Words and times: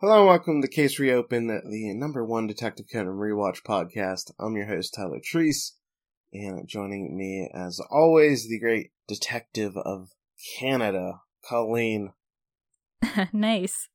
Hello 0.00 0.18
and 0.18 0.28
welcome 0.28 0.62
to 0.62 0.68
Case 0.68 1.00
Reopen, 1.00 1.48
the 1.48 1.92
number 1.92 2.24
one 2.24 2.46
Detective 2.46 2.86
Conan 2.88 3.14
rewatch 3.14 3.64
podcast. 3.64 4.30
I'm 4.38 4.54
your 4.54 4.66
host, 4.66 4.94
Tyler 4.94 5.18
Treese, 5.18 5.72
and 6.32 6.68
joining 6.68 7.16
me, 7.18 7.50
as 7.52 7.80
always, 7.90 8.48
the 8.48 8.60
great 8.60 8.92
detective 9.08 9.76
of 9.76 10.10
Canada, 10.56 11.22
Colleen. 11.44 12.12
nice. 13.32 13.88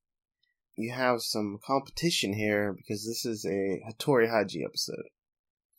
You 0.76 0.92
have 0.92 1.22
some 1.22 1.58
competition 1.66 2.34
here 2.34 2.74
because 2.74 3.06
this 3.08 3.26
is 3.26 3.46
a 3.46 3.80
Hattori 3.90 4.30
Heiji 4.30 4.66
episode. 4.66 5.06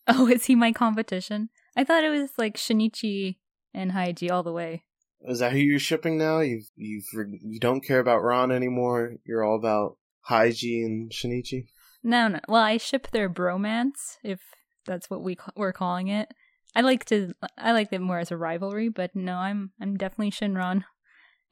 Oh, 0.09 0.27
is 0.27 0.47
he 0.47 0.55
my 0.55 0.73
competition? 0.73 1.51
I 1.77 1.85
thought 1.85 2.03
it 2.03 2.09
was 2.09 2.31
like 2.39 2.57
Shinichi 2.57 3.37
and 3.75 3.93
Heiji 3.93 4.31
all 4.31 4.43
the 4.43 4.53
way. 4.53 4.85
Is 5.21 5.41
that 5.41 5.53
who 5.53 5.59
you're 5.59 5.79
shipping 5.79 6.17
now? 6.17 6.41
You've 6.41 6.71
you've 6.77 7.09
you 7.43 7.61
don't 7.61 7.85
care 7.85 8.01
about 8.01 8.25
Ran 8.25 8.51
anymore. 8.51 9.17
You're 9.27 9.45
all 9.45 9.57
about 9.57 9.99
Heiji 10.31 10.85
and 10.85 11.11
Shinichi? 11.11 11.67
No, 12.03 12.29
no. 12.29 12.41
Well, 12.49 12.63
I 12.63 12.77
ship 12.77 13.09
their 13.11 13.31
bromance, 13.31 14.19
if 14.23 14.41
that's 14.87 15.09
what 15.09 15.23
we 15.23 15.37
we're 15.57 15.73
calling 15.73 16.09
it. 16.09 16.29
I 16.75 16.81
like 16.81 17.05
to 17.07 17.33
I 17.57 17.73
like 17.73 17.93
it 17.93 18.01
more 18.01 18.19
as 18.19 18.31
a 18.31 18.37
rivalry, 18.37 18.89
but 18.89 19.15
no, 19.15 19.37
I'm 19.37 19.71
I'm 19.81 19.97
definitely 19.97 20.33
Shinron, 20.33 20.85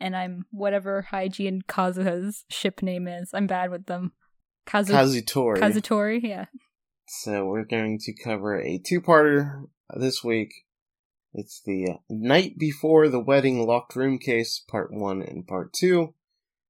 and 0.01 0.17
I'm 0.17 0.47
whatever 0.51 1.07
Heiji 1.11 1.47
and 1.49 1.67
Kazuha's 1.67 2.45
ship 2.51 2.83
name 2.83 3.07
is. 3.07 3.31
I'm 3.33 3.47
bad 3.47 3.71
with 3.71 3.87
them. 3.87 4.13
Kazu- 4.67 4.93
Kazutori. 4.93 5.59
Kazutori, 5.59 6.21
yeah. 6.23 6.47
So 7.07 7.47
we're 7.47 7.65
going 7.65 7.99
to 8.01 8.15
cover 8.15 8.59
a 8.59 8.79
two-parter 8.79 9.65
this 9.95 10.25
week. 10.25 10.53
It's 11.35 11.61
the 11.65 11.99
night 12.09 12.59
before 12.59 13.09
the 13.09 13.21
wedding 13.21 13.67
locked 13.67 13.97
room 13.97 14.19
case, 14.19 14.63
part 14.69 14.93
one 14.93 15.23
and 15.23 15.47
part 15.47 15.73
two. 15.73 16.15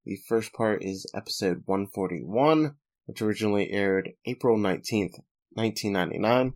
The 0.04 0.16
first 0.16 0.52
part 0.52 0.82
is 0.82 1.06
episode 1.14 1.62
141, 1.66 2.74
which 3.06 3.22
originally 3.22 3.70
aired 3.70 4.10
April 4.26 4.58
19th, 4.58 5.20
1999. 5.52 6.54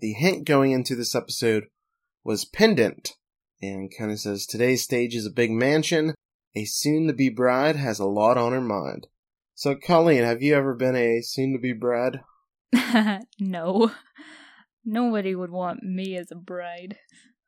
The 0.00 0.12
hint 0.14 0.46
going 0.46 0.72
into 0.72 0.96
this 0.96 1.14
episode 1.14 1.64
was 2.24 2.46
pendant, 2.46 3.16
and 3.60 3.92
kind 3.94 4.10
of 4.10 4.18
says 4.18 4.46
today's 4.46 4.82
stage 4.82 5.14
is 5.14 5.26
a 5.26 5.30
big 5.30 5.50
mansion. 5.50 6.14
A 6.56 6.64
soon 6.64 7.06
to 7.06 7.12
be 7.12 7.28
bride 7.28 7.76
has 7.76 7.98
a 7.98 8.06
lot 8.06 8.38
on 8.38 8.52
her 8.52 8.62
mind. 8.62 9.08
So, 9.54 9.74
Colleen, 9.74 10.24
have 10.24 10.42
you 10.42 10.54
ever 10.54 10.74
been 10.74 10.96
a 10.96 11.20
soon 11.20 11.52
to 11.52 11.58
be 11.58 11.74
bride? 11.74 12.20
no. 13.38 13.90
Nobody 14.86 15.34
would 15.34 15.50
want 15.50 15.82
me 15.82 16.16
as 16.16 16.30
a 16.30 16.36
bride. 16.36 16.96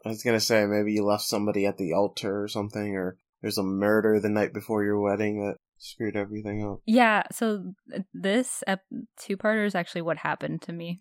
I 0.04 0.10
was 0.10 0.22
gonna 0.22 0.40
say 0.40 0.66
maybe 0.66 0.92
you 0.92 1.04
left 1.04 1.24
somebody 1.24 1.64
at 1.64 1.78
the 1.78 1.94
altar 1.94 2.42
or 2.42 2.48
something, 2.48 2.94
or 2.94 3.16
there's 3.42 3.58
a 3.58 3.62
murder 3.62 4.20
the 4.20 4.28
night 4.28 4.52
before 4.52 4.84
your 4.84 5.00
wedding 5.00 5.40
that 5.40 5.56
screwed 5.78 6.16
everything 6.16 6.64
up. 6.64 6.80
Yeah, 6.86 7.24
so 7.30 7.74
uh, 7.94 8.00
this 8.14 8.62
ep- 8.66 8.80
two-parter 9.20 9.66
is 9.66 9.74
actually 9.74 10.02
what 10.02 10.18
happened 10.18 10.62
to 10.62 10.72
me. 10.72 11.00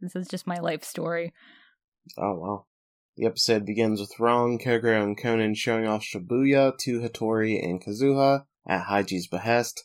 This 0.00 0.16
is 0.16 0.28
just 0.28 0.46
my 0.46 0.56
life 0.56 0.84
story. 0.84 1.32
Oh 2.18 2.34
wow. 2.34 2.66
The 3.16 3.26
episode 3.26 3.66
begins 3.66 4.00
with 4.00 4.18
Ran, 4.18 4.58
Kogoro, 4.58 5.02
and 5.02 5.20
Conan 5.20 5.54
showing 5.54 5.86
off 5.86 6.02
Shibuya 6.02 6.78
to 6.78 7.00
Hattori 7.00 7.62
and 7.62 7.82
Kazuha 7.82 8.44
at 8.66 8.86
Heiji's 8.86 9.26
behest. 9.26 9.84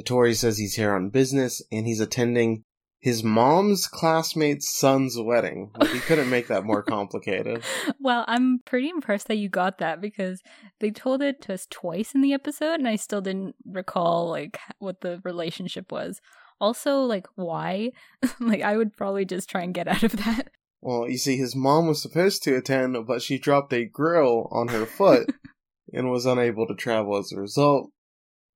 Hattori 0.00 0.36
says 0.36 0.58
he's 0.58 0.74
here 0.74 0.94
on 0.94 1.10
business 1.10 1.62
and 1.72 1.86
he's 1.86 2.00
attending 2.00 2.64
his 3.00 3.22
mom's 3.22 3.86
classmate's 3.86 4.76
son's 4.76 5.16
wedding. 5.18 5.70
Like 5.78 5.90
he 5.90 6.00
couldn't 6.00 6.30
make 6.30 6.48
that 6.48 6.64
more 6.64 6.82
complicated. 6.82 7.62
well, 8.00 8.24
I'm 8.26 8.60
pretty 8.64 8.88
impressed 8.88 9.28
that 9.28 9.36
you 9.36 9.48
got 9.48 9.78
that 9.78 10.00
because 10.00 10.42
they 10.80 10.90
told 10.90 11.22
it 11.22 11.40
to 11.42 11.54
us 11.54 11.66
twice 11.70 12.14
in 12.14 12.20
the 12.20 12.32
episode 12.32 12.74
and 12.74 12.88
I 12.88 12.96
still 12.96 13.20
didn't 13.20 13.54
recall 13.64 14.28
like 14.28 14.58
what 14.78 15.02
the 15.02 15.20
relationship 15.24 15.92
was. 15.92 16.20
Also, 16.60 17.00
like 17.00 17.26
why? 17.34 17.90
like 18.40 18.62
I 18.62 18.76
would 18.76 18.96
probably 18.96 19.24
just 19.24 19.48
try 19.48 19.62
and 19.62 19.74
get 19.74 19.88
out 19.88 20.02
of 20.02 20.16
that. 20.24 20.48
Well, 20.80 21.08
you 21.08 21.18
see 21.18 21.36
his 21.36 21.56
mom 21.56 21.86
was 21.86 22.00
supposed 22.00 22.42
to 22.44 22.56
attend, 22.56 22.96
but 23.06 23.22
she 23.22 23.38
dropped 23.38 23.72
a 23.72 23.84
grill 23.84 24.48
on 24.50 24.68
her 24.68 24.86
foot 24.86 25.28
and 25.92 26.10
was 26.10 26.26
unable 26.26 26.66
to 26.66 26.74
travel 26.74 27.16
as 27.16 27.32
a 27.32 27.40
result. 27.40 27.90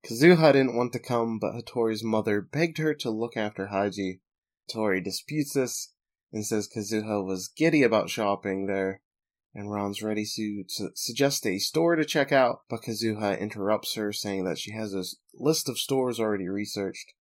Kazuha 0.05 0.53
didn't 0.53 0.75
want 0.75 0.93
to 0.93 0.99
come, 0.99 1.37
but 1.39 1.53
Hattori's 1.53 2.03
mother 2.03 2.41
begged 2.41 2.79
her 2.79 2.93
to 2.95 3.09
look 3.11 3.37
after 3.37 3.67
Heiji 3.67 4.19
Tori 4.71 5.01
disputes 5.01 5.53
this 5.53 5.93
and 6.31 6.45
says 6.45 6.69
Kazuha 6.69 7.25
was 7.25 7.49
giddy 7.49 7.83
about 7.83 8.09
shopping 8.09 8.65
there, 8.65 9.01
and 9.53 9.71
Ran's 9.71 10.01
ready 10.01 10.25
to, 10.35 10.63
to 10.77 10.89
suggest 10.95 11.45
a 11.45 11.59
store 11.59 11.95
to 11.95 12.05
check 12.05 12.31
out, 12.31 12.61
but 12.69 12.83
Kazuha 12.83 13.39
interrupts 13.39 13.95
her, 13.95 14.13
saying 14.13 14.45
that 14.45 14.57
she 14.57 14.71
has 14.71 14.93
a 14.93 15.03
list 15.33 15.67
of 15.67 15.77
stores 15.77 16.19
already 16.19 16.47
researched. 16.47 17.13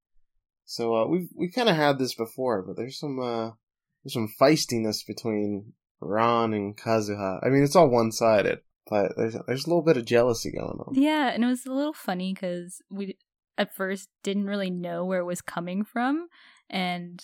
So 0.64 0.94
uh, 0.94 1.06
we've 1.08 1.28
we 1.34 1.50
kind 1.50 1.68
of 1.68 1.74
had 1.74 1.98
this 1.98 2.14
before, 2.14 2.62
but 2.62 2.76
there's 2.76 2.98
some 2.98 3.18
uh, 3.18 3.50
there's 4.04 4.14
some 4.14 4.32
feistiness 4.40 5.04
between 5.04 5.72
Ran 6.00 6.54
and 6.54 6.76
Kazuha. 6.76 7.40
I 7.44 7.48
mean, 7.48 7.64
it's 7.64 7.74
all 7.74 7.90
one 7.90 8.12
sided, 8.12 8.60
but 8.88 9.16
there's 9.16 9.36
there's 9.48 9.64
a 9.64 9.68
little 9.68 9.82
bit 9.82 9.96
of 9.96 10.04
jealousy 10.04 10.52
going 10.52 10.78
on. 10.86 10.94
Yeah, 10.94 11.30
and 11.30 11.42
it 11.42 11.48
was 11.48 11.66
a 11.66 11.72
little 11.72 11.92
funny 11.92 12.32
because 12.32 12.80
we 12.88 13.18
at 13.58 13.74
first 13.74 14.08
didn't 14.22 14.46
really 14.46 14.70
know 14.70 15.04
where 15.04 15.18
it 15.18 15.24
was 15.24 15.40
coming 15.40 15.84
from, 15.84 16.28
and 16.68 17.20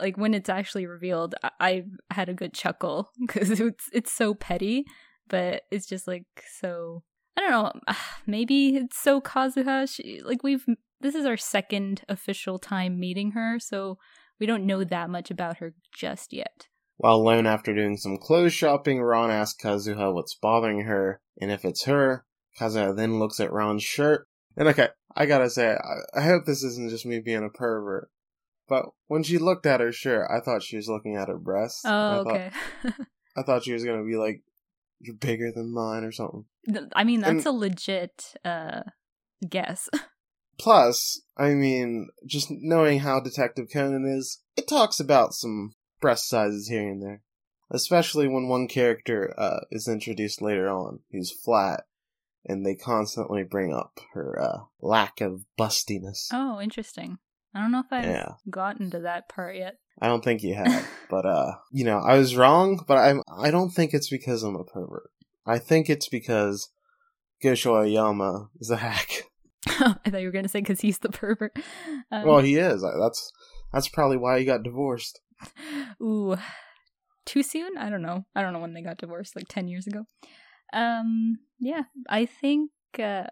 like 0.00 0.16
when 0.16 0.34
it's 0.34 0.48
actually 0.48 0.86
revealed, 0.86 1.34
I, 1.42 1.50
I 1.60 1.84
had 2.10 2.28
a 2.28 2.34
good 2.34 2.54
chuckle 2.54 3.10
because 3.20 3.50
it's 3.60 3.88
it's 3.92 4.12
so 4.12 4.34
petty, 4.34 4.84
but 5.28 5.62
it's 5.70 5.86
just 5.86 6.06
like 6.06 6.26
so. 6.58 7.02
I 7.36 7.42
don't 7.42 7.50
know. 7.50 7.72
Ah, 7.88 8.18
maybe 8.26 8.76
it's 8.76 8.98
so 8.98 9.20
Kazuha. 9.20 9.88
She, 9.88 10.20
like 10.24 10.42
we've 10.42 10.64
this 11.00 11.14
is 11.14 11.24
our 11.24 11.36
second 11.36 12.02
official 12.08 12.58
time 12.58 12.98
meeting 12.98 13.32
her, 13.32 13.58
so 13.58 13.98
we 14.38 14.46
don't 14.46 14.66
know 14.66 14.84
that 14.84 15.10
much 15.10 15.30
about 15.30 15.58
her 15.58 15.74
just 15.94 16.32
yet. 16.32 16.66
While 16.96 17.16
alone 17.16 17.46
after 17.46 17.74
doing 17.74 17.96
some 17.96 18.18
clothes 18.18 18.52
shopping, 18.52 19.02
Ran 19.02 19.30
asks 19.30 19.62
Kazuha 19.62 20.12
what's 20.12 20.34
bothering 20.34 20.82
her, 20.82 21.20
and 21.40 21.50
if 21.50 21.64
it's 21.64 21.84
her, 21.84 22.26
Kazuha 22.58 22.94
then 22.94 23.18
looks 23.18 23.40
at 23.40 23.52
Ran's 23.52 23.82
shirt. 23.82 24.26
And 24.56 24.68
okay, 24.68 24.88
I 25.16 25.26
gotta 25.26 25.48
say, 25.48 25.72
I, 25.72 26.20
I 26.20 26.22
hope 26.22 26.44
this 26.44 26.62
isn't 26.62 26.90
just 26.90 27.06
me 27.06 27.20
being 27.20 27.44
a 27.44 27.48
pervert, 27.48 28.10
but 28.70 28.86
when 29.08 29.24
she 29.24 29.36
looked 29.36 29.66
at 29.66 29.80
her 29.80 29.90
shirt, 29.90 30.30
I 30.30 30.38
thought 30.38 30.62
she 30.62 30.76
was 30.76 30.88
looking 30.88 31.16
at 31.16 31.26
her 31.26 31.36
breasts. 31.36 31.82
Oh, 31.84 31.90
I 31.90 32.16
okay. 32.18 32.50
Thought, 32.82 32.94
I 33.36 33.42
thought 33.42 33.64
she 33.64 33.72
was 33.72 33.84
gonna 33.84 34.04
be 34.04 34.16
like, 34.16 34.42
"You're 35.00 35.16
bigger 35.16 35.50
than 35.50 35.74
mine" 35.74 36.04
or 36.04 36.12
something. 36.12 36.44
I 36.94 37.02
mean, 37.02 37.20
that's 37.20 37.30
and, 37.30 37.46
a 37.46 37.50
legit 37.50 38.34
uh, 38.44 38.82
guess. 39.46 39.88
plus, 40.58 41.20
I 41.36 41.50
mean, 41.50 42.10
just 42.24 42.46
knowing 42.48 43.00
how 43.00 43.18
Detective 43.18 43.66
Conan 43.72 44.06
is, 44.06 44.40
it 44.56 44.68
talks 44.68 45.00
about 45.00 45.34
some 45.34 45.74
breast 46.00 46.28
sizes 46.28 46.68
here 46.68 46.88
and 46.88 47.02
there, 47.02 47.22
especially 47.72 48.28
when 48.28 48.46
one 48.46 48.68
character 48.68 49.34
uh, 49.36 49.60
is 49.72 49.88
introduced 49.88 50.40
later 50.40 50.68
on, 50.68 51.00
who's 51.10 51.32
flat, 51.32 51.86
and 52.46 52.64
they 52.64 52.76
constantly 52.76 53.42
bring 53.42 53.74
up 53.74 53.98
her 54.12 54.40
uh, 54.40 54.58
lack 54.80 55.20
of 55.20 55.44
bustiness. 55.58 56.28
Oh, 56.32 56.60
interesting. 56.60 57.18
I 57.54 57.60
don't 57.60 57.72
know 57.72 57.80
if 57.80 57.92
I've 57.92 58.04
yeah. 58.04 58.32
gotten 58.48 58.90
to 58.90 59.00
that 59.00 59.28
part 59.28 59.56
yet. 59.56 59.76
I 60.00 60.06
don't 60.06 60.24
think 60.24 60.42
you 60.42 60.54
have, 60.54 60.88
but 61.10 61.26
uh, 61.26 61.52
you 61.72 61.84
know, 61.84 61.98
I 61.98 62.16
was 62.16 62.36
wrong, 62.36 62.84
but 62.86 62.98
I'm 62.98 63.22
I 63.30 63.50
don't 63.50 63.70
think 63.70 63.92
it's 63.92 64.08
because 64.08 64.42
I'm 64.42 64.56
a 64.56 64.64
pervert. 64.64 65.10
I 65.46 65.58
think 65.58 65.90
it's 65.90 66.08
because 66.08 66.70
Gosho 67.42 67.76
Aoyama 67.76 68.50
is 68.60 68.70
a 68.70 68.76
hack. 68.76 69.24
I 69.66 70.10
thought 70.10 70.20
you 70.20 70.26
were 70.26 70.32
going 70.32 70.44
to 70.44 70.48
say 70.48 70.60
because 70.60 70.80
he's 70.80 70.98
the 70.98 71.10
pervert. 71.10 71.56
Um, 72.10 72.26
well, 72.26 72.38
he 72.38 72.56
is. 72.56 72.82
That's 72.82 73.32
that's 73.72 73.88
probably 73.88 74.16
why 74.16 74.38
he 74.38 74.44
got 74.44 74.62
divorced. 74.62 75.20
Ooh, 76.02 76.36
too 77.26 77.42
soon? 77.42 77.76
I 77.76 77.90
don't 77.90 78.02
know. 78.02 78.24
I 78.34 78.42
don't 78.42 78.52
know 78.52 78.60
when 78.60 78.74
they 78.74 78.82
got 78.82 78.98
divorced. 78.98 79.36
Like 79.36 79.48
ten 79.48 79.68
years 79.68 79.86
ago. 79.86 80.04
Um, 80.72 81.38
yeah, 81.58 81.82
I 82.08 82.26
think 82.26 82.70
uh, 82.98 83.24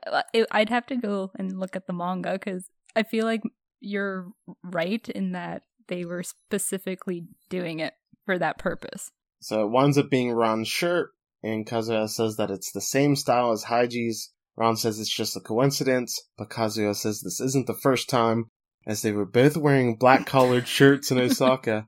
I'd 0.51 0.71
have 0.71 0.87
to 0.87 0.97
go 0.97 1.31
and 1.39 1.59
look 1.59 1.77
at 1.77 1.87
the 1.87 1.93
manga 1.93 2.33
because 2.33 2.69
I 2.95 3.05
feel 3.05 3.25
like 3.25 3.43
you're 3.81 4.29
right 4.63 5.09
in 5.09 5.33
that 5.33 5.63
they 5.89 6.05
were 6.05 6.23
specifically 6.23 7.27
doing 7.49 7.81
it 7.81 7.95
for 8.25 8.39
that 8.39 8.59
purpose. 8.59 9.11
So 9.41 9.63
it 9.63 9.71
winds 9.71 9.99
up 9.99 10.11
being 10.11 10.33
Ran's 10.33 10.69
shirt, 10.69 11.11
and 11.43 11.67
Kazuha 11.67 12.09
says 12.09 12.37
that 12.37 12.51
it's 12.51 12.73
the 12.73 12.81
same 12.81 13.17
style 13.17 13.53
as 13.53 13.65
Heiji's. 13.65 14.33
Ran 14.57 14.77
says 14.77 14.99
it's 14.99 15.15
just 15.15 15.37
a 15.37 15.41
coincidence, 15.41 16.21
but 16.37 16.51
Kazuha 16.51 16.95
says 16.95 17.21
this 17.21 17.41
isn't 17.41 17.69
the 17.69 17.75
first 17.75 18.09
time, 18.09 18.51
as 18.87 19.03
they 19.03 19.13
were 19.13 19.25
both 19.25 19.57
wearing 19.57 19.97
black 19.97 20.27
collared 20.27 20.67
shirts 20.69 21.11
in 21.11 21.19
Osaka. 21.19 21.87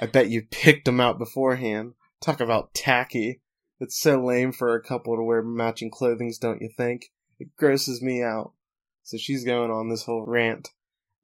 I 0.00 0.06
bet 0.06 0.28
you 0.28 0.42
picked 0.50 0.84
them 0.84 1.00
out 1.00 1.18
beforehand. 1.18 1.94
Talk 2.20 2.40
about 2.40 2.74
tacky. 2.74 3.40
It's 3.80 3.98
so 3.98 4.22
lame 4.22 4.52
for 4.52 4.74
a 4.74 4.82
couple 4.82 5.16
to 5.16 5.22
wear 5.22 5.42
matching 5.42 5.90
clothing, 5.90 6.32
don't 6.40 6.60
you 6.60 6.68
think? 6.76 7.06
It 7.40 7.56
grosses 7.56 8.02
me 8.02 8.22
out. 8.22 8.52
So 9.02 9.16
she's 9.16 9.44
going 9.44 9.70
on 9.70 9.88
this 9.88 10.04
whole 10.04 10.24
rant 10.24 10.68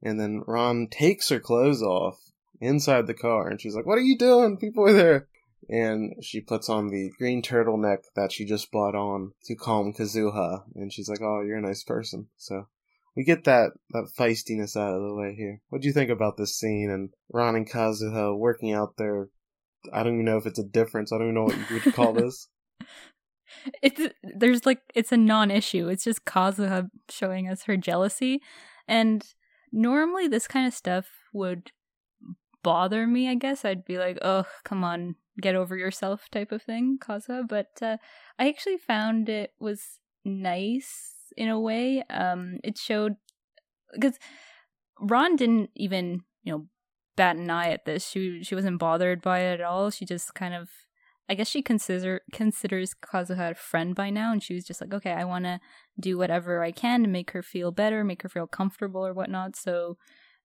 and 0.01 0.19
then 0.19 0.43
Ran 0.47 0.87
takes 0.87 1.29
her 1.29 1.39
clothes 1.39 1.81
off 1.81 2.19
inside 2.61 3.07
the 3.07 3.13
car, 3.13 3.47
and 3.47 3.59
she's 3.59 3.75
like, 3.75 3.85
"What 3.85 3.97
are 3.97 4.01
you 4.01 4.17
doing? 4.17 4.57
People 4.57 4.87
are 4.87 4.93
there." 4.93 5.27
And 5.69 6.23
she 6.23 6.41
puts 6.41 6.69
on 6.69 6.87
the 6.87 7.11
green 7.17 7.41
turtleneck 7.41 8.03
that 8.15 8.31
she 8.31 8.45
just 8.45 8.71
bought 8.71 8.95
on 8.95 9.33
to 9.45 9.55
calm 9.55 9.93
Kazuha, 9.93 10.63
and 10.75 10.91
she's 10.91 11.09
like, 11.09 11.21
"Oh, 11.21 11.41
you're 11.41 11.57
a 11.57 11.61
nice 11.61 11.83
person." 11.83 12.27
So 12.37 12.67
we 13.15 13.23
get 13.23 13.43
that, 13.43 13.71
that 13.91 14.09
feistiness 14.17 14.77
out 14.77 14.95
of 14.95 15.01
the 15.01 15.13
way 15.13 15.35
here. 15.35 15.61
What 15.69 15.81
do 15.81 15.87
you 15.87 15.93
think 15.93 16.09
about 16.09 16.37
this 16.37 16.57
scene 16.57 16.89
and 16.89 17.09
Ran 17.31 17.55
and 17.55 17.69
Kazuha 17.69 18.37
working 18.37 18.71
out 18.71 18.97
their 18.97 19.29
I 19.93 20.03
don't 20.03 20.13
even 20.15 20.25
know 20.25 20.37
if 20.37 20.45
it's 20.45 20.59
a 20.59 20.63
difference. 20.63 21.11
I 21.11 21.17
don't 21.17 21.27
even 21.27 21.35
know 21.35 21.43
what 21.45 21.57
you 21.57 21.81
would 21.83 21.93
call 21.93 22.13
this. 22.13 22.47
it's 23.81 24.13
there's 24.23 24.65
like 24.65 24.81
it's 24.93 25.11
a 25.11 25.17
non-issue. 25.17 25.87
It's 25.87 26.03
just 26.03 26.25
Kazuha 26.25 26.89
showing 27.09 27.47
us 27.47 27.63
her 27.63 27.77
jealousy, 27.77 28.41
and 28.87 29.25
normally 29.71 30.27
this 30.27 30.47
kind 30.47 30.67
of 30.67 30.73
stuff 30.73 31.07
would 31.33 31.71
bother 32.63 33.07
me. 33.07 33.29
I 33.29 33.35
guess 33.35 33.65
I'd 33.65 33.85
be 33.85 33.97
like, 33.97 34.17
"Oh, 34.21 34.45
come 34.63 34.83
on, 34.83 35.15
get 35.41 35.55
over 35.55 35.77
yourself," 35.77 36.29
type 36.29 36.51
of 36.51 36.61
thing, 36.61 36.97
Kazuha. 36.99 37.47
But 37.47 37.79
uh, 37.81 37.97
I 38.37 38.49
actually 38.49 38.77
found 38.77 39.29
it 39.29 39.53
was 39.59 39.99
nice 40.25 41.33
in 41.37 41.49
a 41.49 41.59
way. 41.59 42.03
Um, 42.09 42.59
it 42.63 42.77
showed 42.77 43.15
because 43.93 44.19
Ran 44.99 45.35
didn't 45.35 45.71
even 45.75 46.23
you 46.43 46.51
know 46.53 46.67
bat 47.15 47.35
an 47.35 47.49
eye 47.49 47.71
at 47.71 47.85
this. 47.85 48.07
She 48.07 48.43
she 48.43 48.55
wasn't 48.55 48.79
bothered 48.79 49.21
by 49.21 49.39
it 49.39 49.59
at 49.59 49.65
all. 49.65 49.89
She 49.91 50.05
just 50.05 50.33
kind 50.33 50.53
of 50.53 50.69
I 51.29 51.35
guess 51.35 51.47
she 51.47 51.61
consider 51.61 52.21
considers 52.33 52.95
Kazuha 52.95 53.51
a 53.51 53.55
friend 53.55 53.93
by 53.93 54.09
now, 54.09 54.31
and 54.31 54.41
she 54.41 54.55
was 54.55 54.65
just 54.65 54.81
like, 54.81 54.93
okay, 54.93 55.11
I 55.11 55.25
want 55.25 55.45
to 55.45 55.59
do 55.99 56.17
whatever 56.17 56.63
I 56.63 56.71
can 56.71 57.03
to 57.03 57.07
make 57.07 57.31
her 57.31 57.43
feel 57.43 57.71
better, 57.71 58.03
make 58.03 58.23
her 58.23 58.29
feel 58.29 58.47
comfortable 58.47 59.05
or 59.05 59.13
whatnot. 59.13 59.55
So 59.55 59.97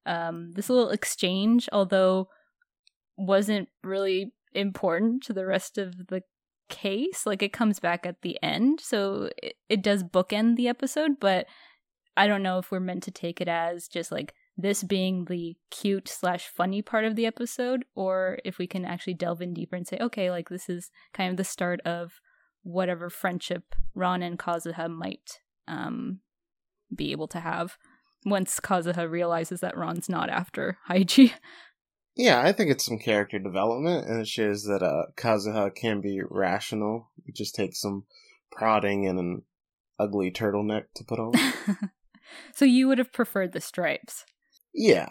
um, 0.05 0.53
this 0.53 0.69
little 0.69 0.91
exchange, 0.91 1.69
although 1.73 2.29
wasn't 3.17 3.69
really 3.83 4.33
important 4.53 5.23
to 5.25 5.33
the 5.33 5.47
rest 5.47 5.79
of 5.79 6.09
the 6.09 6.23
case, 6.69 7.25
like 7.25 7.43
it 7.43 7.53
comes 7.53 7.81
back 7.81 8.05
at 8.05 8.21
the 8.21 8.39
end, 8.43 8.81
so 8.81 9.31
it, 9.43 9.55
it 9.71 9.83
does 9.83 10.05
bookend 10.05 10.57
the 10.57 10.69
episode, 10.69 11.13
but 11.19 11.47
I 12.17 12.27
don't 12.27 12.43
know 12.43 12.59
if 12.59 12.71
we're 12.71 12.81
meant 12.81 13.05
to 13.05 13.11
take 13.11 13.41
it 13.41 13.49
as 13.49 13.89
just 13.89 14.13
like 14.13 14.35
this 14.57 14.83
being 14.83 15.25
the 15.25 15.57
cute 15.71 16.09
slash 16.09 16.49
funny 16.49 16.81
part 16.81 17.05
of 17.05 17.17
the 17.17 17.27
episode, 17.27 17.85
or 17.95 18.39
if 18.45 18.59
we 18.59 18.67
can 18.67 18.85
actually 18.85 19.15
delve 19.15 19.43
in 19.43 19.53
deeper 19.53 19.77
and 19.77 19.87
say, 19.87 19.99
okay, 20.01 20.31
like 20.31 20.49
this 20.49 20.69
is 20.69 20.91
kind 21.13 21.31
of 21.31 21.37
the 21.37 21.45
start 21.45 21.81
of 21.81 22.21
whatever 22.63 23.11
friendship 23.11 23.75
Ran 23.95 24.23
and 24.23 24.39
Kazuha 24.39 24.89
might 24.89 25.41
um, 25.67 26.21
be 26.95 27.13
able 27.13 27.29
to 27.29 27.41
have 27.41 27.77
once 28.25 28.61
Kazuha 28.61 29.11
realizes 29.11 29.61
that 29.61 29.77
Ran's 29.77 30.09
not 30.09 30.31
after 30.31 30.79
Heiji. 30.89 31.33
Yeah, 32.17 32.41
I 32.41 32.53
think 32.53 32.71
it's 32.71 32.87
some 32.87 32.99
character 32.99 33.41
development, 33.41 34.07
and 34.07 34.21
it 34.21 34.29
shows 34.29 34.63
that 34.65 34.85
uh, 34.85 35.07
Kazuha 35.17 35.75
can 35.75 36.01
be 36.01 36.21
rational. 36.29 37.11
It 37.27 37.35
just 37.35 37.57
takes 37.57 37.81
some 37.81 38.05
prodding 38.53 39.09
and 39.09 39.19
an 39.19 39.43
ugly 39.99 40.31
turtleneck 40.31 40.85
to 40.95 41.05
put 41.05 41.19
on. 41.19 41.33
so 42.55 42.65
you 42.65 42.87
would 42.87 42.99
have 42.99 43.13
preferred 43.13 43.53
the 43.53 43.61
stripes? 43.61 44.25
Yeah. 44.75 45.09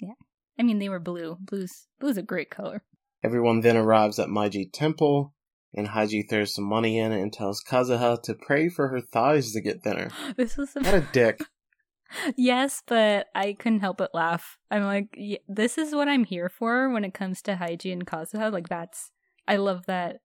Yeah. 0.00 0.14
I 0.58 0.62
mean, 0.62 0.78
they 0.78 0.88
were 0.88 1.00
blue. 1.00 1.36
Blue's 1.40 1.86
blue's 2.00 2.16
a 2.16 2.22
great 2.22 2.50
color. 2.50 2.82
Everyone 3.22 3.60
then 3.60 3.76
arrives 3.76 4.18
at 4.18 4.28
Meiji 4.28 4.66
Temple, 4.66 5.32
and 5.72 5.88
Heiji 5.88 6.28
throws 6.28 6.54
some 6.54 6.64
money 6.64 6.98
in 6.98 7.12
and 7.12 7.32
tells 7.32 7.62
Kazuha 7.62 8.22
to 8.22 8.34
pray 8.34 8.68
for 8.68 8.88
her 8.88 9.00
thighs 9.00 9.52
to 9.52 9.60
get 9.60 9.82
thinner. 9.82 10.10
This 10.36 10.56
was 10.56 10.76
a... 10.76 10.80
what 10.80 10.94
a 10.94 11.08
dick. 11.12 11.40
yes, 12.36 12.82
but 12.86 13.28
I 13.34 13.54
couldn't 13.54 13.80
help 13.80 13.96
but 13.98 14.14
laugh. 14.14 14.58
I'm 14.70 14.84
like, 14.84 15.18
this 15.48 15.78
is 15.78 15.94
what 15.94 16.08
I'm 16.08 16.24
here 16.24 16.48
for 16.48 16.90
when 16.90 17.04
it 17.04 17.14
comes 17.14 17.42
to 17.42 17.56
Heiji 17.56 17.92
and 17.92 18.06
Kazuha. 18.06 18.52
Like, 18.52 18.68
that's 18.68 19.10
I 19.48 19.56
love 19.56 19.86
that 19.86 20.20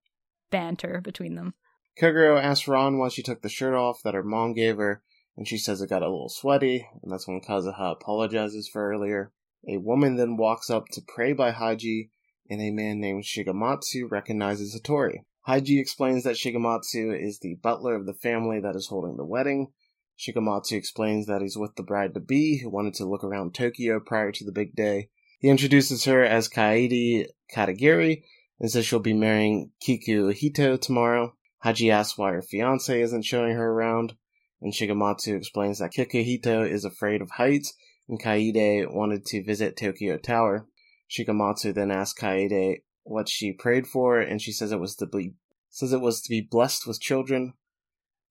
banter 0.52 1.02
between 1.02 1.36
them. 1.36 1.54
Kogoro 2.00 2.42
asks 2.42 2.68
Ran 2.68 2.98
why 2.98 3.10
she 3.10 3.24
took 3.24 3.42
the 3.42 3.50
shirt 3.50 3.74
off 3.74 4.02
that 4.04 4.14
her 4.14 4.24
mom 4.24 4.54
gave 4.54 4.78
her, 4.78 5.02
and 5.40 5.48
she 5.48 5.58
says 5.58 5.82
it 5.82 5.90
got 5.90 6.02
a 6.04 6.10
little 6.10 6.28
sweaty, 6.28 6.86
and 7.02 7.10
that's 7.10 7.26
when 7.26 7.40
Kazuha 7.40 7.94
apologizes 7.94 8.68
for 8.68 8.92
earlier. 8.92 9.32
A 9.70 9.78
woman 9.78 10.18
then 10.18 10.36
walks 10.36 10.70
up 10.70 10.90
to 10.90 11.02
pray 11.02 11.32
by 11.32 11.54
Heiji, 11.54 12.10
and 12.50 12.62
a 12.62 12.72
man 12.72 13.00
named 13.00 13.24
Shigematsu 13.24 14.12
recognizes 14.12 14.78
Hattori. 14.78 15.20
Heiji 15.48 15.80
explains 15.80 16.26
that 16.26 16.36
Shigematsu 16.36 17.18
is 17.18 17.40
the 17.40 17.56
butler 17.56 17.96
of 17.96 18.06
the 18.06 18.14
family 18.14 18.60
that 18.60 18.76
is 18.76 18.88
holding 18.88 19.16
the 19.16 19.24
wedding. 19.24 19.72
Shigematsu 20.20 20.74
explains 20.74 21.26
that 21.28 21.42
he's 21.42 21.56
with 21.56 21.74
the 21.78 21.84
bride 21.84 22.16
to 22.16 22.20
be, 22.20 22.58
who 22.58 22.70
wanted 22.70 22.96
to 22.96 23.06
look 23.06 23.24
around 23.24 23.56
Tokyo 23.56 24.02
prior 24.02 24.34
to 24.34 24.44
the 24.44 24.52
big 24.52 24.76
day. 24.76 25.08
He 25.40 25.48
introduces 25.48 26.04
her 26.04 26.22
as 26.22 26.50
Kaede 26.50 27.28
Katagiri 27.56 28.24
and 28.60 28.70
says 28.70 28.86
she'll 28.86 29.00
be 29.00 29.14
marrying 29.14 29.72
Kikuhito 29.82 30.82
tomorrow. 30.82 31.34
Heiji 31.64 31.90
asks 31.90 32.18
why 32.18 32.34
her 32.34 32.42
fiance 32.42 33.02
isn't 33.02 33.24
showing 33.24 33.56
her 33.56 33.72
around 33.72 34.16
and 34.62 34.74
Shigematsu 34.74 35.36
explains 35.36 35.80
that 35.80 35.92
Kikuhito 35.92 36.70
is 36.70 36.86
afraid 36.86 37.22
of 37.22 37.32
heights, 37.32 37.74
and 38.08 38.22
Kaede 38.22 38.92
wanted 38.94 39.26
to 39.28 39.44
visit 39.44 39.78
Tokyo 39.78 40.18
Tower. 40.18 40.68
Shigematsu 41.10 41.74
then 41.74 41.92
asks 41.92 42.22
Kaede 42.22 42.82
what 43.04 43.30
she 43.30 43.54
prayed 43.54 43.88
for, 43.88 44.20
and 44.20 44.42
she 44.42 44.52
says 44.52 44.72
it 44.72 44.80
was 44.80 44.96
to 44.96 45.06
be 45.06 45.34
says 45.70 45.94
it 45.94 46.02
was 46.02 46.22
to 46.22 46.30
be 46.30 46.42
blessed 46.42 46.88
with 46.88 47.00
children, 47.00 47.54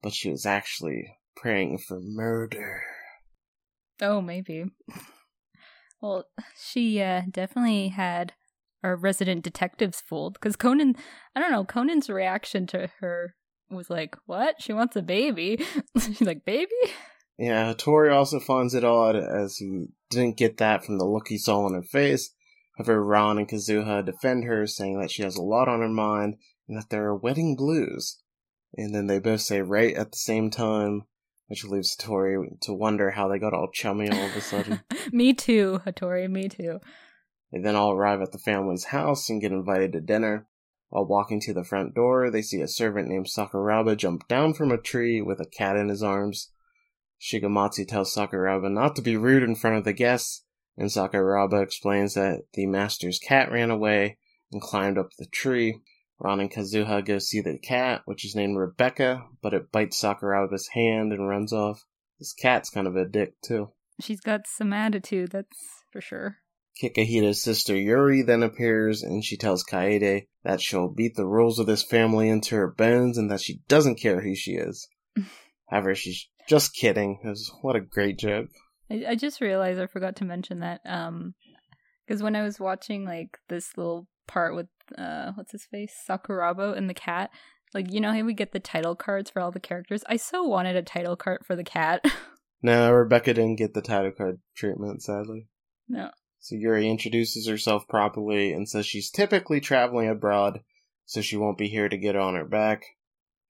but 0.03 0.13
she 0.13 0.31
was 0.31 0.45
actually 0.45 1.17
praying 1.37 1.79
for 1.79 2.01
murder. 2.01 2.83
Oh, 4.01 4.21
maybe. 4.21 4.65
well, 6.01 6.25
she 6.61 7.01
uh, 7.01 7.23
definitely 7.31 7.89
had 7.89 8.33
our 8.83 8.97
resident 8.97 9.45
detectives 9.45 10.01
fooled 10.01 10.35
because 10.35 10.57
Conan. 10.57 10.97
I 11.35 11.41
don't 11.41 11.53
know 11.53 11.65
Conan's 11.65 12.11
reaction 12.11 12.67
to 12.69 12.91
her 13.01 13.35
was 13.71 13.91
like, 13.91 14.17
"What? 14.27 14.61
She 14.61 14.73
wants 14.73 14.97
a 14.97 15.03
baby." 15.03 15.65
She's 15.99 16.21
like, 16.23 16.45
"Baby?" 16.45 16.75
Yeah, 17.39 17.73
Tori 17.77 18.11
also 18.11 18.41
finds 18.41 18.75
it 18.75 18.85
odd 18.85 19.15
as 19.15 19.57
he 19.57 19.87
didn't 20.11 20.37
get 20.37 20.57
that 20.57 20.85
from 20.85 20.99
the 20.99 21.07
look 21.07 21.29
he 21.29 21.39
saw 21.39 21.65
on 21.65 21.75
her 21.75 21.83
face. 21.83 22.35
However, 22.77 23.05
Ran 23.05 23.39
and 23.39 23.49
Kazuha 23.49 24.05
defend 24.05 24.45
her, 24.45 24.67
saying 24.67 25.01
that 25.01 25.11
she 25.11 25.23
has 25.23 25.37
a 25.37 25.43
lot 25.43 25.69
on 25.69 25.81
her 25.81 25.89
mind 25.89 26.37
and 26.69 26.77
that 26.77 26.91
there 26.91 27.05
are 27.05 27.17
wedding 27.17 27.55
blues. 27.57 28.19
And 28.77 28.95
then 28.95 29.07
they 29.07 29.21
both 29.21 29.41
say 29.41 29.63
right 29.63 29.95
at 29.95 30.11
the 30.11 30.19
same 30.19 30.51
time, 30.51 31.05
which 31.47 31.65
leaves 31.65 31.97
Tori 31.97 32.37
to 32.63 32.75
wonder 32.75 33.13
how 33.13 33.29
they 33.29 33.39
got 33.39 33.55
all 33.55 33.69
chummy 33.73 34.11
all 34.11 34.27
of 34.27 34.37
a 34.37 34.41
sudden. 34.41 34.83
me 35.13 35.33
too, 35.33 35.81
Hattori, 35.87 36.29
me 36.29 36.49
too. 36.49 36.81
They 37.53 37.61
then 37.61 37.77
all 37.77 37.93
arrive 37.93 38.21
at 38.21 38.33
the 38.33 38.39
family's 38.39 38.87
house 38.87 39.31
and 39.31 39.41
get 39.41 39.53
invited 39.53 39.93
to 39.93 40.01
dinner. 40.01 40.47
While 40.91 41.07
walking 41.07 41.41
to 41.41 41.53
the 41.53 41.65
front 41.65 41.95
door, 41.95 42.31
they 42.31 42.43
see 42.43 42.61
a 42.61 42.69
servant 42.69 43.09
named 43.09 43.27
Sakuraba 43.27 43.97
jump 43.97 44.27
down 44.27 44.55
from 44.55 44.73
a 44.73 44.79
tree 44.79 45.21
with 45.21 45.41
a 45.41 45.47
cat 45.47 45.77
in 45.77 45.89
his 45.89 46.03
arms. 46.03 46.51
Shigematsu 47.21 47.87
tells 47.87 48.15
Sakuraba 48.15 48.71
not 48.71 48.97
to 48.97 49.03
be 49.03 49.17
rude 49.17 49.43
in 49.43 49.55
front 49.55 49.77
of 49.77 49.85
the 49.85 49.93
guests, 49.93 50.45
and 50.77 50.89
Sakuraba 50.89 51.63
explains 51.63 52.15
that 52.15 52.43
the 52.55 52.67
master's 52.67 53.19
cat 53.19 53.51
ran 53.51 53.71
away 53.71 54.19
and 54.51 54.63
climbed 54.63 54.97
up 54.97 55.11
the 55.19 55.27
tree. 55.27 55.81
Ran 56.21 56.41
and 56.41 56.51
Kazuha 56.51 57.05
go 57.05 57.19
see 57.19 57.41
the 57.41 57.59
cat, 57.59 58.03
which 58.05 58.25
is 58.25 58.35
named 58.35 58.57
Rebecca, 58.57 59.25
but 59.43 59.55
it 59.55 59.71
bites 59.71 60.01
Sakuraba's 60.01 60.69
hand 60.69 61.13
and 61.13 61.29
runs 61.29 61.53
off. 61.53 61.85
This 62.19 62.33
cat's 62.33 62.71
kind 62.71 62.87
of 62.87 62.97
a 62.97 63.05
dick, 63.05 63.41
too. 63.41 63.71
She's 64.01 64.21
got 64.21 64.47
some 64.47 64.73
attitude, 64.73 65.31
that's 65.31 65.85
for 65.93 66.01
sure. 66.01 66.39
Kikuhito's 66.81 67.43
sister 67.43 67.77
Yuri 67.77 68.23
then 68.23 68.43
appears 68.43 69.03
and 69.03 69.25
she 69.25 69.37
tells 69.37 69.65
Kaede 69.65 70.27
that 70.45 70.61
she'll 70.61 70.89
beat 70.89 71.17
the 71.17 71.27
rules 71.27 71.59
of 71.59 71.67
this 71.67 71.83
family 71.83 72.29
into 72.29 72.55
her 72.55 72.71
bones 72.71 73.19
and 73.19 73.31
that 73.31 73.41
she 73.41 73.61
doesn't 73.69 74.01
care 74.01 74.21
who 74.21 74.35
she 74.35 74.53
is. 74.53 74.89
However, 75.69 75.95
she's 75.95 76.29
just 76.49 76.75
kidding. 76.75 77.19
Because 77.21 77.51
what 77.63 77.77
a 77.77 77.81
great 77.81 78.19
joke. 78.19 78.49
I, 78.91 79.05
I 79.09 79.15
just 79.15 79.41
realized 79.41 79.81
I 79.81 79.87
forgot 79.87 80.17
to 80.17 80.25
mention 80.25 80.61
that. 80.61 80.81
Um, 80.87 81.35
because 82.07 82.23
when 82.23 82.37
I 82.37 82.43
was 82.43 82.59
watching 82.59 83.05
like 83.05 83.39
this 83.49 83.77
little 83.77 84.07
part 84.27 84.55
with 84.55 84.69
uh, 84.97 85.33
what's 85.35 85.53
his 85.53 85.67
face, 85.67 85.95
Sakuraba 86.09 86.77
and 86.77 86.89
the 86.89 86.95
cat, 86.95 87.31
like 87.75 87.93
you 87.93 88.01
know 88.01 88.13
how 88.13 88.23
we 88.23 88.33
get 88.33 88.53
the 88.53 88.61
title 88.61 88.97
cards 88.97 89.31
for 89.31 89.43
all 89.43 89.51
the 89.51 89.61
characters. 89.61 90.03
I 90.07 90.17
so 90.17 90.43
wanted 90.43 90.77
a 90.77 90.83
title 90.83 91.17
card 91.17 91.45
for 91.45 91.55
the 91.55 91.65
cat. 91.65 92.05
no, 92.63 92.91
Rebecca 92.91 93.35
didn't 93.35 93.57
get 93.57 93.75
the 93.75 93.83
title 93.83 94.13
card 94.13 94.41
treatment, 94.57 95.03
sadly. 95.03 95.49
No. 95.87 96.11
So 96.49 96.57
Yuri 96.57 96.89
introduces 96.89 97.47
herself 97.47 97.87
properly 97.89 98.55
and 98.55 98.67
says 98.67 98.87
she's 98.87 99.11
typically 99.11 99.61
traveling 99.61 100.09
abroad, 100.09 100.63
so 101.05 101.21
she 101.21 101.37
won't 101.37 101.59
be 101.59 101.69
here 101.69 101.91
to 101.91 101.99
get 101.99 102.17
on 102.17 102.37
her 102.37 102.47
back. 102.47 102.87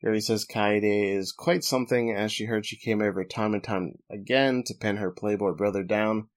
Yuri 0.02 0.20
says 0.20 0.44
Kaede 0.44 1.16
is 1.16 1.30
quite 1.30 1.62
something 1.62 2.12
as 2.12 2.32
she 2.32 2.46
heard 2.46 2.66
she 2.66 2.76
came 2.76 3.00
over 3.00 3.24
time 3.24 3.54
and 3.54 3.62
time 3.62 4.00
again 4.10 4.64
to 4.64 4.74
pin 4.74 4.96
her 4.96 5.12
playboy 5.12 5.52
brother 5.52 5.84
down. 5.84 6.28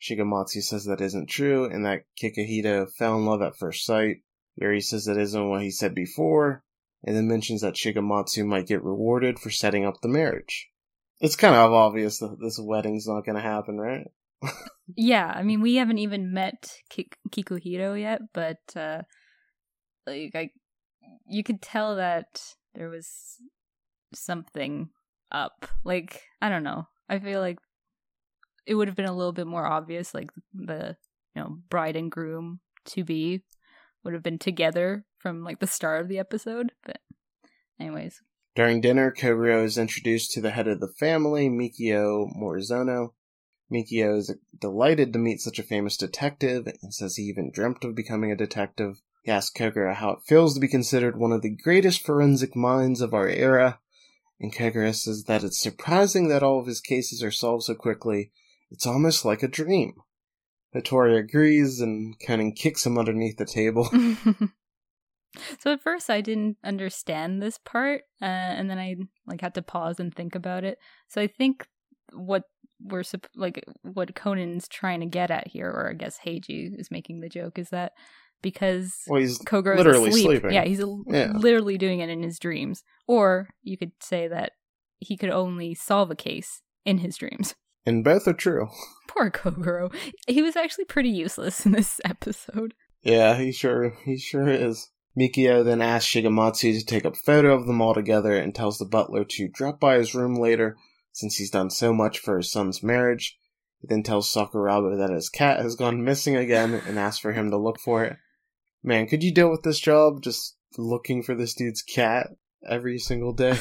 Shigematsu 0.00 0.62
says 0.62 0.86
that 0.86 1.02
isn't 1.02 1.28
true 1.28 1.66
and 1.66 1.84
that 1.84 2.04
Kikuhito 2.18 2.90
fell 2.90 3.18
in 3.18 3.26
love 3.26 3.42
at 3.42 3.58
first 3.58 3.84
sight. 3.84 4.22
Yuri 4.54 4.80
says 4.80 5.04
that 5.04 5.18
isn't 5.18 5.50
what 5.50 5.60
he 5.60 5.70
said 5.70 5.94
before, 5.94 6.64
and 7.04 7.14
then 7.14 7.28
mentions 7.28 7.60
that 7.60 7.74
Shigematsu 7.74 8.46
might 8.46 8.68
get 8.68 8.82
rewarded 8.82 9.38
for 9.38 9.50
setting 9.50 9.84
up 9.84 10.00
the 10.00 10.08
marriage. 10.08 10.70
It's 11.20 11.36
kind 11.36 11.54
of 11.54 11.74
obvious 11.74 12.20
that 12.20 12.38
this 12.40 12.58
wedding's 12.58 13.06
not 13.06 13.26
going 13.26 13.36
to 13.36 13.42
happen, 13.42 13.78
right? 13.78 14.06
Yeah, 14.96 15.32
I 15.34 15.42
mean, 15.42 15.60
we 15.60 15.76
haven't 15.76 15.98
even 15.98 16.32
met 16.32 16.72
Kik- 16.90 17.18
Kikuhito 17.30 17.98
yet, 18.00 18.20
but 18.32 18.58
uh, 18.74 19.02
like 20.06 20.32
I, 20.34 20.50
you 21.28 21.42
could 21.42 21.62
tell 21.62 21.96
that 21.96 22.42
there 22.74 22.88
was 22.88 23.36
something 24.14 24.90
up. 25.32 25.66
Like 25.84 26.22
I 26.40 26.48
don't 26.48 26.64
know. 26.64 26.86
I 27.08 27.18
feel 27.18 27.40
like 27.40 27.58
it 28.66 28.74
would 28.74 28.88
have 28.88 28.96
been 28.96 29.06
a 29.06 29.16
little 29.16 29.32
bit 29.32 29.46
more 29.46 29.66
obvious, 29.66 30.14
like 30.14 30.30
the 30.54 30.96
you 31.34 31.42
know 31.42 31.58
bride 31.68 31.96
and 31.96 32.10
groom 32.10 32.60
to 32.86 33.04
be 33.04 33.42
would 34.04 34.14
have 34.14 34.22
been 34.22 34.38
together 34.38 35.04
from 35.18 35.42
like 35.42 35.58
the 35.58 35.66
start 35.66 36.00
of 36.00 36.08
the 36.08 36.18
episode. 36.18 36.72
But 36.84 36.98
anyways, 37.80 38.20
During 38.54 38.80
dinner, 38.80 39.12
Kogoro 39.12 39.64
is 39.64 39.76
introduced 39.76 40.32
to 40.32 40.40
the 40.40 40.50
head 40.50 40.68
of 40.68 40.80
the 40.80 40.92
family, 40.98 41.48
Mikio 41.48 42.28
Morizono. 42.34 43.10
Mikio 43.72 44.16
is 44.16 44.34
delighted 44.58 45.12
to 45.12 45.18
meet 45.18 45.40
such 45.40 45.58
a 45.58 45.64
famous 45.64 45.96
detective 45.96 46.66
and 46.82 46.94
says 46.94 47.16
he 47.16 47.24
even 47.24 47.50
dreamt 47.50 47.84
of 47.84 47.94
becoming 47.94 48.30
a 48.30 48.36
detective. 48.36 49.00
He 49.22 49.30
asks 49.30 49.58
Kogoro 49.58 49.94
how 49.94 50.10
it 50.10 50.22
feels 50.24 50.54
to 50.54 50.60
be 50.60 50.68
considered 50.68 51.18
one 51.18 51.32
of 51.32 51.42
the 51.42 51.56
greatest 51.56 52.06
forensic 52.06 52.54
minds 52.54 53.00
of 53.00 53.12
our 53.12 53.28
era, 53.28 53.80
and 54.38 54.54
Kogoro 54.54 54.94
says 54.94 55.24
that 55.24 55.42
it's 55.42 55.60
surprising 55.60 56.28
that 56.28 56.42
all 56.42 56.60
of 56.60 56.66
his 56.66 56.80
cases 56.80 57.22
are 57.22 57.32
solved 57.32 57.64
so 57.64 57.74
quickly. 57.74 58.30
It's 58.70 58.86
almost 58.86 59.24
like 59.24 59.42
a 59.42 59.48
dream. 59.48 59.94
Hattori 60.74 61.18
agrees, 61.18 61.80
and 61.80 62.14
Conan 62.20 62.52
kicks 62.52 62.84
him 62.84 62.98
underneath 62.98 63.36
the 63.36 63.46
table. 63.46 63.88
so 65.58 65.72
at 65.72 65.82
first 65.82 66.10
I 66.10 66.20
didn't 66.20 66.58
understand 66.62 67.42
this 67.42 67.58
part, 67.58 68.02
uh, 68.20 68.24
and 68.24 68.70
then 68.70 68.78
I 68.78 68.96
like 69.26 69.40
had 69.40 69.54
to 69.54 69.62
pause 69.62 69.98
and 69.98 70.14
think 70.14 70.34
about 70.34 70.64
it. 70.64 70.78
So 71.08 71.20
I 71.20 71.26
think 71.26 71.66
what 72.12 72.44
we're 72.80 73.04
like 73.34 73.64
what 73.82 74.14
Conan's 74.14 74.68
trying 74.68 75.00
to 75.00 75.06
get 75.06 75.30
at 75.30 75.48
here, 75.48 75.68
or 75.68 75.88
I 75.90 75.94
guess 75.94 76.18
Heiji 76.24 76.78
is 76.78 76.90
making 76.90 77.20
the 77.20 77.28
joke, 77.28 77.58
is 77.58 77.70
that 77.70 77.92
because 78.42 78.94
well, 79.08 79.20
he's 79.20 79.38
Kogoro's 79.40 79.78
literally 79.78 80.08
asleep, 80.10 80.24
sleeping. 80.26 80.52
yeah, 80.52 80.64
he's 80.64 80.80
l- 80.80 81.04
Yeah. 81.08 81.32
literally 81.34 81.78
doing 81.78 82.00
it 82.00 82.10
in 82.10 82.22
his 82.22 82.38
dreams, 82.38 82.82
or 83.08 83.48
you 83.62 83.76
could 83.78 83.92
say 84.00 84.28
that 84.28 84.52
he 84.98 85.16
could 85.16 85.30
only 85.30 85.74
solve 85.74 86.10
a 86.10 86.16
case 86.16 86.62
in 86.84 86.98
his 86.98 87.16
dreams. 87.16 87.54
and 87.86 88.02
both 88.04 88.26
are 88.28 88.32
true. 88.34 88.68
Poor 89.08 89.30
Kogoro. 89.30 89.92
He 90.26 90.42
was 90.42 90.56
actually 90.56 90.84
pretty 90.84 91.08
useless 91.10 91.64
in 91.64 91.72
this 91.72 92.00
episode. 92.04 92.74
Yeah, 93.02 93.36
he 93.36 93.52
sure 93.52 93.96
he 94.04 94.18
sure 94.18 94.48
is. 94.48 94.90
Mikio 95.18 95.64
then 95.64 95.80
asks 95.80 96.10
Shigematsu 96.10 96.78
to 96.78 96.84
take 96.84 97.06
a 97.06 97.14
photo 97.14 97.54
of 97.54 97.66
them 97.66 97.80
all 97.80 97.94
together 97.94 98.36
and 98.36 98.54
tells 98.54 98.76
the 98.78 98.84
butler 98.84 99.24
to 99.24 99.48
drop 99.48 99.80
by 99.80 99.96
his 99.96 100.14
room 100.14 100.34
later 100.34 100.76
since 101.16 101.36
he's 101.36 101.50
done 101.50 101.70
so 101.70 101.94
much 101.94 102.18
for 102.18 102.36
his 102.36 102.50
son's 102.50 102.82
marriage. 102.82 103.38
He 103.80 103.88
then 103.88 104.02
tells 104.02 104.30
Sakuraba 104.30 104.98
that 104.98 105.14
his 105.14 105.30
cat 105.30 105.60
has 105.60 105.74
gone 105.74 106.04
missing 106.04 106.36
again 106.36 106.74
and 106.74 106.98
asks 106.98 107.20
for 107.20 107.32
him 107.32 107.50
to 107.50 107.56
look 107.56 107.80
for 107.80 108.04
it. 108.04 108.18
Man, 108.82 109.06
could 109.06 109.22
you 109.22 109.32
deal 109.32 109.50
with 109.50 109.62
this 109.62 109.80
job 109.80 110.20
just 110.22 110.58
looking 110.76 111.22
for 111.22 111.34
this 111.34 111.54
dude's 111.54 111.80
cat 111.80 112.28
every 112.68 112.98
single 112.98 113.32
day? 113.32 113.58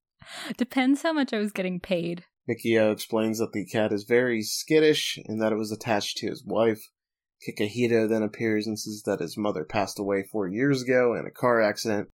Depends 0.56 1.02
how 1.02 1.12
much 1.12 1.34
I 1.34 1.38
was 1.38 1.52
getting 1.52 1.78
paid. 1.78 2.24
Mikio 2.48 2.90
explains 2.90 3.38
that 3.38 3.52
the 3.52 3.66
cat 3.66 3.92
is 3.92 4.04
very 4.04 4.40
skittish 4.40 5.18
and 5.26 5.42
that 5.42 5.52
it 5.52 5.58
was 5.58 5.72
attached 5.72 6.16
to 6.18 6.28
his 6.28 6.42
wife. 6.42 6.88
Kikuhito 7.46 8.08
then 8.08 8.22
appears 8.22 8.66
and 8.66 8.78
says 8.78 9.02
that 9.04 9.20
his 9.20 9.36
mother 9.36 9.64
passed 9.64 9.98
away 9.98 10.22
four 10.22 10.48
years 10.48 10.80
ago 10.80 11.14
in 11.14 11.26
a 11.26 11.30
car 11.30 11.60
accident. 11.60 12.08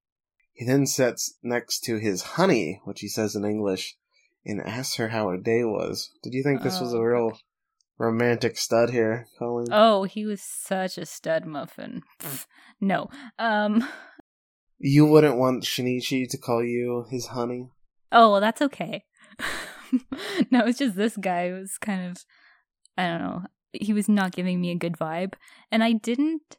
He 0.52 0.66
then 0.66 0.88
sits 0.88 1.38
next 1.44 1.82
to 1.82 2.00
his 2.00 2.24
honey, 2.24 2.82
which 2.86 3.02
he 3.02 3.08
says 3.08 3.36
in 3.36 3.46
English, 3.46 3.99
and 4.46 4.62
asked 4.62 4.98
her 4.98 5.10
how 5.10 5.30
her 5.30 5.38
day 5.38 5.64
was. 5.64 6.10
Did 6.24 6.34
you 6.34 6.44
think 6.44 6.62
this 6.62 6.80
was 6.80 6.94
a 6.94 6.98
Oh, 6.98 7.02
real 7.02 7.40
romantic 7.98 8.58
stud 8.58 8.90
here, 8.92 9.28
Colleen? 9.38 9.68
Oh, 9.72 10.04
he 10.04 10.26
was 10.26 10.42
such 10.42 10.98
a 10.98 11.06
stud 11.06 11.46
muffin. 11.46 12.02
Pfft, 12.22 12.46
no. 12.80 13.10
Um 13.38 13.88
You 14.78 15.06
wouldn't 15.06 15.38
want 15.38 15.64
Shinichi 15.64 16.28
to 16.30 16.38
call 16.38 16.64
you 16.64 17.06
his 17.10 17.28
honey? 17.28 17.70
oh 18.12 18.32
well 18.32 18.42
that's 18.42 18.62
okay. 18.62 19.04
no, 20.52 20.66
it's 20.66 20.80
just 20.80 20.96
this 20.96 21.18
guy 21.18 21.52
was 21.52 21.78
kind 21.78 22.10
of 22.12 22.24
I 22.98 23.08
don't 23.08 23.22
know. 23.22 23.44
He 23.74 23.94
was 23.94 24.10
not 24.10 24.32
giving 24.32 24.60
me 24.60 24.72
a 24.72 24.76
good 24.76 24.94
vibe. 24.94 25.34
And 25.72 25.84
I 25.84 25.94
didn't 25.94 26.58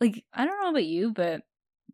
like 0.00 0.24
I 0.32 0.44
don't 0.44 0.60
know 0.60 0.70
about 0.70 0.84
you, 0.84 1.12
but 1.12 1.42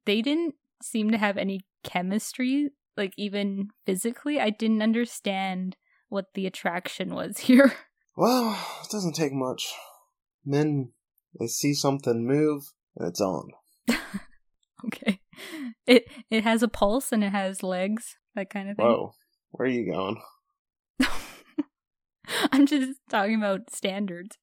they 0.07 0.23
didn't 0.23 0.55
seem 0.83 1.11
to 1.11 1.19
have 1.19 1.37
any 1.39 1.61
chemistry, 1.83 2.71
like 2.97 3.13
even 3.17 3.69
physically. 3.87 4.41
I 4.41 4.51
didn't 4.51 4.83
understand 4.83 5.77
what 6.09 6.35
the 6.35 6.47
attraction 6.47 7.15
was 7.15 7.39
here. 7.41 7.75
Well, 8.17 8.59
it 8.83 8.91
doesn't 8.91 9.15
take 9.15 9.33
much. 9.33 9.73
Men, 10.45 10.93
they 11.39 11.47
see 11.47 11.75
something 11.75 12.27
move, 12.27 12.63
and 12.97 13.09
it's 13.09 13.21
on. 13.21 13.51
okay. 14.87 15.21
It 15.87 16.05
it 16.31 16.45
has 16.45 16.63
a 16.63 16.69
pulse 16.69 17.13
and 17.13 17.25
it 17.25 17.33
has 17.33 17.63
legs, 17.63 18.17
that 18.35 18.51
kind 18.51 18.71
of 18.71 18.77
thing. 18.77 18.87
Whoa, 18.87 19.15
where 19.51 19.67
are 19.67 19.71
you 19.71 19.91
going? 19.91 20.21
I'm 22.53 22.67
just 22.67 23.01
talking 23.11 23.37
about 23.37 23.75
standards. 23.75 24.39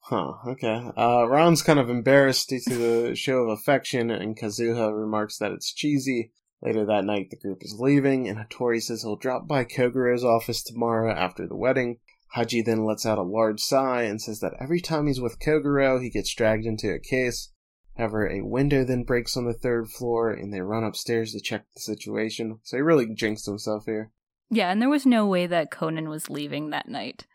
Huh, 0.00 0.34
okay. 0.48 0.90
Uh, 0.98 1.26
Ran's 1.26 1.62
kind 1.62 1.78
of 1.78 1.88
embarrassed 1.88 2.50
due 2.50 2.60
to 2.68 2.74
the 2.74 3.14
show 3.14 3.38
of 3.38 3.58
affection, 3.58 4.10
and 4.10 4.38
Kazuha 4.38 4.94
remarks 4.94 5.38
that 5.38 5.52
it's 5.52 5.72
cheesy. 5.72 6.30
Later 6.64 6.86
that 6.86 7.04
night, 7.04 7.28
the 7.28 7.36
group 7.36 7.58
is 7.60 7.78
leaving, 7.78 8.26
and 8.26 8.38
Hattori 8.38 8.82
says 8.82 9.02
he'll 9.02 9.16
drop 9.16 9.46
by 9.46 9.64
Kogoro's 9.64 10.24
office 10.24 10.62
tomorrow 10.62 11.12
after 11.12 11.46
the 11.46 11.56
wedding. 11.56 11.98
Heiji 12.34 12.64
then 12.64 12.86
lets 12.86 13.04
out 13.04 13.18
a 13.18 13.22
large 13.22 13.60
sigh 13.60 14.02
and 14.02 14.20
says 14.20 14.40
that 14.40 14.54
every 14.58 14.80
time 14.80 15.06
he's 15.06 15.20
with 15.20 15.38
Kogoro, 15.38 16.02
he 16.02 16.08
gets 16.08 16.34
dragged 16.34 16.64
into 16.64 16.90
a 16.90 16.98
case. 16.98 17.52
However, 17.98 18.28
a 18.28 18.40
window 18.40 18.82
then 18.82 19.04
breaks 19.04 19.36
on 19.36 19.44
the 19.44 19.52
third 19.52 19.90
floor, 19.90 20.30
and 20.30 20.52
they 20.52 20.62
run 20.62 20.84
upstairs 20.84 21.32
to 21.32 21.40
check 21.40 21.66
the 21.74 21.80
situation. 21.80 22.60
So 22.62 22.78
he 22.78 22.82
really 22.82 23.14
jinxed 23.14 23.46
himself 23.46 23.84
here. 23.84 24.10
Yeah, 24.50 24.70
and 24.70 24.80
there 24.80 24.88
was 24.88 25.04
no 25.04 25.26
way 25.26 25.46
that 25.46 25.70
Conan 25.70 26.08
was 26.08 26.30
leaving 26.30 26.70
that 26.70 26.88
night. 26.88 27.26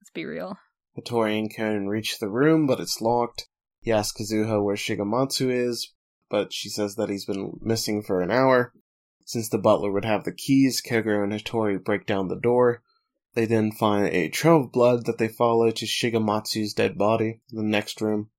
Let's 0.00 0.10
be 0.10 0.26
real. 0.26 0.58
Hattori 0.96 1.38
and 1.38 1.54
Conan 1.54 1.88
reach 1.88 2.18
the 2.18 2.28
room, 2.28 2.66
but 2.66 2.80
it's 2.80 3.00
locked. 3.00 3.48
He 3.80 3.90
asks 3.90 4.20
Kazuha 4.20 4.62
where 4.62 4.76
Shigematsu 4.76 5.50
is, 5.50 5.92
but 6.30 6.52
she 6.52 6.68
says 6.68 6.96
that 6.96 7.08
he's 7.08 7.24
been 7.24 7.58
missing 7.60 8.02
for 8.02 8.20
an 8.20 8.30
hour. 8.30 8.72
Since 9.24 9.48
the 9.48 9.58
butler 9.58 9.90
would 9.90 10.04
have 10.04 10.24
the 10.24 10.32
keys, 10.32 10.82
Kogoro 10.82 11.24
and 11.24 11.32
Hattori 11.32 11.82
break 11.82 12.06
down 12.06 12.28
the 12.28 12.36
door. 12.36 12.82
They 13.34 13.46
then 13.46 13.72
find 13.72 14.06
a 14.06 14.28
trail 14.28 14.62
of 14.62 14.72
blood 14.72 15.06
that 15.06 15.18
they 15.18 15.28
follow 15.28 15.70
to 15.70 15.86
Shigematsu's 15.86 16.74
dead 16.74 16.96
body 16.96 17.40
in 17.50 17.56
the 17.56 17.62
next 17.62 18.00
room. 18.00 18.30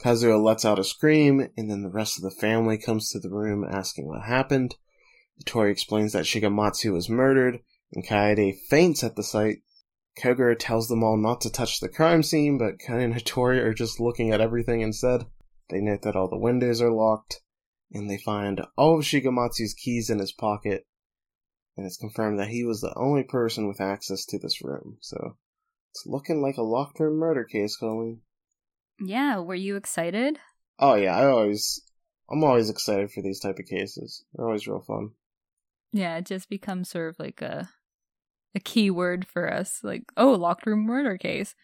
Kazuha 0.00 0.42
lets 0.42 0.64
out 0.64 0.78
a 0.78 0.84
scream, 0.84 1.48
and 1.56 1.70
then 1.70 1.82
the 1.82 1.90
rest 1.90 2.18
of 2.18 2.24
the 2.24 2.30
family 2.30 2.78
comes 2.78 3.10
to 3.10 3.20
the 3.20 3.30
room 3.30 3.64
asking 3.64 4.06
what 4.06 4.22
happened. 4.22 4.74
Hattori 5.40 5.70
explains 5.70 6.12
that 6.12 6.24
Shigematsu 6.24 6.92
was 6.92 7.08
murdered, 7.08 7.60
and 7.92 8.06
Kaede 8.06 8.58
faints 8.68 9.04
at 9.04 9.16
the 9.16 9.22
sight. 9.22 9.58
Kogoro 10.18 10.56
tells 10.58 10.88
them 10.88 11.02
all 11.02 11.16
not 11.16 11.40
to 11.42 11.50
touch 11.50 11.80
the 11.80 11.88
crime 11.88 12.22
scene, 12.22 12.58
but 12.58 12.78
Conan 12.78 13.12
and 13.12 13.14
Hattori 13.14 13.58
are 13.58 13.74
just 13.74 14.00
looking 14.00 14.30
at 14.30 14.40
everything 14.40 14.80
instead. 14.80 15.26
They 15.70 15.80
note 15.80 16.02
that 16.02 16.16
all 16.16 16.28
the 16.28 16.38
windows 16.38 16.80
are 16.82 16.92
locked, 16.92 17.40
and 17.90 18.10
they 18.10 18.18
find 18.18 18.60
all 18.76 18.98
of 18.98 19.04
Shigematsu's 19.04 19.74
keys 19.74 20.10
in 20.10 20.18
his 20.18 20.32
pocket, 20.32 20.86
and 21.76 21.86
it's 21.86 21.96
confirmed 21.96 22.38
that 22.38 22.48
he 22.48 22.64
was 22.64 22.80
the 22.80 22.94
only 22.96 23.22
person 23.22 23.66
with 23.66 23.80
access 23.80 24.24
to 24.26 24.38
this 24.38 24.62
room. 24.62 24.98
So 25.00 25.36
it's 25.92 26.04
looking 26.06 26.42
like 26.42 26.56
a 26.56 26.62
locked 26.62 27.00
room 27.00 27.18
murder 27.18 27.44
case, 27.44 27.76
Colleen. 27.76 28.20
Yeah, 29.00 29.38
were 29.38 29.54
you 29.54 29.76
excited? 29.76 30.38
Oh 30.78 30.94
yeah, 30.94 31.16
I 31.16 31.26
always, 31.26 31.80
I'm 32.30 32.44
always 32.44 32.70
excited 32.70 33.10
for 33.10 33.22
these 33.22 33.40
type 33.40 33.58
of 33.58 33.66
cases. 33.66 34.24
They're 34.34 34.46
always 34.46 34.66
real 34.66 34.84
fun. 34.86 35.10
Yeah, 35.92 36.16
it 36.16 36.26
just 36.26 36.48
becomes 36.48 36.88
sort 36.88 37.10
of 37.10 37.18
like 37.18 37.40
a 37.40 37.70
a 38.54 38.60
key 38.60 38.90
word 38.90 39.26
for 39.26 39.52
us. 39.52 39.80
Like, 39.82 40.04
oh, 40.16 40.32
locked 40.32 40.66
room 40.66 40.84
murder 40.84 41.18
case. 41.18 41.54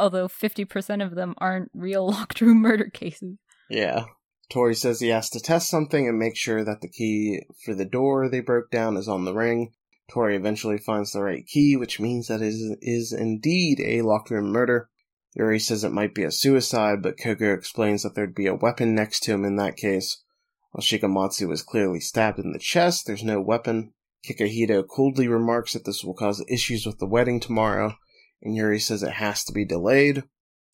Although 0.00 0.28
50% 0.28 1.04
of 1.04 1.14
them 1.14 1.34
aren't 1.38 1.70
real 1.74 2.06
locked 2.10 2.40
room 2.40 2.58
murder 2.58 2.88
cases. 2.88 3.36
Yeah. 3.68 4.04
Tori 4.50 4.74
says 4.74 4.98
he 4.98 5.08
has 5.08 5.30
to 5.30 5.40
test 5.40 5.70
something 5.70 6.08
and 6.08 6.18
make 6.18 6.36
sure 6.36 6.64
that 6.64 6.80
the 6.80 6.88
key 6.88 7.42
for 7.64 7.74
the 7.74 7.84
door 7.84 8.28
they 8.28 8.40
broke 8.40 8.70
down 8.70 8.96
is 8.96 9.08
on 9.08 9.24
the 9.24 9.34
ring. 9.34 9.72
Tori 10.10 10.34
eventually 10.36 10.78
finds 10.78 11.12
the 11.12 11.22
right 11.22 11.46
key, 11.46 11.76
which 11.76 12.00
means 12.00 12.26
that 12.26 12.42
it 12.42 12.48
is, 12.48 12.76
is 12.80 13.12
indeed 13.12 13.80
a 13.80 14.02
locked 14.02 14.30
room 14.30 14.50
murder. 14.50 14.88
Yuri 15.34 15.60
says 15.60 15.84
it 15.84 15.92
might 15.92 16.14
be 16.14 16.24
a 16.24 16.32
suicide, 16.32 17.02
but 17.02 17.16
Kogoro 17.16 17.54
explains 17.54 18.02
that 18.02 18.16
there'd 18.16 18.34
be 18.34 18.48
a 18.48 18.54
weapon 18.54 18.94
next 18.94 19.20
to 19.20 19.32
him 19.32 19.44
in 19.44 19.54
that 19.56 19.76
case. 19.76 20.24
While 20.72 20.82
Shigematsu 20.82 21.46
was 21.46 21.62
clearly 21.62 22.00
stabbed 22.00 22.40
in 22.40 22.52
the 22.52 22.58
chest, 22.58 23.06
there's 23.06 23.22
no 23.22 23.40
weapon. 23.40 23.92
Kikuhito 24.26 24.86
coldly 24.86 25.28
remarks 25.28 25.72
that 25.72 25.84
this 25.84 26.02
will 26.02 26.14
cause 26.14 26.44
issues 26.48 26.84
with 26.84 26.98
the 26.98 27.06
wedding 27.06 27.38
tomorrow, 27.38 27.94
and 28.42 28.54
Yuri 28.54 28.78
says 28.78 29.02
it 29.02 29.12
has 29.12 29.44
to 29.44 29.52
be 29.52 29.64
delayed. 29.64 30.24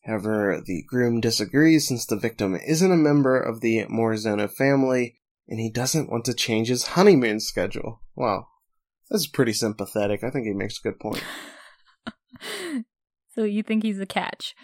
However, 0.03 0.61
the 0.65 0.83
groom 0.87 1.19
disagrees 1.19 1.87
since 1.87 2.05
the 2.05 2.15
victim 2.15 2.55
isn't 2.55 2.91
a 2.91 2.95
member 2.95 3.39
of 3.39 3.61
the 3.61 3.85
Morizono 3.85 4.49
family, 4.49 5.17
and 5.47 5.59
he 5.59 5.69
doesn't 5.69 6.09
want 6.09 6.25
to 6.25 6.33
change 6.33 6.69
his 6.69 6.87
honeymoon 6.87 7.39
schedule. 7.39 8.01
Wow. 8.15 8.47
That's 9.09 9.27
pretty 9.27 9.53
sympathetic. 9.53 10.23
I 10.23 10.29
think 10.29 10.45
he 10.45 10.53
makes 10.53 10.79
a 10.79 10.89
good 10.89 10.99
point. 10.99 11.23
so 13.35 13.43
you 13.43 13.63
think 13.63 13.83
he's 13.83 13.99
a 13.99 14.05
catch? 14.05 14.55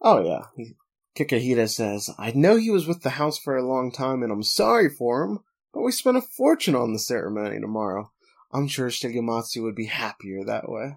Oh, 0.00 0.20
yeah. 0.24 0.46
He- 0.56 0.76
Kikuhito 1.16 1.68
says, 1.68 2.08
I 2.18 2.30
know 2.32 2.56
he 2.56 2.70
was 2.70 2.86
with 2.86 3.02
the 3.02 3.10
house 3.10 3.36
for 3.38 3.56
a 3.56 3.66
long 3.66 3.90
time, 3.90 4.22
and 4.22 4.32
I'm 4.32 4.44
sorry 4.44 4.88
for 4.88 5.24
him, 5.24 5.40
but 5.72 5.82
we 5.82 5.92
spent 5.92 6.16
a 6.16 6.22
fortune 6.22 6.76
on 6.76 6.92
the 6.92 6.98
ceremony 6.98 7.60
tomorrow. 7.60 8.12
I'm 8.52 8.68
sure 8.68 8.88
Shigematsu 8.88 9.62
would 9.62 9.74
be 9.74 9.86
happier 9.86 10.44
that 10.44 10.68
way. 10.68 10.96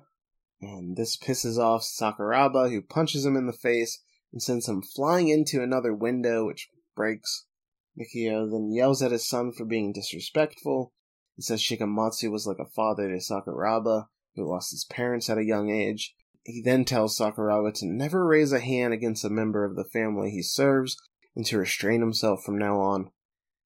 And 0.65 0.95
this 0.95 1.17
pisses 1.17 1.57
off 1.57 1.83
Sakuraba, 1.83 2.69
who 2.69 2.81
punches 2.81 3.25
him 3.25 3.35
in 3.35 3.47
the 3.47 3.53
face 3.53 4.01
and 4.31 4.41
sends 4.41 4.67
him 4.69 4.81
flying 4.81 5.27
into 5.27 5.61
another 5.61 5.93
window, 5.93 6.45
which 6.45 6.69
breaks. 6.95 7.45
Mikio 7.99 8.49
then 8.49 8.71
yells 8.71 9.01
at 9.01 9.11
his 9.11 9.27
son 9.27 9.51
for 9.51 9.65
being 9.65 9.91
disrespectful. 9.91 10.93
He 11.35 11.41
says 11.41 11.61
Shigematsu 11.61 12.31
was 12.31 12.47
like 12.47 12.59
a 12.59 12.69
father 12.69 13.09
to 13.09 13.17
Sakuraba, 13.17 14.07
who 14.35 14.49
lost 14.49 14.71
his 14.71 14.85
parents 14.85 15.29
at 15.29 15.37
a 15.37 15.43
young 15.43 15.69
age. 15.69 16.15
He 16.45 16.61
then 16.61 16.85
tells 16.85 17.17
Sakuraba 17.17 17.73
to 17.75 17.85
never 17.85 18.25
raise 18.25 18.53
a 18.53 18.61
hand 18.61 18.93
against 18.93 19.25
a 19.25 19.29
member 19.29 19.65
of 19.65 19.75
the 19.75 19.89
family 19.91 20.31
he 20.31 20.41
serves 20.41 20.95
and 21.35 21.45
to 21.47 21.57
restrain 21.57 21.99
himself 21.99 22.41
from 22.43 22.57
now 22.57 22.79
on. 22.79 23.11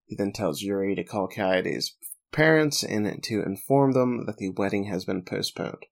He 0.05 0.15
then 0.15 0.31
tells 0.31 0.63
Yuri 0.63 0.95
to 0.95 1.03
call 1.03 1.27
Kaede's 1.27 1.95
parents 2.31 2.83
and 2.83 3.21
to 3.23 3.43
inform 3.43 3.91
them 3.91 4.25
that 4.25 4.37
the 4.37 4.49
wedding 4.49 4.85
has 4.85 5.05
been 5.05 5.23
postponed. 5.23 5.85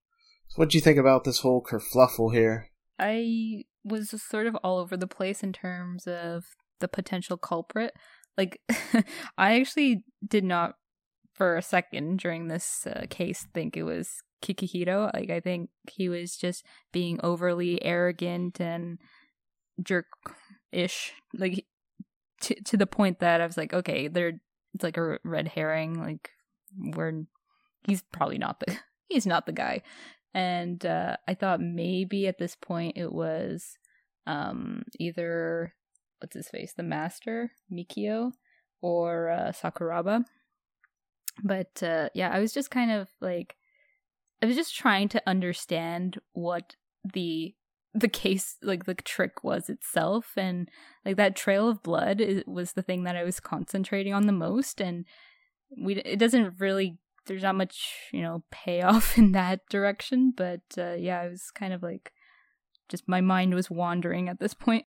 So 0.48 0.58
what 0.58 0.70
do 0.70 0.78
you 0.78 0.82
think 0.82 0.98
about 0.98 1.24
this 1.24 1.40
whole 1.40 1.62
kerfluffle 1.62 2.34
here? 2.34 2.70
I 3.00 3.66
was 3.84 4.10
sort 4.22 4.48
of 4.48 4.56
all 4.64 4.80
over 4.80 4.98
the 4.98 5.08
place 5.08 5.44
in 5.44 5.54
terms 5.54 6.08
of 6.08 6.46
the 6.80 6.88
potential 6.88 7.38
culprit. 7.38 7.94
Like, 8.38 8.62
I 9.38 9.60
actually 9.60 10.04
did 10.26 10.44
not, 10.44 10.76
for 11.34 11.58
a 11.58 11.62
second 11.62 12.20
during 12.20 12.48
this 12.48 12.88
uh, 12.88 13.06
case, 13.10 13.48
think 13.54 13.76
it 13.76 13.84
was 13.84 14.10
Kikihiro. 14.42 15.14
Like, 15.14 15.30
I 15.30 15.40
think 15.40 15.70
he 15.92 16.10
was 16.10 16.36
just 16.36 16.66
being 16.92 17.20
overly 17.24 17.84
arrogant 17.84 18.60
and 18.60 19.00
jerk 19.82 20.06
ish. 20.72 21.14
Like, 21.34 21.66
to 22.42 22.56
to 22.64 22.78
the 22.78 22.88
point 22.88 23.20
that 23.20 23.42
I 23.42 23.46
was 23.46 23.58
like, 23.58 23.74
okay, 23.74 24.08
they're 24.08 24.34
it's 24.74 24.84
like 24.84 24.98
a 24.98 25.20
red 25.24 25.48
herring. 25.48 26.00
Like, 26.00 26.30
we're 26.78 27.24
he's 27.88 28.04
probably 28.12 28.38
not 28.38 28.60
the 28.60 28.78
he's 29.10 29.26
not 29.26 29.46
the 29.46 29.54
guy. 29.54 29.82
And 30.36 30.86
uh, 30.86 31.16
I 31.28 31.34
thought 31.34 31.62
maybe 31.62 32.28
at 32.28 32.38
this 32.38 32.58
point 32.58 32.98
it 32.98 33.12
was 33.12 33.78
um, 34.28 34.84
either 35.00 35.74
what's 36.20 36.36
his 36.36 36.50
face, 36.50 36.74
the 36.76 36.84
master 36.84 37.54
Mikio, 37.72 38.34
or 38.82 39.30
uh, 39.30 39.54
Sakuraba. 39.54 40.26
But 41.42 41.82
uh, 41.82 42.10
yeah, 42.14 42.30
I 42.32 42.40
was 42.40 42.54
just 42.54 42.70
kind 42.70 42.92
of 42.92 43.08
like, 43.22 43.56
I 44.44 44.46
was 44.46 44.58
just 44.58 44.76
trying 44.76 45.08
to 45.10 45.24
understand 45.26 46.20
what 46.34 46.76
the 47.14 47.56
the 47.94 48.10
case 48.10 48.58
like 48.62 48.84
the 48.84 48.94
trick 48.94 49.42
was 49.42 49.70
itself 49.70 50.34
and 50.36 50.68
like 51.06 51.16
that 51.16 51.36
trail 51.36 51.70
of 51.70 51.82
blood 51.82 52.22
was 52.46 52.74
the 52.74 52.82
thing 52.82 53.06
that 53.06 53.16
i 53.16 53.24
was 53.24 53.40
concentrating 53.40 54.14
on 54.14 54.28
the 54.28 54.34
most 54.34 54.82
and 54.82 55.06
we 55.82 55.96
it 55.96 56.20
doesn't 56.20 56.60
really 56.60 56.98
there's 57.26 57.44
not 57.44 57.56
much 57.56 57.94
you 58.12 58.22
know 58.22 58.44
payoff 58.52 59.18
in 59.18 59.32
that 59.32 59.68
direction 59.70 60.34
but 60.36 60.62
uh, 60.78 60.94
yeah 60.94 61.22
i 61.22 61.28
was 61.28 61.52
kind 61.52 61.74
of 61.74 61.84
like 61.84 62.12
just 62.90 63.08
my 63.08 63.22
mind 63.22 63.54
was 63.56 63.70
wandering 63.72 64.30
at 64.30 64.40
this 64.40 64.54
point. 64.54 64.86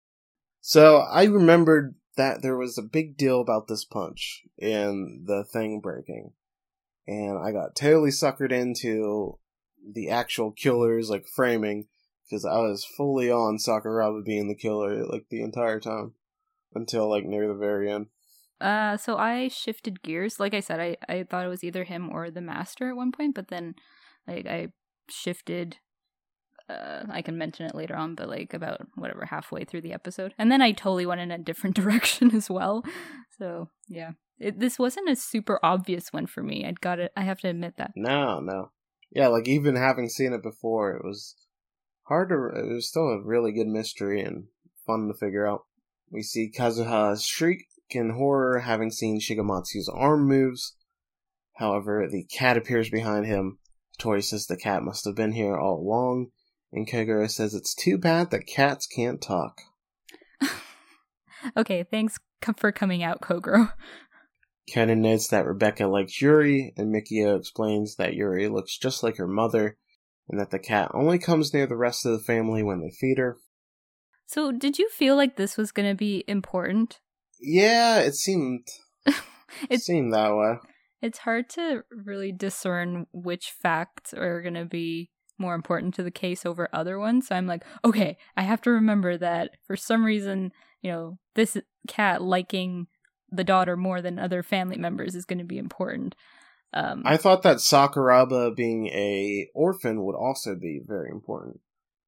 So 0.62 0.98
i 0.98 1.26
remembered 1.26 1.96
that 2.18 2.42
there 2.42 2.58
was 2.58 2.78
a 2.78 2.84
big 2.84 3.18
deal 3.18 3.42
about 3.42 3.68
this 3.68 3.86
punch 3.86 4.44
and 4.60 5.28
the 5.28 5.44
thing 5.44 5.80
breaking 5.82 6.32
and 7.08 7.38
i 7.38 7.52
got 7.52 7.76
totally 7.76 8.10
suckered 8.10 8.52
into 8.52 9.38
the 9.94 10.10
actual 10.10 10.52
killer's 10.52 11.10
like 11.10 11.26
framing 11.28 11.88
because 12.24 12.46
i 12.46 12.58
was 12.58 12.86
fully 12.86 13.30
on 13.30 13.58
sakuraba 13.58 14.24
being 14.24 14.48
the 14.48 14.56
killer 14.56 15.06
like 15.06 15.26
the 15.30 15.42
entire 15.42 15.80
time 15.80 16.14
until 16.74 17.10
like 17.10 17.26
near 17.26 17.48
the 17.48 17.54
very 17.54 17.92
end 17.92 18.08
uh, 18.62 18.98
so 18.98 19.18
I 19.18 19.48
shifted 19.50 20.02
gears. 20.02 20.40
Like 20.40 20.54
I 20.54 20.60
said, 20.60 20.80
I 20.80 20.98
I 21.10 21.24
thought 21.24 21.46
it 21.46 21.50
was 21.50 21.64
either 21.64 21.84
him 21.84 22.10
or 22.12 22.32
the 22.32 22.42
master 22.42 22.90
at 22.90 22.96
one 22.96 23.12
point, 23.12 23.36
but 23.36 23.50
then 23.50 23.76
like 24.28 24.46
I 24.46 24.70
shifted. 25.10 25.78
Uh, 26.68 27.04
I 27.12 27.22
can 27.22 27.38
mention 27.38 27.68
it 27.68 27.76
later 27.76 27.96
on, 27.96 28.16
but 28.16 28.28
like 28.28 28.54
about 28.56 28.82
whatever 28.96 29.26
halfway 29.26 29.66
through 29.66 29.82
the 29.82 29.94
episode, 29.94 30.34
and 30.38 30.52
then 30.52 30.62
I 30.62 30.72
totally 30.72 31.06
went 31.06 31.22
in 31.22 31.32
a 31.32 31.38
different 31.38 31.76
direction 31.82 32.36
as 32.36 32.50
well. 32.50 32.84
So 33.38 33.70
yeah, 33.88 34.12
it, 34.40 34.60
this 34.60 34.80
wasn't 34.80 35.10
a 35.10 35.16
super 35.16 35.60
obvious 35.62 36.12
one 36.12 36.26
for 36.26 36.42
me. 36.42 36.66
I'd 36.66 36.82
got 36.82 37.00
it. 37.00 37.12
I 37.16 37.22
have 37.22 37.40
to 37.42 37.50
admit 37.50 37.76
that. 37.78 37.92
No, 37.96 38.40
no, 38.40 38.72
yeah, 39.12 39.28
like 39.28 39.48
even 39.48 39.76
having 39.76 40.10
seen 40.10 40.34
it 40.34 40.42
before, 40.42 40.92
it 40.96 41.04
was 41.04 41.36
hard 42.04 42.30
to. 42.30 42.36
It 42.36 42.74
was 42.74 42.88
still 42.88 43.10
a 43.10 43.22
really 43.22 43.52
good 43.52 43.68
mystery 43.68 44.22
and 44.22 44.46
fun 44.88 45.08
to 45.08 45.14
figure 45.14 45.48
out. 45.48 45.66
We 46.10 46.24
see 46.24 46.52
Kazuha 46.52 47.24
shriek 47.24 47.66
in 47.90 48.12
horror 48.12 48.60
having 48.60 48.92
seen 48.92 49.20
Shigematsu's 49.20 49.90
arm 49.94 50.28
moves. 50.28 50.76
However, 51.54 52.08
the 52.10 52.26
cat 52.26 52.58
appears 52.58 52.90
behind 52.90 53.26
him. 53.26 53.60
Tori 53.98 54.22
says 54.22 54.46
the 54.46 54.58
cat 54.58 54.84
must 54.84 55.06
have 55.06 55.16
been 55.16 55.32
here 55.32 55.58
all 55.58 55.80
along, 55.80 56.28
and 56.72 56.90
Kogoro 56.90 57.30
says 57.30 57.54
it's 57.54 57.74
too 57.74 57.98
bad 57.98 58.32
that 58.32 58.48
cats 58.48 58.88
can't 58.88 59.22
talk. 59.22 59.62
okay, 61.58 61.84
thanks 61.84 62.18
for 62.58 62.72
coming 62.72 63.04
out, 63.04 63.22
Kogoro. 63.22 63.72
Ken 64.68 65.02
notes 65.02 65.28
that 65.28 65.46
Rebecca 65.46 65.86
likes 65.86 66.22
Yuri, 66.22 66.74
and 66.76 66.94
Mikio 66.94 67.38
explains 67.38 67.96
that 67.96 68.16
Yuri 68.16 68.48
looks 68.48 68.78
just 68.78 69.04
like 69.04 69.18
her 69.18 69.28
mother, 69.28 69.78
and 70.28 70.40
that 70.40 70.50
the 70.50 70.60
cat 70.60 70.92
only 70.94 71.20
comes 71.20 71.54
near 71.54 71.68
the 71.68 71.78
rest 71.78 72.06
of 72.06 72.12
the 72.12 72.24
family 72.24 72.64
when 72.64 72.82
they 72.82 72.90
feed 72.90 73.20
her. 73.20 73.38
So, 74.26 74.52
did 74.52 74.80
you 74.80 74.90
feel 74.90 75.16
like 75.16 75.36
this 75.36 75.56
was 75.56 75.72
going 75.72 75.88
to 75.88 75.96
be 75.96 76.24
important? 76.28 77.00
Yeah, 77.40 78.00
it 78.00 78.16
seemed 78.16 78.68
it 79.70 79.82
seemed 79.82 80.14
that 80.14 80.36
way. 80.36 80.58
It's 81.02 81.20
hard 81.20 81.50
to 81.52 81.84
really 81.92 82.32
discern 82.32 83.08
which 83.12 83.52
facts 83.52 84.14
are 84.14 84.42
going 84.42 84.56
to 84.56 84.66
be 84.66 85.12
more 85.38 85.54
important 85.54 85.94
to 85.96 86.04
the 86.04 86.12
case 86.12 86.46
over 86.46 86.70
other 86.72 86.98
ones. 86.98 87.28
So 87.28 87.36
I'm 87.36 87.48
like, 87.48 87.64
okay, 87.84 88.18
I 88.38 88.44
have 88.44 88.62
to 88.62 88.72
remember 88.72 89.18
that 89.18 89.52
for 89.68 89.76
some 89.76 90.06
reason, 90.06 90.52
you 90.82 90.92
know, 90.92 91.20
this 91.36 91.58
cat 91.88 92.22
liking 92.22 92.88
the 93.32 93.44
daughter 93.44 93.76
more 93.76 94.02
than 94.02 94.18
other 94.18 94.44
family 94.44 94.78
members 94.78 95.16
is 95.16 95.26
going 95.26 95.40
to 95.40 95.46
be 95.46 95.58
important. 95.58 96.16
Um, 96.74 97.04
I 97.06 97.18
thought 97.18 97.44
that 97.44 97.58
Sakuraba 97.58 98.56
being 98.56 98.88
a 98.88 99.50
orphan 99.54 100.04
would 100.04 100.16
also 100.16 100.56
be 100.56 100.82
very 100.86 101.10
important. 101.10 101.60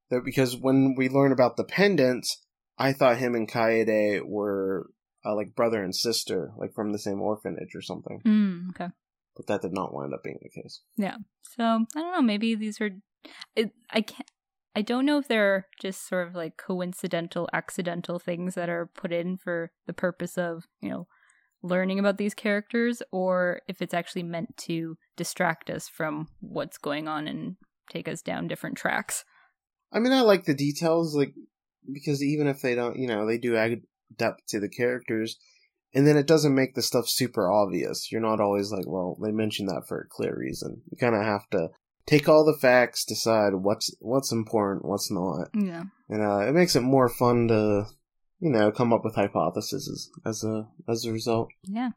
That 0.10 0.24
because 0.24 0.56
when 0.56 0.96
we 0.96 1.10
learn 1.10 1.32
about 1.32 1.58
the 1.58 1.63
pendants, 1.63 2.46
I 2.78 2.94
thought 2.94 3.18
him 3.18 3.36
and 3.36 3.50
Kaede 3.50 4.22
were 4.26 4.88
uh, 5.28 5.36
like 5.36 5.56
brother 5.56 5.84
and 5.84 5.96
sister, 5.96 6.52
like 6.58 6.74
from 6.74 6.92
the 6.92 7.00
same 7.00 7.22
orphanage 7.22 7.76
or 7.76 7.82
something. 7.82 8.22
Mm, 8.26 8.70
okay. 8.70 8.92
But 9.36 9.48
that 9.48 9.62
did 9.62 9.74
not 9.74 9.94
wind 9.94 10.13
up 10.13 10.24
being 10.24 10.40
the 10.42 10.62
case. 10.62 10.82
Yeah. 10.96 11.18
So 11.44 11.63
I 11.63 12.00
don't 12.00 12.13
know. 12.13 12.22
Maybe 12.22 12.56
these 12.56 12.80
are. 12.82 12.92
It, 13.56 13.72
I 13.92 14.02
can't. 14.02 14.30
I 14.76 14.84
don't 14.84 15.06
know 15.06 15.18
if 15.18 15.28
they're 15.28 15.68
just 15.82 16.08
sort 16.08 16.28
of 16.28 16.36
like 16.36 16.56
coincidental, 16.58 17.50
accidental 17.52 18.20
things 18.20 18.54
that 18.56 18.70
are 18.70 18.86
put 18.86 19.12
in 19.12 19.38
for 19.38 19.72
the 19.88 19.94
purpose 19.94 20.38
of 20.38 20.66
you 20.82 20.90
know 20.90 21.08
learning 21.62 22.00
about 22.00 22.18
these 22.18 22.34
characters, 22.34 23.02
or 23.12 23.62
if 23.68 23.82
it's 23.82 23.94
actually 23.94 24.24
meant 24.24 24.56
to 24.58 24.98
distract 25.16 25.70
us 25.70 25.88
from 25.88 26.28
what's 26.40 26.78
going 26.78 27.08
on 27.08 27.28
and 27.28 27.58
take 27.90 28.08
us 28.08 28.22
down 28.22 28.48
different 28.48 28.78
tracks. 28.78 29.26
I 29.92 30.00
mean, 30.00 30.13
I 30.13 30.22
like 30.22 30.46
the 30.46 30.54
details, 30.54 31.16
like 31.16 31.34
because 31.92 32.24
even 32.24 32.48
if 32.48 32.62
they 32.62 32.76
don't, 32.76 32.98
you 32.98 33.08
know, 33.08 33.26
they 33.26 33.38
do 33.38 33.56
depth 34.15 34.46
to 34.48 34.60
the 34.60 34.70
characters. 34.70 35.38
And 35.93 36.06
then 36.06 36.17
it 36.17 36.28
doesn't 36.28 36.54
make 36.54 36.76
the 36.76 36.82
stuff 36.82 37.08
super 37.08 37.52
obvious. 37.52 38.12
You're 38.12 38.22
not 38.22 38.41
always 38.41 38.72
like, 38.72 38.86
well, 38.86 39.17
they 39.22 39.32
mentioned 39.32 39.70
that 39.70 39.88
for 39.88 40.02
a 40.02 40.08
clear 40.08 40.36
reason. 40.38 40.82
You 40.91 40.98
kind 40.98 41.15
of 41.15 41.24
have 41.24 41.50
to 41.52 41.70
take 42.06 42.28
all 42.28 42.46
the 42.46 42.58
facts, 42.58 43.06
decide 43.06 43.54
what's 43.56 43.93
what's 44.00 44.32
important, 44.32 44.86
what's 44.86 45.12
not. 45.12 45.50
Yeah. 45.54 45.84
And 46.10 46.22
uh, 46.22 46.39
it 46.48 46.54
makes 46.54 46.76
it 46.76 46.82
more 46.82 47.10
fun 47.10 47.48
to, 47.48 47.86
you 48.39 48.50
know, 48.50 48.72
come 48.72 48.93
up 48.93 49.04
with 49.04 49.15
hypotheses 49.15 50.12
as 50.26 50.43
a 50.43 50.67
as 50.89 51.06
a 51.06 51.12
result. 51.12 51.50
Yeah. 51.63 51.89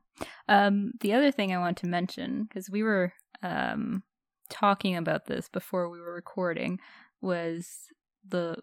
Um, 0.48 0.92
the 1.00 1.12
other 1.12 1.30
thing 1.30 1.52
I 1.52 1.58
want 1.58 1.78
to 1.78 1.86
mention 1.86 2.44
because 2.44 2.70
we 2.70 2.82
were 2.82 3.12
um 3.42 4.02
talking 4.50 4.96
about 4.96 5.26
this 5.26 5.48
before 5.48 5.88
we 5.88 6.00
were 6.00 6.12
recording 6.12 6.78
was 7.20 7.68
the 8.28 8.56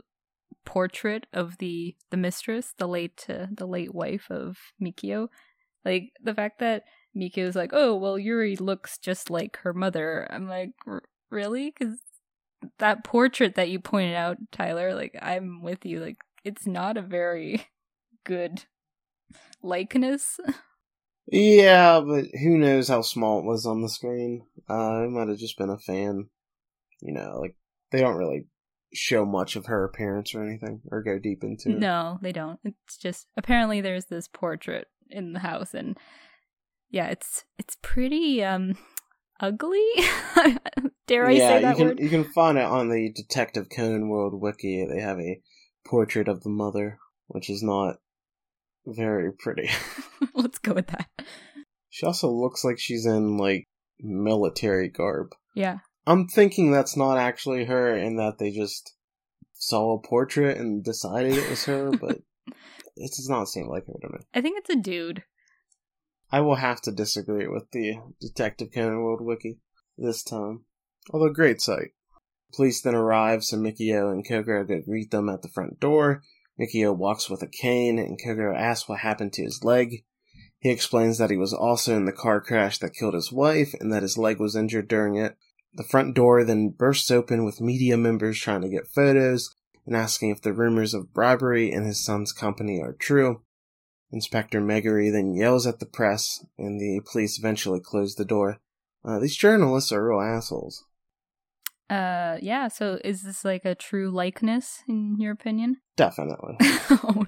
portrait 0.68 1.26
of 1.32 1.58
the 1.60 1.96
the 2.12 2.18
mistress, 2.18 2.74
the 2.78 2.88
late 2.88 3.26
uh, 3.30 3.48
the 3.50 3.66
late 3.66 3.96
wife 3.96 4.30
of 4.30 4.58
Mikio. 4.82 5.30
Like 5.86 6.12
the 6.22 6.34
fact 6.34 6.60
that 6.60 6.84
Mikio 7.16 7.46
is 7.46 7.56
like, 7.56 7.72
"Oh, 7.72 7.96
well 7.96 8.20
Yuri 8.20 8.58
looks 8.58 8.98
just 8.98 9.30
like 9.30 9.58
her 9.64 9.74
mother." 9.74 10.28
I'm 10.30 10.48
like, 10.50 10.72
"Really?" 11.32 11.72
Cuz 11.72 12.00
that 12.80 13.06
portrait 13.06 13.56
that 13.56 13.70
you 13.70 13.80
pointed 13.80 14.16
out, 14.16 14.38
Tyler, 14.52 14.94
like 14.94 15.18
I'm 15.22 15.62
with 15.62 15.86
you. 15.86 16.02
Like 16.02 16.18
it's 16.44 16.68
not 16.68 16.98
a 16.98 17.02
very 17.02 17.66
good 18.26 18.66
likeness. 19.64 20.38
Yeah, 21.30 22.00
but 22.02 22.26
who 22.42 22.58
knows 22.58 22.88
how 22.88 23.02
small 23.02 23.40
it 23.40 23.46
was 23.46 23.66
on 23.66 23.82
the 23.82 23.90
screen? 23.90 24.44
Uh, 24.70 25.04
it 25.04 25.12
might 25.12 25.28
have 25.28 25.38
just 25.38 25.58
been 25.58 25.70
a 25.70 25.78
fan. 25.78 26.30
You 27.02 27.14
know, 27.14 27.40
like 27.40 27.56
they 27.92 28.00
don't 28.00 28.18
really 28.18 28.48
show 28.94 29.26
much 29.26 29.56
of 29.56 29.66
her 29.66 29.84
appearance 29.84 30.34
or 30.34 30.44
anything 30.44 30.82
or 30.92 31.04
go 31.04 31.20
deep 31.20 31.44
into 31.44 31.70
it. 31.70 31.80
No, 31.80 32.20
they 32.22 32.32
don't. 32.32 32.60
It's 32.64 32.98
just 32.98 33.28
apparently 33.38 33.82
there's 33.82 34.06
this 34.06 34.28
portrait 34.28 34.88
in 35.10 35.34
the 35.34 35.40
house 35.40 35.74
and 35.74 35.98
yeah, 36.90 37.08
it's 37.08 37.44
it's 37.58 37.78
pretty 37.82 38.44
um 38.44 38.78
ugly. 39.40 39.86
Dare 41.08 41.28
I 41.28 41.32
yeah, 41.32 41.48
say 41.50 41.62
that 41.62 41.70
you 41.70 41.76
can 41.76 41.88
word? 41.88 42.00
you 42.00 42.10
can 42.10 42.24
find 42.26 42.58
it 42.58 42.66
on 42.66 42.90
the 42.90 43.12
Detective 43.14 43.68
Conan 43.74 44.10
World 44.10 44.34
wiki. 44.42 44.86
They 44.86 45.02
have 45.02 45.20
a 45.20 45.42
portrait 45.86 46.28
of 46.28 46.44
the 46.44 46.50
mother, 46.50 47.00
which 47.28 47.50
is 47.50 47.64
not 47.64 47.98
very 48.86 49.32
pretty. 49.32 49.70
Let's 50.34 50.60
go 50.60 50.74
with 50.74 50.88
that. 50.88 51.10
She 51.90 52.06
also 52.06 52.30
looks 52.30 52.64
like 52.64 52.80
she's 52.80 53.06
in 53.06 53.38
like 53.38 53.66
military 54.00 54.90
garb. 54.90 55.30
Yeah. 55.56 55.80
I'm 56.08 56.26
thinking 56.26 56.72
that's 56.72 56.96
not 56.96 57.18
actually 57.18 57.66
her, 57.66 57.94
and 57.94 58.18
that 58.18 58.38
they 58.40 58.50
just 58.50 58.96
saw 59.54 59.94
a 59.94 60.02
portrait 60.02 60.58
and 60.58 60.82
decided 60.82 61.34
it 61.34 61.50
was 61.50 61.66
her, 61.66 61.92
but 61.92 62.22
it 62.96 63.12
does 63.12 63.28
not 63.30 63.50
seem 63.50 63.68
like 63.68 63.86
her 63.88 64.00
to 64.02 64.10
me. 64.14 64.20
I 64.34 64.40
think 64.40 64.58
it's 64.58 64.70
a 64.70 64.78
dude. 64.78 65.24
I 66.32 66.40
will 66.40 66.56
have 66.56 66.80
to 66.84 66.94
disagree 66.94 67.46
with 67.48 67.72
the 67.72 68.00
Detective 68.22 68.70
Conan 68.74 69.04
World 69.04 69.20
Wiki 69.20 69.60
this 69.98 70.24
time. 70.24 70.62
Although, 71.12 71.34
great 71.34 71.60
site. 71.60 71.92
Police 72.56 72.82
then 72.82 72.96
arrive, 72.96 73.44
so 73.44 73.58
Mikio 73.58 74.10
and 74.10 74.26
Kogoro 74.26 74.66
go 74.66 74.82
greet 74.82 75.12
them 75.12 75.28
at 75.28 75.42
the 75.42 75.50
front 75.50 75.82
door. 75.82 76.24
Mikio 76.58 76.96
walks 76.96 77.30
with 77.30 77.44
a 77.44 77.48
cane, 77.48 78.00
and 78.00 78.18
Kogoro 78.18 78.58
asks 78.58 78.88
what 78.88 79.00
happened 79.00 79.34
to 79.34 79.44
his 79.44 79.62
leg. 79.62 80.06
He 80.60 80.72
explains 80.72 81.18
that 81.18 81.30
he 81.30 81.38
was 81.38 81.54
also 81.54 81.98
in 81.98 82.06
the 82.06 82.14
car 82.14 82.40
crash 82.40 82.78
that 82.78 82.96
killed 82.96 83.14
his 83.14 83.30
wife, 83.30 83.74
and 83.82 83.92
that 83.92 84.04
his 84.04 84.18
leg 84.18 84.40
was 84.40 84.56
injured 84.56 84.88
during 84.88 85.16
it. 85.16 85.38
The 85.74 85.84
front 85.84 86.16
door 86.16 86.44
then 86.44 86.70
bursts 86.70 87.12
open 87.12 87.46
with 87.46 87.62
media 87.62 87.98
members 87.98 88.40
trying 88.40 88.62
to 88.62 88.70
get 88.70 88.88
photos 88.88 89.54
and 89.86 89.96
asking 89.96 90.32
if 90.32 90.42
the 90.42 90.54
rumors 90.54 90.94
of 90.94 91.14
bribery 91.14 91.72
in 91.72 91.86
his 91.86 92.04
son's 92.04 92.32
company 92.32 92.82
are 92.82 92.94
true. 92.94 93.42
Inspector 94.12 94.60
Megure 94.60 95.12
then 95.12 95.34
yells 95.34 95.68
at 95.68 95.80
the 95.80 95.86
press, 95.86 96.46
and 96.58 96.80
the 96.80 97.02
police 97.12 97.38
eventually 97.38 97.80
close 97.80 98.16
the 98.16 98.26
door. 98.26 98.60
Uh, 99.04 99.20
these 99.20 99.36
journalists 99.36 99.92
are 99.92 100.08
real 100.08 100.22
assholes. 100.22 100.86
Uh, 101.90 102.38
yeah. 102.42 102.68
So 102.68 103.00
is 103.04 103.24
this 103.24 103.46
like 103.46 103.64
a 103.64 103.76
true 103.76 104.12
likeness 104.12 104.84
in 104.88 105.20
your 105.20 105.32
opinion? 105.32 105.78
Definitely. 105.98 106.58
Oh, 106.60 107.26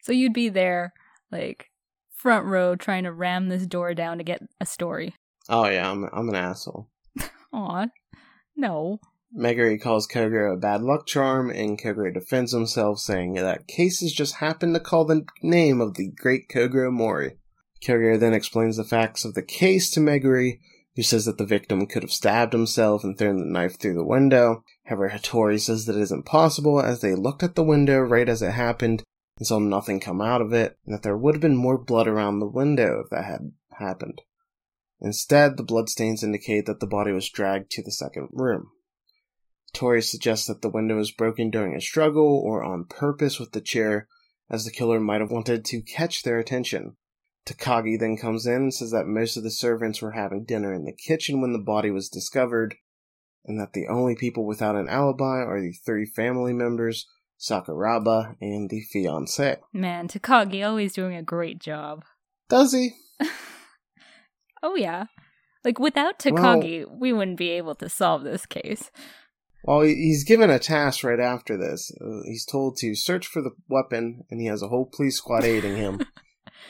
so 0.00 0.12
you'd 0.12 0.32
be 0.32 0.48
there, 0.48 0.92
like 1.30 1.66
front 2.10 2.46
row, 2.46 2.74
trying 2.74 3.04
to 3.04 3.12
ram 3.12 3.48
this 3.48 3.66
door 3.66 3.94
down 3.94 4.18
to 4.18 4.24
get 4.24 4.42
a 4.60 4.66
story. 4.66 5.14
Oh 5.48 5.66
yeah, 5.68 5.90
I'm 5.90 6.08
I'm 6.12 6.28
an 6.28 6.34
asshole. 6.34 6.88
Aw, 7.52 7.86
no. 8.56 8.98
Megure 9.34 9.80
calls 9.80 10.06
Kogoro 10.06 10.54
a 10.54 10.58
bad 10.58 10.82
luck 10.82 11.06
charm, 11.06 11.50
and 11.50 11.80
Kogoro 11.80 12.12
defends 12.12 12.52
himself, 12.52 12.98
saying 12.98 13.34
that 13.34 13.66
cases 13.66 14.12
just 14.12 14.36
happened 14.36 14.74
to 14.74 14.80
call 14.80 15.06
the 15.06 15.24
name 15.42 15.80
of 15.80 15.94
the 15.94 16.10
great 16.10 16.48
Kogoro 16.48 16.92
Mori. 16.92 17.38
Kogoro 17.82 18.18
then 18.18 18.34
explains 18.34 18.76
the 18.76 18.84
facts 18.84 19.24
of 19.24 19.34
the 19.34 19.42
case 19.42 19.90
to 19.90 20.00
Megure, 20.00 20.58
who 20.96 21.02
says 21.02 21.24
that 21.24 21.38
the 21.38 21.46
victim 21.46 21.86
could 21.86 22.02
have 22.02 22.12
stabbed 22.12 22.52
himself 22.52 23.02
and 23.02 23.16
thrown 23.16 23.38
the 23.38 23.46
knife 23.46 23.78
through 23.78 23.94
the 23.94 24.04
window. 24.04 24.64
However, 24.84 25.08
Hattori 25.08 25.58
says 25.58 25.86
that 25.86 25.96
it 25.96 26.02
isn't 26.02 26.26
possible, 26.26 26.80
as 26.80 27.00
they 27.00 27.14
looked 27.14 27.42
at 27.42 27.54
the 27.54 27.64
window 27.64 28.00
right 28.00 28.28
as 28.28 28.42
it 28.42 28.52
happened 28.52 29.02
and 29.38 29.46
saw 29.46 29.58
nothing 29.58 29.98
come 29.98 30.20
out 30.20 30.42
of 30.42 30.52
it, 30.52 30.76
and 30.84 30.94
that 30.94 31.02
there 31.02 31.16
would 31.16 31.34
have 31.34 31.42
been 31.42 31.56
more 31.56 31.78
blood 31.78 32.06
around 32.06 32.38
the 32.38 32.46
window 32.46 33.00
if 33.02 33.10
that 33.10 33.24
had 33.24 33.52
happened. 33.78 34.20
Instead, 35.02 35.56
the 35.56 35.64
bloodstains 35.64 36.22
indicate 36.22 36.64
that 36.66 36.78
the 36.78 36.86
body 36.86 37.10
was 37.10 37.28
dragged 37.28 37.70
to 37.72 37.82
the 37.82 37.90
second 37.90 38.28
room. 38.30 38.70
Tori 39.72 40.00
suggests 40.00 40.46
that 40.46 40.62
the 40.62 40.68
window 40.68 40.96
was 40.96 41.10
broken 41.10 41.50
during 41.50 41.74
a 41.74 41.80
struggle 41.80 42.40
or 42.44 42.62
on 42.62 42.84
purpose 42.84 43.40
with 43.40 43.50
the 43.50 43.60
chair, 43.60 44.06
as 44.48 44.64
the 44.64 44.70
killer 44.70 45.00
might 45.00 45.20
have 45.20 45.30
wanted 45.30 45.64
to 45.64 45.82
catch 45.82 46.22
their 46.22 46.38
attention. 46.38 46.96
Takagi 47.46 47.98
then 47.98 48.16
comes 48.16 48.46
in 48.46 48.54
and 48.54 48.74
says 48.74 48.92
that 48.92 49.06
most 49.06 49.36
of 49.36 49.42
the 49.42 49.50
servants 49.50 50.00
were 50.00 50.12
having 50.12 50.44
dinner 50.44 50.72
in 50.72 50.84
the 50.84 50.92
kitchen 50.92 51.40
when 51.40 51.52
the 51.52 51.58
body 51.58 51.90
was 51.90 52.08
discovered, 52.08 52.76
and 53.44 53.58
that 53.58 53.72
the 53.72 53.88
only 53.88 54.14
people 54.14 54.46
without 54.46 54.76
an 54.76 54.88
alibi 54.88 55.38
are 55.38 55.60
the 55.60 55.72
three 55.84 56.06
family 56.06 56.52
members, 56.52 57.08
Sakuraba, 57.40 58.36
and 58.40 58.70
the 58.70 58.82
fiance. 58.82 59.56
Man, 59.72 60.06
Takagi 60.06 60.64
always 60.64 60.92
doing 60.92 61.16
a 61.16 61.24
great 61.24 61.58
job. 61.58 62.04
Does 62.48 62.72
he? 62.72 62.92
Oh 64.62 64.74
yeah. 64.74 65.06
Like 65.64 65.78
without 65.78 66.18
Takagi, 66.18 66.86
we 66.90 67.12
wouldn't 67.12 67.38
be 67.38 67.50
able 67.50 67.74
to 67.76 67.88
solve 67.88 68.24
this 68.24 68.46
case. 68.46 68.90
Well, 69.64 69.82
he's 69.82 70.24
given 70.24 70.50
a 70.50 70.58
task 70.58 71.04
right 71.04 71.20
after 71.20 71.56
this. 71.56 71.92
Uh, 72.00 72.22
he's 72.24 72.44
told 72.44 72.76
to 72.78 72.96
search 72.96 73.26
for 73.26 73.42
the 73.42 73.52
weapon, 73.68 74.22
and 74.28 74.40
he 74.40 74.46
has 74.46 74.60
a 74.60 74.68
whole 74.68 74.90
police 74.92 75.18
squad 75.18 75.44
aiding 75.44 75.76
him. 75.76 76.00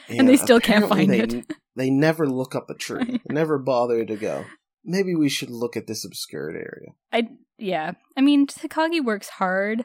And 0.09 0.29
they 0.29 0.37
still 0.37 0.61
can't 0.61 0.89
find 0.89 1.11
they, 1.11 1.21
it. 1.21 1.53
They 1.77 1.91
never 1.91 2.27
look 2.27 2.55
up 2.55 2.69
a 2.71 2.75
tree. 2.75 3.21
They 3.27 3.35
never 3.35 3.59
bother 3.59 4.05
to 4.05 4.17
go. 4.17 4.45
Maybe 4.85 5.15
we 5.15 5.29
should 5.29 5.51
look 5.51 5.77
at 5.77 5.87
this 5.87 6.05
obscured 6.05 6.57
area. 6.57 6.91
I 7.13 7.29
yeah. 7.59 7.93
I 8.17 8.21
mean, 8.21 8.47
Takagi 8.47 9.05
works 9.05 9.29
hard. 9.29 9.85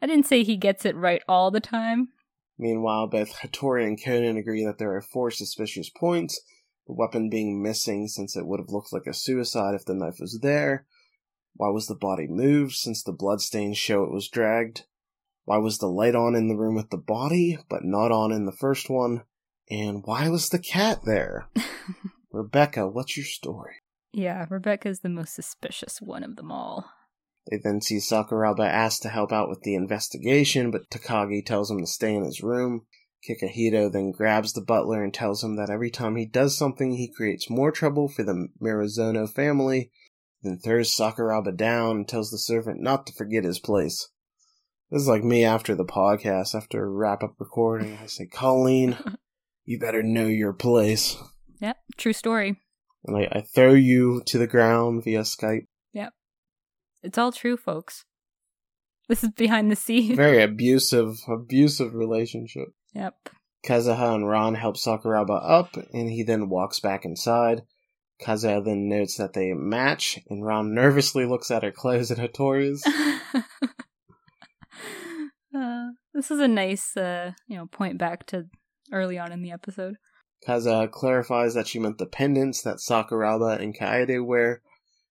I 0.00 0.06
didn't 0.06 0.26
say 0.26 0.42
he 0.42 0.56
gets 0.56 0.84
it 0.84 0.96
right 0.96 1.22
all 1.28 1.50
the 1.50 1.60
time. 1.60 2.08
Meanwhile, 2.58 3.08
both 3.08 3.34
Hattori 3.40 3.86
and 3.86 4.02
Conan 4.02 4.36
agree 4.36 4.64
that 4.64 4.78
there 4.78 4.94
are 4.94 5.02
four 5.02 5.30
suspicious 5.30 5.90
points. 5.90 6.40
The 6.86 6.94
weapon 6.94 7.30
being 7.30 7.62
missing 7.62 8.08
since 8.08 8.36
it 8.36 8.46
would 8.46 8.60
have 8.60 8.70
looked 8.70 8.92
like 8.92 9.06
a 9.06 9.14
suicide 9.14 9.74
if 9.74 9.84
the 9.84 9.94
knife 9.94 10.18
was 10.20 10.40
there. 10.40 10.86
Why 11.54 11.68
was 11.68 11.86
the 11.86 11.94
body 11.94 12.26
moved 12.26 12.74
since 12.74 13.02
the 13.02 13.12
bloodstains 13.12 13.78
show 13.78 14.04
it 14.04 14.12
was 14.12 14.28
dragged? 14.28 14.84
Why 15.44 15.58
was 15.58 15.78
the 15.78 15.88
light 15.88 16.14
on 16.14 16.34
in 16.34 16.48
the 16.48 16.56
room 16.56 16.74
with 16.74 16.90
the 16.90 16.96
body, 16.96 17.58
but 17.68 17.84
not 17.84 18.10
on 18.12 18.32
in 18.32 18.46
the 18.46 18.52
first 18.52 18.88
one? 18.88 19.24
And 19.70 20.02
why 20.04 20.28
was 20.28 20.48
the 20.48 20.58
cat 20.58 21.00
there? 21.04 21.48
Rebecca, 22.32 22.88
what's 22.88 23.16
your 23.16 23.26
story? 23.26 23.74
Yeah, 24.12 24.46
Rebecca's 24.50 25.00
the 25.00 25.08
most 25.08 25.34
suspicious 25.34 26.00
one 26.00 26.22
of 26.22 26.36
them 26.36 26.50
all. 26.50 26.90
They 27.50 27.58
then 27.62 27.80
see 27.80 27.96
Sakuraba 27.96 28.66
asked 28.66 29.02
to 29.02 29.08
help 29.08 29.32
out 29.32 29.48
with 29.48 29.62
the 29.62 29.74
investigation, 29.74 30.70
but 30.70 30.90
Takagi 30.90 31.44
tells 31.44 31.70
him 31.70 31.80
to 31.80 31.86
stay 31.86 32.14
in 32.14 32.24
his 32.24 32.42
room. 32.42 32.86
Kikuhito 33.28 33.90
then 33.90 34.10
grabs 34.10 34.52
the 34.52 34.60
butler 34.60 35.02
and 35.02 35.14
tells 35.14 35.44
him 35.44 35.56
that 35.56 35.70
every 35.70 35.90
time 35.90 36.16
he 36.16 36.26
does 36.26 36.56
something, 36.56 36.92
he 36.92 37.08
creates 37.08 37.48
more 37.48 37.70
trouble 37.70 38.08
for 38.08 38.24
the 38.24 38.48
Morizono 38.60 39.28
family, 39.28 39.90
then 40.42 40.58
throws 40.58 40.94
Sakuraba 40.94 41.56
down 41.56 41.96
and 41.98 42.08
tells 42.08 42.30
the 42.30 42.38
servant 42.38 42.80
not 42.80 43.06
to 43.06 43.12
forget 43.12 43.44
his 43.44 43.60
place. 43.60 44.08
This 44.90 45.02
is 45.02 45.08
like 45.08 45.24
me 45.24 45.44
after 45.44 45.74
the 45.74 45.84
podcast, 45.84 46.54
after 46.54 46.84
a 46.84 46.88
wrap 46.88 47.22
up 47.22 47.34
recording. 47.38 47.98
I 48.02 48.06
say, 48.06 48.26
Colleen, 48.26 48.98
you 49.64 49.78
better 49.78 50.02
know 50.02 50.26
your 50.26 50.52
place. 50.52 51.16
Yep, 51.60 51.76
true 51.96 52.12
story. 52.12 52.60
And 53.04 53.16
I, 53.16 53.28
I 53.32 53.40
throw 53.40 53.72
you 53.72 54.22
to 54.26 54.38
the 54.38 54.46
ground 54.46 55.04
via 55.04 55.20
Skype. 55.20 55.66
Yep. 55.92 56.12
It's 57.02 57.18
all 57.18 57.32
true, 57.32 57.56
folks. 57.56 58.04
This 59.08 59.24
is 59.24 59.30
behind 59.30 59.70
the 59.70 59.76
scenes. 59.76 60.16
Very 60.16 60.42
abusive, 60.42 61.16
abusive 61.28 61.94
relationship. 61.94 62.68
Yep. 62.94 63.30
Kazuha 63.64 64.14
and 64.14 64.28
Ran 64.28 64.54
help 64.54 64.76
Sakuraba 64.76 65.40
up, 65.42 65.76
and 65.92 66.10
he 66.10 66.22
then 66.22 66.48
walks 66.48 66.80
back 66.80 67.04
inside. 67.04 67.62
Kazuha 68.20 68.64
then 68.64 68.88
notes 68.88 69.16
that 69.16 69.32
they 69.34 69.52
match, 69.52 70.18
and 70.28 70.44
Ran 70.44 70.74
nervously 70.74 71.24
looks 71.24 71.50
at 71.50 71.62
her 71.62 71.70
clothes 71.70 72.10
at 72.10 72.18
Hattori's. 72.18 72.84
uh, 75.56 75.90
this 76.12 76.30
is 76.30 76.40
a 76.40 76.48
nice, 76.48 76.96
uh, 76.96 77.32
you 77.46 77.56
know, 77.56 77.66
point 77.66 77.98
back 77.98 78.26
to 78.26 78.46
early 78.92 79.18
on 79.18 79.32
in 79.32 79.42
the 79.42 79.52
episode. 79.52 79.96
Kazuha 80.46 80.90
clarifies 80.90 81.54
that 81.54 81.68
she 81.68 81.78
meant 81.78 81.98
the 81.98 82.06
pendants 82.06 82.62
that 82.62 82.78
Sakuraba 82.78 83.60
and 83.60 83.78
Kaede 83.78 84.24
wear. 84.24 84.60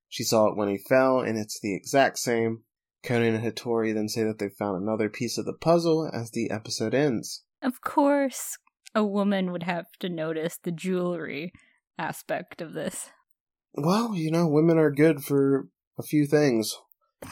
She 0.09 0.23
saw 0.23 0.47
it 0.47 0.57
when 0.57 0.67
he 0.67 0.77
fell, 0.77 1.21
and 1.21 1.37
it's 1.37 1.59
the 1.59 1.73
exact 1.73 2.19
same. 2.19 2.63
Conan 3.03 3.35
and 3.35 3.43
Hattori 3.43 3.93
then 3.93 4.09
say 4.09 4.23
that 4.23 4.39
they 4.39 4.49
found 4.49 4.81
another 4.81 5.09
piece 5.09 5.37
of 5.37 5.45
the 5.45 5.53
puzzle 5.53 6.09
as 6.13 6.31
the 6.31 6.51
episode 6.51 6.93
ends. 6.93 7.43
Of 7.61 7.81
course, 7.81 8.57
a 8.95 9.03
woman 9.03 9.51
would 9.51 9.63
have 9.63 9.85
to 9.99 10.09
notice 10.09 10.57
the 10.61 10.71
jewelry 10.71 11.51
aspect 11.97 12.61
of 12.61 12.73
this. 12.73 13.11
Well, 13.73 14.15
you 14.15 14.31
know, 14.31 14.47
women 14.47 14.77
are 14.77 14.91
good 14.91 15.23
for 15.23 15.67
a 15.97 16.03
few 16.03 16.25
things 16.25 16.77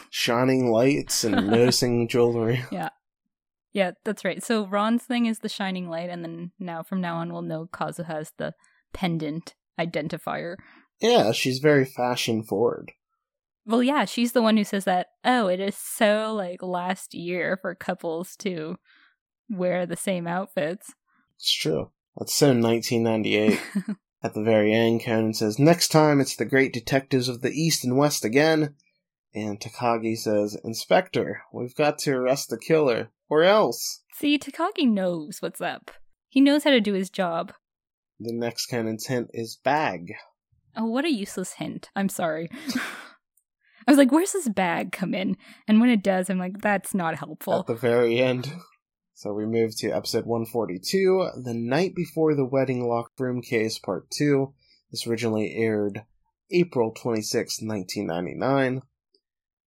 shining 0.09 0.71
lights 0.71 1.23
and 1.23 1.47
noticing 1.49 2.07
jewelry. 2.07 2.63
Yeah, 2.71 2.89
Yeah, 3.73 3.91
that's 4.05 4.23
right. 4.23 4.43
So 4.43 4.65
Ran's 4.65 5.03
thing 5.03 5.25
is 5.25 5.39
the 5.39 5.49
shining 5.49 5.89
light, 5.89 6.09
and 6.09 6.23
then 6.23 6.51
now 6.59 6.83
from 6.83 7.01
now 7.01 7.17
on, 7.17 7.33
we'll 7.33 7.41
know 7.41 7.67
Kazu 7.71 8.03
has 8.03 8.31
the 8.37 8.53
pendant 8.93 9.55
identifier. 9.79 10.55
Yeah, 11.01 11.31
she's 11.31 11.59
very 11.59 11.85
fashion 11.85 12.43
forward. 12.43 12.91
Well, 13.65 13.83
yeah, 13.83 14.05
she's 14.05 14.31
the 14.31 14.41
one 14.41 14.57
who 14.57 14.63
says 14.63 14.85
that. 14.85 15.07
Oh, 15.23 15.47
it 15.47 15.59
is 15.59 15.75
so 15.77 16.33
like 16.33 16.63
last 16.63 17.13
year 17.13 17.57
for 17.61 17.75
couples 17.75 18.35
to 18.37 18.77
wear 19.49 19.85
the 19.85 19.95
same 19.95 20.27
outfits. 20.27 20.93
It's 21.35 21.51
true. 21.51 21.91
That's 22.17 22.33
so 22.33 22.47
1998. 22.47 23.59
At 24.23 24.33
the 24.33 24.43
very 24.43 24.73
end, 24.73 25.03
Conan 25.03 25.33
says, 25.33 25.57
Next 25.57 25.87
time 25.89 26.19
it's 26.19 26.35
the 26.35 26.45
great 26.45 26.73
detectives 26.73 27.29
of 27.29 27.41
the 27.41 27.51
East 27.51 27.85
and 27.85 27.97
West 27.97 28.25
again. 28.25 28.75
And 29.33 29.59
Takagi 29.59 30.17
says, 30.17 30.57
Inspector, 30.63 31.41
we've 31.53 31.75
got 31.75 31.99
to 31.99 32.11
arrest 32.11 32.49
the 32.49 32.57
killer, 32.57 33.11
or 33.29 33.43
else. 33.43 34.03
See, 34.15 34.37
Takagi 34.37 34.89
knows 34.89 35.37
what's 35.41 35.61
up. 35.61 35.91
He 36.27 36.41
knows 36.41 36.63
how 36.63 36.71
to 36.71 36.81
do 36.81 36.93
his 36.93 37.09
job. 37.09 37.53
The 38.19 38.33
next 38.33 38.65
Conan's 38.65 39.07
hint 39.07 39.29
is 39.33 39.55
bag. 39.55 40.13
Oh, 40.75 40.85
what 40.85 41.05
a 41.05 41.11
useless 41.11 41.53
hint. 41.53 41.89
I'm 41.95 42.09
sorry. 42.09 42.49
I 43.87 43.91
was 43.91 43.97
like, 43.97 44.11
where's 44.11 44.33
this 44.33 44.49
bag 44.49 44.91
come 44.91 45.13
in? 45.13 45.37
And 45.67 45.79
when 45.79 45.89
it 45.89 46.03
does, 46.03 46.29
I'm 46.29 46.37
like, 46.37 46.59
that's 46.61 46.93
not 46.93 47.15
helpful. 47.15 47.59
At 47.59 47.67
the 47.67 47.75
very 47.75 48.19
end. 48.19 48.51
So 49.19 49.33
we 49.33 49.45
move 49.45 49.75
to 49.79 49.91
episode 49.91 50.25
142, 50.25 51.31
The 51.43 51.53
Night 51.53 51.93
Before 51.93 52.33
the 52.33 52.45
Wedding 52.45 52.87
Locked 52.87 53.19
Room 53.19 53.41
Case, 53.41 53.77
Part 53.77 54.09
2. 54.11 54.53
This 54.91 55.05
originally 55.05 55.55
aired 55.57 56.05
April 56.51 56.93
26, 56.93 57.61
1999. 57.61 58.81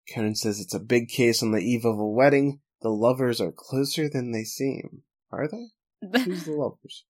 Conan 0.10 0.36
says 0.36 0.62
it's 0.62 0.74
a 0.74 0.80
big 0.80 1.10
case 1.10 1.44
on 1.44 1.52
the 1.52 1.60
eve 1.60 1.84
of 1.84 2.00
a 2.00 2.08
wedding. 2.08 2.62
The 2.82 2.92
lovers 2.92 3.42
are 3.42 3.52
closer 3.52 4.08
than 4.08 4.32
they 4.32 4.46
seem. 4.46 5.04
Are 5.34 5.50
they? 5.50 6.20
Who's 6.24 6.46
the 6.46 6.54
lovers? 6.54 7.04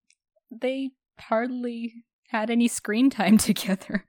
they 0.49 0.93
hardly 1.19 1.93
had 2.29 2.49
any 2.49 2.67
screen 2.67 3.11
time 3.11 3.37
together. 3.37 4.07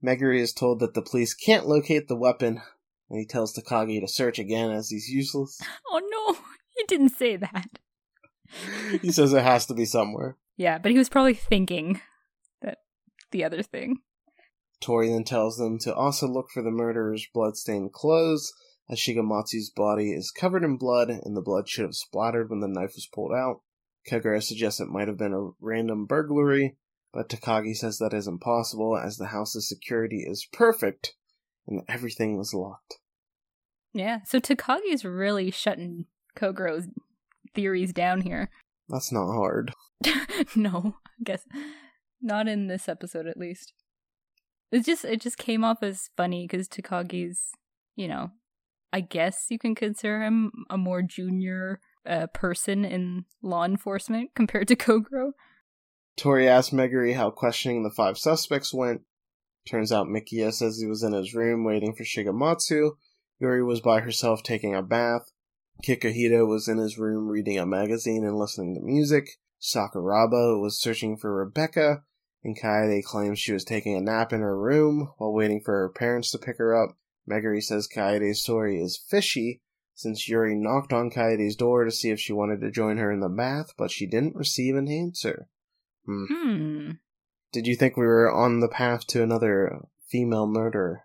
Megure 0.00 0.38
is 0.38 0.52
told 0.52 0.78
that 0.78 0.94
the 0.94 1.02
police 1.02 1.34
can't 1.34 1.66
locate 1.66 2.06
the 2.06 2.14
weapon, 2.14 2.62
and 3.10 3.18
he 3.18 3.26
tells 3.26 3.52
Takagi 3.52 4.00
to 4.00 4.06
search 4.06 4.38
again 4.38 4.70
as 4.70 4.88
he's 4.90 5.08
useless. 5.08 5.60
Oh 5.90 6.00
no, 6.00 6.38
he 6.76 6.84
didn't 6.84 7.10
say 7.10 7.36
that. 7.36 7.78
he 9.00 9.12
says 9.12 9.32
it 9.32 9.42
has 9.42 9.66
to 9.66 9.74
be 9.74 9.84
somewhere. 9.84 10.36
Yeah, 10.56 10.78
but 10.78 10.92
he 10.92 10.98
was 10.98 11.08
probably 11.08 11.34
thinking 11.34 12.00
that 12.60 12.78
the 13.30 13.44
other 13.44 13.62
thing. 13.62 13.98
Tori 14.80 15.08
then 15.08 15.24
tells 15.24 15.56
them 15.56 15.78
to 15.80 15.94
also 15.94 16.26
look 16.26 16.50
for 16.50 16.62
the 16.62 16.70
murderer's 16.70 17.26
bloodstained 17.32 17.92
clothes, 17.92 18.52
as 18.90 18.98
Shigematsu's 18.98 19.70
body 19.70 20.12
is 20.12 20.30
covered 20.30 20.64
in 20.64 20.76
blood 20.76 21.08
and 21.08 21.36
the 21.36 21.40
blood 21.42 21.68
should 21.68 21.84
have 21.84 21.94
splattered 21.94 22.50
when 22.50 22.60
the 22.60 22.68
knife 22.68 22.94
was 22.94 23.08
pulled 23.12 23.32
out. 23.32 23.60
Kogoro 24.10 24.42
suggests 24.42 24.80
it 24.80 24.88
might 24.88 25.08
have 25.08 25.16
been 25.16 25.32
a 25.32 25.50
random 25.60 26.06
burglary, 26.06 26.76
but 27.12 27.28
Takagi 27.28 27.76
says 27.76 27.98
that 27.98 28.12
is 28.12 28.26
impossible 28.26 28.96
as 28.96 29.16
the 29.16 29.26
house's 29.26 29.68
security 29.68 30.24
is 30.26 30.48
perfect 30.52 31.14
and 31.66 31.82
everything 31.88 32.36
was 32.36 32.52
locked. 32.52 32.98
Yeah, 33.94 34.20
so 34.24 34.40
Takagi's 34.40 35.04
really 35.04 35.50
shutting 35.50 36.06
Kogoro's 36.36 36.88
theories 37.54 37.92
down 37.92 38.22
here. 38.22 38.50
That's 38.88 39.12
not 39.12 39.32
hard. 39.32 39.72
no, 40.56 40.96
I 41.06 41.22
guess 41.24 41.46
not 42.20 42.48
in 42.48 42.68
this 42.68 42.88
episode 42.88 43.26
at 43.26 43.36
least. 43.36 43.72
It 44.70 44.84
just 44.84 45.04
it 45.04 45.20
just 45.20 45.38
came 45.38 45.64
off 45.64 45.82
as 45.82 46.10
funny 46.16 46.46
because 46.46 46.68
Takagi's, 46.68 47.50
you 47.94 48.08
know, 48.08 48.30
I 48.92 49.00
guess 49.00 49.46
you 49.50 49.58
can 49.58 49.74
consider 49.74 50.22
him 50.22 50.50
a 50.70 50.78
more 50.78 51.02
junior 51.02 51.80
uh, 52.06 52.26
person 52.28 52.84
in 52.84 53.24
law 53.42 53.64
enforcement 53.64 54.30
compared 54.36 54.68
to 54.68 54.76
Kogoro. 54.76 55.32
Tori 56.16 56.48
asks 56.48 56.74
Megure 56.74 57.14
how 57.14 57.30
questioning 57.30 57.82
the 57.82 57.90
five 57.90 58.18
suspects 58.18 58.72
went. 58.72 59.02
Turns 59.68 59.92
out 59.92 60.08
Mikio 60.08 60.52
says 60.52 60.78
he 60.78 60.86
was 60.86 61.02
in 61.02 61.12
his 61.12 61.34
room 61.34 61.64
waiting 61.64 61.94
for 61.94 62.04
Shigematsu. 62.04 62.92
Yuri 63.38 63.62
was 63.62 63.80
by 63.80 64.00
herself 64.00 64.42
taking 64.42 64.74
a 64.74 64.82
bath. 64.82 65.30
Kikuhito 65.84 66.46
was 66.46 66.68
in 66.68 66.78
his 66.78 66.98
room 66.98 67.28
reading 67.28 67.58
a 67.58 67.66
magazine 67.66 68.24
and 68.24 68.36
listening 68.36 68.74
to 68.74 68.80
music. 68.80 69.28
Sakuraba 69.60 70.60
was 70.60 70.80
searching 70.80 71.16
for 71.16 71.34
Rebecca, 71.34 72.02
and 72.44 72.58
Kaede 72.58 73.04
claims 73.04 73.38
she 73.38 73.52
was 73.52 73.64
taking 73.64 73.96
a 73.96 74.00
nap 74.00 74.32
in 74.32 74.40
her 74.40 74.58
room 74.58 75.12
while 75.18 75.32
waiting 75.32 75.60
for 75.60 75.72
her 75.72 75.88
parents 75.88 76.30
to 76.32 76.38
pick 76.38 76.58
her 76.58 76.74
up. 76.74 76.96
Megure 77.28 77.62
says 77.62 77.88
Kaede's 77.88 78.42
story 78.42 78.80
is 78.80 79.02
fishy, 79.08 79.62
since 79.94 80.28
Yuri 80.28 80.54
knocked 80.54 80.92
on 80.92 81.10
Kaede's 81.10 81.56
door 81.56 81.84
to 81.84 81.90
see 81.90 82.10
if 82.10 82.18
she 82.18 82.32
wanted 82.32 82.60
to 82.60 82.70
join 82.70 82.98
her 82.98 83.12
in 83.12 83.20
the 83.20 83.28
bath, 83.28 83.72
but 83.76 83.90
she 83.90 84.06
didn't 84.06 84.36
receive 84.36 84.76
an 84.76 84.88
answer. 84.88 85.48
Hmm. 86.06 86.24
hmm. 86.28 86.90
Did 87.52 87.66
you 87.66 87.76
think 87.76 87.96
we 87.96 88.06
were 88.06 88.32
on 88.32 88.60
the 88.60 88.68
path 88.68 89.06
to 89.08 89.22
another 89.22 89.82
female 90.08 90.46
murder? 90.46 91.02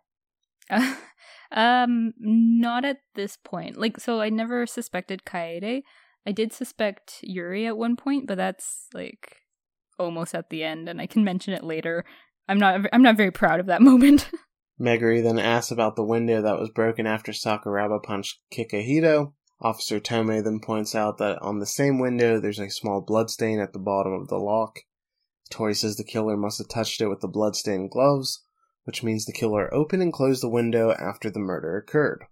Um, 1.51 2.13
not 2.19 2.85
at 2.85 2.97
this 3.15 3.37
point. 3.37 3.77
Like, 3.77 3.99
so 3.99 4.19
I 4.21 4.29
never 4.29 4.65
suspected 4.65 5.23
Kaede. 5.25 5.83
I 6.25 6.31
did 6.31 6.51
suspect 6.51 7.19
Yuri 7.21 7.65
at 7.65 7.77
one 7.77 7.95
point, 7.95 8.27
but 8.27 8.37
that's 8.37 8.87
like 8.93 9.37
almost 9.97 10.35
at 10.35 10.49
the 10.49 10.63
end, 10.63 10.89
and 10.89 10.99
I 10.99 11.07
can 11.07 11.23
mention 11.23 11.53
it 11.53 11.63
later. 11.63 12.05
I'm 12.47 12.59
not. 12.59 12.81
I'm 12.91 13.01
not 13.01 13.17
very 13.17 13.31
proud 13.31 13.59
of 13.59 13.65
that 13.67 13.81
moment. 13.89 14.29
Megure 14.79 15.23
then 15.23 15.39
asks 15.39 15.71
about 15.71 15.95
the 15.95 16.03
window 16.03 16.41
that 16.41 16.59
was 16.59 16.69
broken 16.69 17.07
after 17.07 17.31
Sakuraba 17.31 18.01
punched 18.03 18.39
Kikuhito. 18.53 19.33
Officer 19.59 19.99
Tome 19.99 20.43
then 20.43 20.59
points 20.59 20.93
out 20.93 21.17
that 21.17 21.41
on 21.41 21.57
the 21.59 21.65
same 21.65 21.99
window 21.99 22.39
there's 22.39 22.59
a 22.59 22.69
small 22.69 23.01
bloodstain 23.01 23.59
at 23.59 23.73
the 23.73 23.79
bottom 23.79 24.13
of 24.13 24.27
the 24.27 24.37
lock. 24.37 24.81
Tori 25.49 25.73
says 25.73 25.95
the 25.95 26.03
killer 26.03 26.37
must 26.37 26.59
have 26.59 26.67
touched 26.67 27.01
it 27.01 27.07
with 27.07 27.21
the 27.21 27.27
bloodstained 27.27 27.89
gloves, 27.89 28.43
which 28.87 29.03
means 29.03 29.25
the 29.25 29.33
killer 29.33 29.71
opened 29.73 30.01
and 30.01 30.13
closed 30.13 30.41
the 30.41 30.47
window 30.47 30.93
after 30.93 31.29
the 31.29 31.41
murder 31.41 31.75
occurred. 31.75 32.23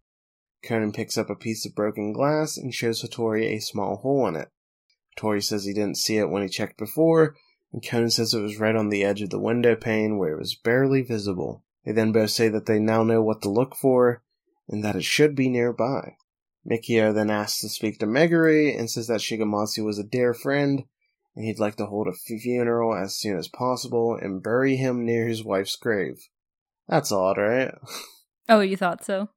Conan 0.64 0.94
picks 0.94 1.18
up 1.18 1.30
a 1.30 1.36
piece 1.36 1.66
of 1.66 1.76
broken 1.76 2.14
glass 2.14 2.56
and 2.56 2.74
shows 2.74 3.02
Hattori 3.02 3.48
a 3.48 3.60
small 3.60 3.98
hole 3.98 4.26
in 4.26 4.38
it. 4.38 4.48
Hattori 5.18 5.44
says 5.44 5.66
he 5.66 5.74
didn't 5.74 5.98
see 5.98 6.16
it 6.16 6.30
when 6.30 6.44
he 6.44 6.48
checked 6.48 6.78
before, 6.78 7.36
and 7.74 7.86
Conan 7.86 8.10
says 8.10 8.34
it 8.34 8.42
was 8.42 8.58
right 8.58 8.74
on 8.74 8.88
the 8.88 9.04
edge 9.04 9.22
of 9.22 9.32
the 9.32 9.40
window 9.40 9.76
pane 9.76 10.18
where 10.18 10.32
it 10.32 10.40
was 10.40 10.56
barely 10.56 11.02
visible. 11.02 11.66
They 11.84 11.92
then 11.92 12.14
both 12.14 12.30
say 12.30 12.48
that 12.48 12.68
they 12.68 12.80
now 12.80 13.04
know 13.04 13.22
what 13.22 13.42
to 13.42 13.50
look 13.50 13.76
for, 13.76 14.24
and 14.70 14.82
that 14.82 14.96
it 14.96 15.04
should 15.04 15.36
be 15.36 15.50
nearby. 15.50 16.16
Mikio 16.66 17.14
then 17.14 17.30
asks 17.30 17.60
to 17.60 17.70
speak 17.70 18.00
to 18.00 18.08
Megure 18.08 18.80
and 18.80 18.90
says 18.90 19.08
that 19.08 19.20
Shigematsu 19.20 19.84
was 19.84 20.00
a 20.00 20.04
dear 20.04 20.34
friend, 20.34 20.86
and 21.36 21.44
he'd 21.44 21.60
like 21.60 21.76
to 21.76 21.88
hold 21.88 22.08
a 22.08 22.14
funeral 22.14 22.96
as 22.96 23.20
soon 23.20 23.38
as 23.38 23.50
possible 23.50 24.16
and 24.16 24.42
bury 24.42 24.78
him 24.78 25.06
near 25.06 25.28
his 25.28 25.44
wife's 25.44 25.76
grave. 25.76 26.30
That's 26.88 27.12
odd, 27.12 27.38
right? 27.38 27.74
Oh, 28.48 28.62
you 28.62 28.78
thought 28.78 29.04
so? 29.04 29.30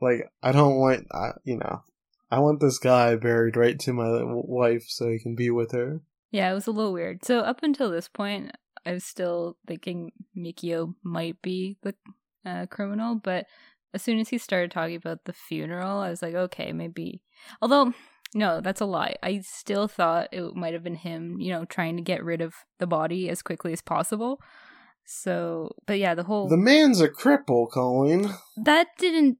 Like, 0.00 0.30
I 0.42 0.52
don't 0.52 0.76
want, 0.76 1.06
I, 1.12 1.32
you 1.44 1.56
know, 1.58 1.82
I 2.30 2.40
want 2.40 2.60
this 2.60 2.78
guy 2.78 3.14
buried 3.16 3.56
right 3.56 3.78
to 3.80 3.92
my 3.92 4.22
wife 4.24 4.84
so 4.88 5.08
he 5.08 5.18
can 5.18 5.34
be 5.34 5.50
with 5.50 5.72
her. 5.72 6.00
Yeah, 6.30 6.50
it 6.50 6.54
was 6.54 6.66
a 6.66 6.72
little 6.72 6.92
weird. 6.92 7.24
So 7.24 7.40
up 7.40 7.62
until 7.62 7.90
this 7.90 8.08
point, 8.08 8.52
I 8.86 8.92
was 8.92 9.04
still 9.04 9.58
thinking 9.66 10.12
Mikio 10.36 10.94
might 11.02 11.42
be 11.42 11.76
the 11.82 11.94
uh, 12.44 12.66
criminal, 12.66 13.16
but 13.16 13.46
as 13.92 14.02
soon 14.02 14.18
as 14.18 14.28
he 14.28 14.38
started 14.38 14.70
talking 14.70 14.96
about 14.96 15.24
the 15.24 15.32
funeral, 15.32 15.98
I 15.98 16.10
was 16.10 16.22
like, 16.22 16.34
okay, 16.34 16.72
maybe. 16.72 17.22
Although, 17.60 17.92
no, 18.32 18.60
that's 18.60 18.80
a 18.80 18.86
lie. 18.86 19.16
I 19.22 19.40
still 19.40 19.88
thought 19.88 20.28
it 20.32 20.54
might 20.54 20.72
have 20.72 20.84
been 20.84 20.94
him, 20.94 21.40
you 21.40 21.52
know, 21.52 21.64
trying 21.64 21.96
to 21.96 22.02
get 22.02 22.24
rid 22.24 22.40
of 22.40 22.54
the 22.78 22.86
body 22.86 23.28
as 23.28 23.42
quickly 23.42 23.72
as 23.72 23.82
possible. 23.82 24.40
So, 25.12 25.74
but 25.86 25.98
yeah, 25.98 26.14
the 26.14 26.22
whole. 26.22 26.48
The 26.48 26.56
man's 26.56 27.00
a 27.00 27.08
cripple, 27.08 27.68
Colleen. 27.68 28.32
That 28.56 28.86
didn't 28.96 29.38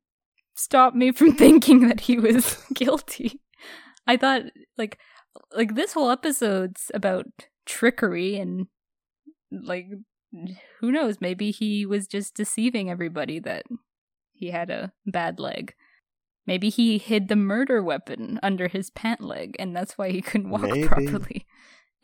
stop 0.56 0.94
me 0.94 1.12
from 1.12 1.32
thinking 1.36 1.86
that 1.86 2.00
he 2.00 2.18
was 2.18 2.56
guilty. 2.74 3.40
I 4.04 4.16
thought, 4.16 4.42
like, 4.76 4.98
like 5.54 5.76
this 5.76 5.92
whole 5.92 6.10
episode's 6.10 6.90
about 6.92 7.26
trickery 7.66 8.36
and 8.36 8.66
like 9.52 9.86
who 10.80 10.90
knows 10.90 11.20
maybe 11.20 11.52
he 11.52 11.86
was 11.86 12.08
just 12.08 12.34
deceiving 12.34 12.90
everybody 12.90 13.38
that 13.38 13.64
he 14.32 14.50
had 14.50 14.70
a 14.70 14.92
bad 15.06 15.38
leg 15.38 15.74
maybe 16.46 16.68
he 16.68 16.98
hid 16.98 17.28
the 17.28 17.36
murder 17.36 17.82
weapon 17.82 18.40
under 18.42 18.66
his 18.66 18.90
pant 18.90 19.20
leg 19.20 19.54
and 19.58 19.76
that's 19.76 19.96
why 19.98 20.10
he 20.10 20.20
couldn't 20.20 20.50
walk 20.50 20.62
maybe. 20.62 20.82
properly 20.88 21.46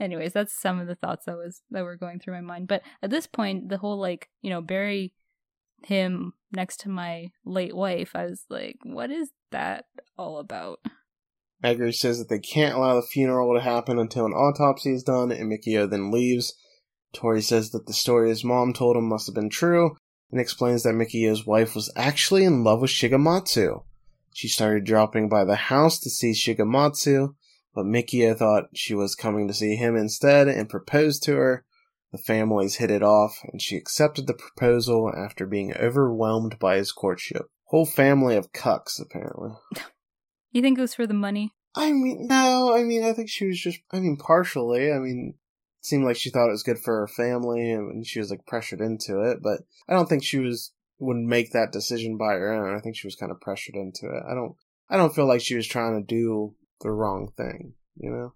anyways 0.00 0.32
that's 0.32 0.52
some 0.52 0.78
of 0.78 0.86
the 0.86 0.94
thoughts 0.94 1.24
that 1.26 1.36
was 1.36 1.62
that 1.70 1.84
were 1.84 1.96
going 1.96 2.18
through 2.18 2.34
my 2.34 2.40
mind 2.40 2.68
but 2.68 2.82
at 3.02 3.10
this 3.10 3.26
point 3.26 3.68
the 3.68 3.78
whole 3.78 3.98
like 3.98 4.28
you 4.42 4.50
know 4.50 4.60
bury 4.60 5.12
him 5.84 6.32
next 6.52 6.80
to 6.80 6.88
my 6.88 7.30
late 7.44 7.74
wife 7.74 8.12
i 8.14 8.24
was 8.24 8.44
like 8.48 8.78
what 8.82 9.10
is 9.10 9.30
that 9.50 9.86
all 10.18 10.38
about 10.38 10.80
Megure 11.64 11.94
says 11.94 12.18
that 12.18 12.28
they 12.28 12.38
can't 12.38 12.74
allow 12.74 12.94
the 12.94 13.02
funeral 13.02 13.54
to 13.54 13.60
happen 13.60 13.98
until 13.98 14.26
an 14.26 14.32
autopsy 14.32 14.92
is 14.92 15.02
done, 15.02 15.32
and 15.32 15.50
Mikio 15.50 15.88
then 15.88 16.10
leaves. 16.10 16.54
Tori 17.14 17.40
says 17.40 17.70
that 17.70 17.86
the 17.86 17.94
story 17.94 18.28
his 18.28 18.44
mom 18.44 18.72
told 18.72 18.96
him 18.96 19.08
must 19.08 19.26
have 19.26 19.34
been 19.34 19.48
true, 19.48 19.96
and 20.30 20.40
explains 20.40 20.82
that 20.82 20.94
Mikio's 20.94 21.46
wife 21.46 21.74
was 21.74 21.90
actually 21.96 22.44
in 22.44 22.62
love 22.62 22.82
with 22.82 22.90
Shigematsu. 22.90 23.84
She 24.34 24.48
started 24.48 24.84
dropping 24.84 25.28
by 25.28 25.44
the 25.44 25.56
house 25.56 25.98
to 26.00 26.10
see 26.10 26.32
Shigematsu, 26.32 27.34
but 27.76 27.84
Mikio 27.84 28.34
thought 28.34 28.70
she 28.74 28.94
was 28.94 29.14
coming 29.14 29.46
to 29.46 29.54
see 29.54 29.76
him 29.76 29.96
instead 29.96 30.48
and 30.48 30.68
proposed 30.68 31.22
to 31.24 31.36
her. 31.36 31.64
The 32.10 32.18
families 32.18 32.76
hit 32.76 32.90
it 32.90 33.02
off, 33.02 33.38
and 33.44 33.60
she 33.60 33.76
accepted 33.76 34.26
the 34.26 34.34
proposal 34.34 35.12
after 35.14 35.46
being 35.46 35.76
overwhelmed 35.76 36.58
by 36.58 36.78
his 36.78 36.90
courtship. 36.90 37.50
Whole 37.64 37.84
family 37.84 38.34
of 38.34 38.52
cucks, 38.52 39.00
apparently. 39.00 39.50
You 40.52 40.62
think 40.62 40.78
it 40.78 40.80
was 40.80 40.94
for 40.94 41.06
the 41.06 41.12
money? 41.12 41.52
I 41.74 41.92
mean, 41.92 42.28
no. 42.28 42.74
I 42.74 42.82
mean, 42.82 43.04
I 43.04 43.12
think 43.12 43.28
she 43.28 43.46
was 43.46 43.60
just. 43.60 43.80
I 43.92 44.00
mean, 44.00 44.16
partially. 44.16 44.90
I 44.90 44.98
mean, 44.98 45.34
it 45.36 45.86
seemed 45.86 46.06
like 46.06 46.16
she 46.16 46.30
thought 46.30 46.48
it 46.48 46.52
was 46.52 46.62
good 46.62 46.78
for 46.78 47.00
her 47.00 47.08
family, 47.08 47.72
and 47.72 48.06
she 48.06 48.20
was 48.20 48.30
like 48.30 48.46
pressured 48.46 48.80
into 48.80 49.20
it. 49.20 49.42
But 49.42 49.60
I 49.86 49.92
don't 49.92 50.08
think 50.08 50.24
she 50.24 50.38
was 50.38 50.72
would 50.98 51.18
make 51.18 51.52
that 51.52 51.72
decision 51.72 52.16
by 52.16 52.34
her 52.34 52.54
own. 52.54 52.74
I 52.74 52.80
think 52.80 52.96
she 52.96 53.06
was 53.06 53.16
kind 53.16 53.30
of 53.30 53.38
pressured 53.38 53.74
into 53.74 54.06
it. 54.06 54.22
I 54.26 54.32
don't. 54.32 54.54
I 54.88 54.96
don't 54.96 55.14
feel 55.14 55.26
like 55.26 55.42
she 55.42 55.56
was 55.56 55.66
trying 55.66 56.00
to 56.00 56.06
do 56.06 56.54
the 56.80 56.90
wrong 56.90 57.30
thing. 57.36 57.74
You 57.96 58.10
know. 58.10 58.32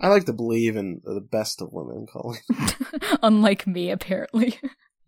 I 0.00 0.08
like 0.08 0.26
to 0.26 0.32
believe 0.32 0.76
in 0.76 1.00
the 1.04 1.20
best 1.20 1.60
of 1.60 1.72
women, 1.72 2.06
Colleen. 2.06 2.40
Unlike 3.22 3.66
me, 3.66 3.90
apparently. 3.90 4.58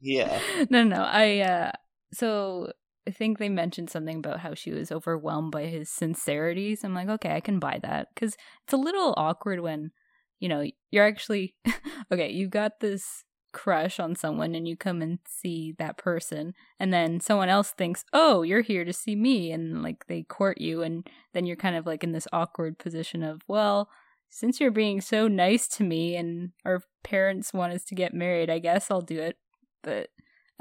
Yeah. 0.01 0.41
no, 0.69 0.83
no, 0.83 0.97
no. 0.97 1.03
I 1.03 1.41
uh 1.41 1.73
so 2.13 2.73
I 3.07 3.13
think 3.13 3.39
they 3.39 3.49
mentioned 3.49 3.91
something 3.91 4.19
about 4.19 4.41
how 4.41 4.55
she 4.55 4.73
was 4.73 4.93
overwhelmed 4.93 5.53
by 5.53 5.67
his 5.67 5.91
sincerity. 5.91 6.77
So 6.77 6.89
I'm 6.89 6.95
like, 6.95 7.09
okay, 7.09 7.35
I 7.35 7.41
can 7.41 7.59
buy 7.59 7.79
that 7.83 8.09
because 8.15 8.37
it's 8.65 8.73
a 8.73 8.77
little 8.77 9.15
awkward 9.17 9.61
when 9.61 9.91
you 10.39 10.49
know 10.49 10.65
you're 10.91 11.07
actually 11.07 11.55
okay. 12.13 12.31
you've 12.31 12.51
got 12.51 12.81
this 12.81 13.25
crush 13.53 13.99
on 13.99 14.15
someone 14.15 14.55
and 14.55 14.69
you 14.69 14.77
come 14.77 15.03
and 15.03 15.19
see 15.27 15.73
that 15.79 15.97
person 15.97 16.55
and 16.79 16.93
then 16.93 17.19
someone 17.21 17.49
else 17.49 17.71
thinks 17.71 18.05
oh 18.13 18.43
you're 18.43 18.61
here 18.61 18.85
to 18.85 18.93
see 18.93 19.17
me 19.17 19.51
and 19.51 19.83
like 19.83 20.07
they 20.07 20.23
court 20.23 20.61
you 20.61 20.83
and 20.83 21.09
then 21.33 21.47
you're 21.47 21.57
kind 21.57 21.75
of 21.75 21.87
like 21.87 22.05
in 22.05 22.13
this 22.13 22.29
awkward 22.33 22.79
position 22.79 23.23
of 23.23 23.43
well 23.49 23.89
since 24.29 24.61
you're 24.61 24.71
being 24.71 25.01
so 25.01 25.27
nice 25.27 25.67
to 25.67 25.83
me 25.83 26.15
and 26.15 26.51
our 26.65 26.83
parents 27.03 27.53
want 27.53 27.73
us 27.73 27.85
to 27.85 27.95
get 27.95 28.15
married 28.15 28.49
i 28.49 28.59
guess 28.59 28.91
i'll 28.91 29.01
do 29.01 29.19
it 29.19 29.37
but 29.83 30.11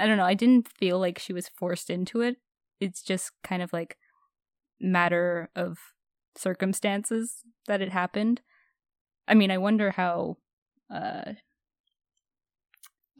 i 0.00 0.06
don't 0.06 0.16
know 0.16 0.24
i 0.24 0.34
didn't 0.34 0.68
feel 0.68 0.98
like 0.98 1.18
she 1.18 1.32
was 1.32 1.48
forced 1.48 1.90
into 1.90 2.20
it. 2.20 2.36
It's 2.80 3.02
just 3.02 3.32
kind 3.44 3.62
of 3.62 3.72
like 3.72 3.98
matter 4.80 5.50
of 5.54 5.78
circumstances 6.36 7.42
that 7.66 7.82
it 7.82 7.90
happened. 7.90 8.40
I 9.28 9.34
mean 9.34 9.50
i 9.50 9.58
wonder 9.58 9.90
how 9.90 10.38
uh 10.92 11.34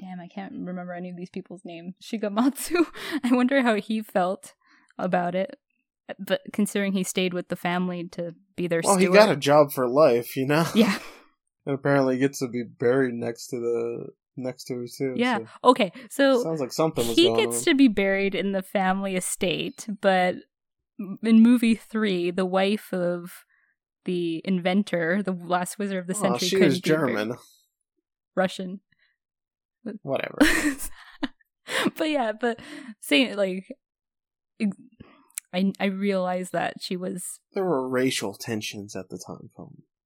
damn, 0.00 0.18
I 0.18 0.26
can't 0.28 0.52
remember 0.52 0.92
any 0.94 1.10
of 1.10 1.16
these 1.16 1.30
people's 1.30 1.62
names. 1.64 1.94
Shigematsu. 2.02 2.86
I 3.24 3.34
wonder 3.34 3.62
how 3.62 3.74
he 3.76 4.02
felt 4.02 4.54
about 4.98 5.34
it. 5.34 5.56
But 6.18 6.40
considering 6.52 6.92
he 6.94 7.04
stayed 7.04 7.32
with 7.34 7.48
the 7.48 7.56
family 7.56 8.08
to 8.12 8.34
be 8.56 8.66
their 8.66 8.80
Well, 8.82 8.94
steward. 8.98 9.12
he 9.12 9.18
got 9.18 9.30
a 9.30 9.36
job 9.36 9.70
for 9.72 9.86
life, 9.88 10.36
you 10.36 10.46
know. 10.46 10.66
Yeah. 10.74 10.98
And 11.66 11.74
apparently 11.74 12.16
gets 12.16 12.38
to 12.38 12.48
be 12.48 12.62
buried 12.64 13.12
next 13.12 13.48
to 13.48 13.56
the 13.60 14.06
next 14.34 14.64
to 14.64 14.76
her 14.76 14.86
too. 14.86 15.12
Yeah. 15.14 15.38
so 15.40 15.46
Okay. 15.64 15.92
So 16.08 16.42
sounds 16.42 16.58
like 16.58 16.72
something 16.72 17.04
he 17.04 17.36
gets 17.36 17.58
on. 17.58 17.64
to 17.64 17.74
be 17.74 17.86
buried 17.86 18.34
in 18.34 18.52
the 18.52 18.62
family 18.62 19.14
estate, 19.14 19.86
but 20.00 20.36
in 21.22 21.42
movie 21.42 21.74
three, 21.74 22.30
the 22.30 22.46
wife 22.46 22.94
of 22.94 23.44
the 24.06 24.40
inventor, 24.46 25.22
the 25.22 25.32
last 25.32 25.78
wizard 25.78 25.98
of 25.98 26.06
the 26.06 26.14
Oh, 26.16 26.22
century, 26.22 26.48
she 26.48 26.56
was 26.56 26.80
buried. 26.80 26.98
German. 27.16 27.36
Russian. 28.34 28.80
Whatever. 30.02 30.38
but 31.96 32.10
yeah, 32.10 32.32
but 32.32 32.60
saying 33.00 33.36
like, 33.36 33.64
I 35.52 35.72
I 35.78 35.86
realized 35.86 36.52
that 36.52 36.74
she 36.80 36.96
was 36.96 37.40
There 37.54 37.64
were 37.64 37.88
racial 37.88 38.34
tensions 38.34 38.94
at 38.96 39.08
the 39.08 39.18
time. 39.18 39.50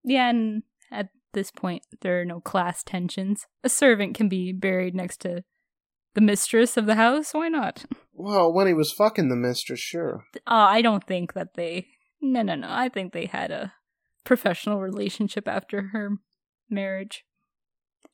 Yeah, 0.02 0.30
and 0.30 0.62
at 0.90 1.08
this 1.32 1.50
point 1.50 1.82
there 2.00 2.20
are 2.20 2.24
no 2.24 2.40
class 2.40 2.82
tensions. 2.82 3.46
A 3.62 3.68
servant 3.68 4.14
can 4.14 4.28
be 4.28 4.52
buried 4.52 4.94
next 4.94 5.20
to 5.22 5.42
the 6.14 6.20
mistress 6.20 6.76
of 6.76 6.87
the 6.87 6.94
house. 6.94 7.34
Why 7.34 7.48
not? 7.48 7.84
Well, 8.12 8.52
when 8.52 8.66
he 8.66 8.74
was 8.74 8.92
fucking 8.92 9.28
the 9.28 9.37
mistress, 9.37 9.80
sure. 9.80 10.24
Uh, 10.46 10.68
I 10.70 10.82
don't 10.82 11.04
think 11.06 11.34
that 11.34 11.54
they. 11.54 11.88
No, 12.20 12.42
no, 12.42 12.54
no. 12.54 12.68
I 12.70 12.88
think 12.88 13.12
they 13.12 13.26
had 13.26 13.50
a 13.50 13.72
professional 14.24 14.80
relationship 14.80 15.46
after 15.48 15.88
her 15.92 16.10
marriage. 16.70 17.24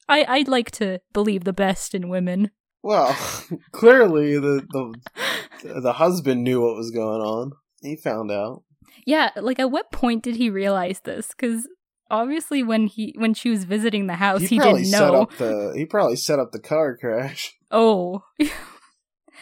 I 0.09 0.25
I'd 0.29 0.49
like 0.49 0.71
to 0.73 1.01
believe 1.13 1.45
the 1.45 1.53
best 1.53 1.95
in 1.95 2.09
women. 2.09 2.51
Well, 2.83 3.17
clearly 3.73 4.39
the 4.39 4.67
the 4.71 5.81
the 5.81 5.93
husband 5.95 6.45
knew 6.45 6.61
what 6.63 6.77
was 6.77 6.91
going 6.91 7.21
on. 7.21 7.53
He 7.83 7.97
found 7.97 8.31
out. 8.31 8.63
Yeah, 9.07 9.31
like 9.37 9.59
at 9.59 9.71
what 9.71 9.93
point 9.93 10.23
did 10.23 10.37
he 10.37 10.51
realize 10.51 11.01
this? 11.01 11.29
Because 11.29 11.67
obviously, 12.11 12.63
when 12.63 12.87
he 12.87 13.15
when 13.17 13.35
she 13.35 13.51
was 13.51 13.65
visiting 13.65 14.07
the 14.07 14.15
house, 14.15 14.43
he, 14.43 14.49
he, 14.49 14.59
didn't 14.59 14.85
set 14.87 15.13
know. 15.13 15.23
up 15.23 15.37
the 15.37 15.73
he 15.77 15.85
probably 15.87 16.17
set 16.17 16.39
up 16.39 16.53
the 16.53 16.61
car 16.61 16.97
crash. 16.97 17.57
Oh, 17.73 18.25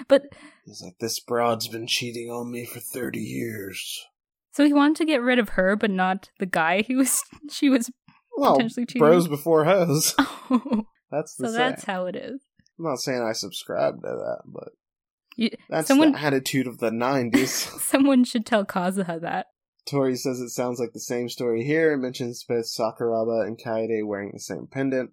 but 0.07 0.25
He's 0.67 0.83
like, 0.83 0.99
this 1.01 1.19
broad's 1.19 1.67
been 1.67 1.87
cheating 1.87 2.29
on 2.31 2.51
me 2.51 2.67
for 2.67 2.79
thirty 2.79 3.21
years. 3.23 4.05
so 4.53 4.67
he 4.67 4.73
wanted 4.75 4.97
to 4.97 5.07
get 5.07 5.23
rid 5.23 5.39
of 5.39 5.51
her, 5.51 5.77
but 5.77 5.91
not 5.91 6.29
the 6.39 6.45
guy 6.45 6.83
he 6.83 6.95
was. 6.95 7.23
She 7.51 7.71
was. 7.71 7.91
Well, 8.39 8.55
Potentially 8.57 8.87
cheating. 8.87 9.01
bros 9.01 9.29
before 9.29 9.65
hoes. 9.65 10.15
Oh, 10.19 10.87
That's 11.11 11.35
the 11.37 11.47
so 11.49 11.53
saying. 11.55 11.71
that's 11.71 11.85
how 11.85 12.07
it 12.07 12.17
is. 12.17 12.41
I'm 12.79 12.85
not 12.85 12.99
saying 13.01 13.23
I 13.23 13.33
subscribe 13.33 13.95
to 14.03 14.09
that, 14.09 14.43
but 14.47 14.69
You, 15.37 15.51
that's 15.69 15.89
someone 15.89 16.13
the 16.13 16.21
attitude 16.21 16.67
of 16.67 16.79
the 16.79 16.91
'90s. 16.91 17.47
someone 17.81 18.25
should 18.25 18.45
tell 18.47 18.65
Kazuha 18.65 19.21
that. 19.23 19.47
Tori 19.87 20.17
says 20.17 20.39
it 20.41 20.51
sounds 20.51 20.79
like 20.79 20.93
the 20.93 21.01
same 21.01 21.29
story 21.31 21.65
here. 21.65 21.93
It 21.95 21.99
mentions 21.99 22.45
both 22.47 22.67
Sakuraba 22.67 23.47
and 23.47 23.59
Kaede 23.59 24.07
wearing 24.07 24.33
the 24.35 24.39
same 24.41 24.69
pendant. 24.71 25.11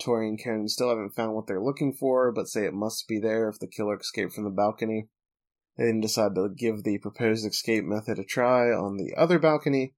Tori 0.00 0.26
and 0.26 0.42
Ken 0.42 0.66
still 0.68 0.88
haven't 0.88 1.14
found 1.14 1.34
what 1.34 1.46
they're 1.46 1.62
looking 1.62 1.92
for, 1.92 2.32
but 2.32 2.48
say 2.48 2.64
it 2.64 2.72
must 2.72 3.06
be 3.06 3.18
there 3.20 3.48
if 3.50 3.58
the 3.58 3.66
killer 3.66 3.98
escaped 4.00 4.32
from 4.32 4.44
the 4.44 4.50
balcony. 4.50 5.08
They 5.76 5.84
then 5.84 6.00
decide 6.00 6.34
to 6.34 6.48
give 6.48 6.82
the 6.82 6.96
proposed 6.98 7.46
escape 7.46 7.84
method 7.84 8.18
a 8.18 8.24
try 8.24 8.68
on 8.72 8.96
the 8.96 9.12
other 9.16 9.38
balcony. 9.38 9.94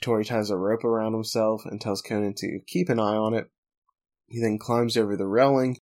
Tori 0.00 0.24
ties 0.24 0.50
a 0.50 0.56
rope 0.56 0.84
around 0.84 1.12
himself 1.12 1.64
and 1.66 1.80
tells 1.80 2.02
Conan 2.02 2.34
to 2.38 2.60
keep 2.66 2.88
an 2.88 2.98
eye 2.98 3.16
on 3.16 3.34
it. 3.34 3.50
He 4.26 4.40
then 4.40 4.58
climbs 4.58 4.96
over 4.96 5.16
the 5.16 5.26
railing 5.26 5.78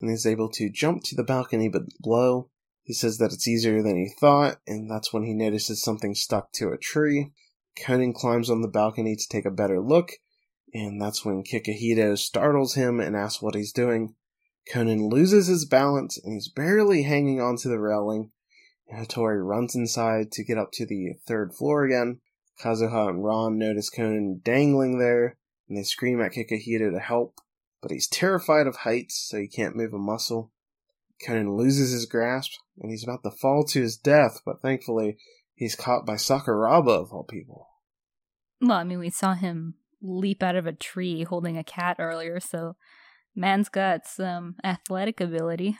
and 0.00 0.10
is 0.10 0.26
able 0.26 0.48
to 0.50 0.70
jump 0.70 1.02
to 1.04 1.14
the 1.14 1.22
balcony 1.22 1.68
but 1.68 1.82
below. 2.02 2.50
He 2.82 2.94
says 2.94 3.18
that 3.18 3.32
it's 3.32 3.46
easier 3.46 3.82
than 3.82 3.96
he 3.96 4.10
thought, 4.18 4.58
and 4.66 4.90
that's 4.90 5.12
when 5.12 5.22
he 5.22 5.34
notices 5.34 5.82
something 5.82 6.14
stuck 6.14 6.50
to 6.52 6.70
a 6.70 6.78
tree. 6.78 7.30
Conan 7.76 8.12
climbs 8.12 8.50
on 8.50 8.62
the 8.62 8.68
balcony 8.68 9.14
to 9.14 9.28
take 9.28 9.44
a 9.44 9.50
better 9.50 9.80
look, 9.80 10.12
and 10.74 11.00
that's 11.00 11.24
when 11.24 11.44
Kikuhito 11.44 12.16
startles 12.18 12.74
him 12.74 12.98
and 12.98 13.14
asks 13.14 13.42
what 13.42 13.54
he's 13.54 13.72
doing. 13.72 14.14
Conan 14.68 15.08
loses 15.08 15.46
his 15.46 15.64
balance, 15.64 16.18
and 16.18 16.32
he's 16.32 16.48
barely 16.48 17.02
hanging 17.02 17.40
onto 17.40 17.68
the 17.68 17.78
railing. 17.78 18.30
Hattori 18.92 19.40
runs 19.40 19.74
inside 19.74 20.32
to 20.32 20.44
get 20.44 20.58
up 20.58 20.70
to 20.72 20.86
the 20.86 21.14
third 21.26 21.54
floor 21.54 21.84
again. 21.84 22.20
Kazuha 22.62 23.08
and 23.08 23.24
Ran 23.24 23.58
notice 23.58 23.90
Conan 23.90 24.40
dangling 24.44 24.98
there, 24.98 25.36
and 25.68 25.78
they 25.78 25.82
scream 25.82 26.20
at 26.20 26.32
Kikuhito 26.32 26.92
to 26.92 26.98
help, 26.98 27.40
but 27.80 27.90
he's 27.90 28.08
terrified 28.08 28.66
of 28.66 28.76
heights, 28.76 29.16
so 29.16 29.38
he 29.38 29.48
can't 29.48 29.76
move 29.76 29.94
a 29.94 29.98
muscle. 29.98 30.52
Conan 31.24 31.56
loses 31.56 31.92
his 31.92 32.06
grasp, 32.06 32.52
and 32.80 32.90
he's 32.90 33.04
about 33.04 33.22
to 33.22 33.30
fall 33.30 33.64
to 33.64 33.80
his 33.80 33.96
death, 33.96 34.40
but 34.44 34.62
thankfully, 34.62 35.18
he's 35.54 35.74
caught 35.74 36.06
by 36.06 36.14
Sakuraba 36.14 37.02
of 37.02 37.12
all 37.12 37.24
people. 37.24 37.68
Well, 38.60 38.72
I 38.72 38.84
mean, 38.84 38.98
we 38.98 39.10
saw 39.10 39.34
him 39.34 39.74
leap 40.02 40.42
out 40.42 40.56
of 40.56 40.66
a 40.66 40.72
tree 40.72 41.24
holding 41.24 41.56
a 41.56 41.64
cat 41.64 41.96
earlier, 41.98 42.40
so 42.40 42.76
man's 43.34 43.68
got 43.68 44.06
some 44.06 44.56
athletic 44.64 45.20
ability. 45.20 45.78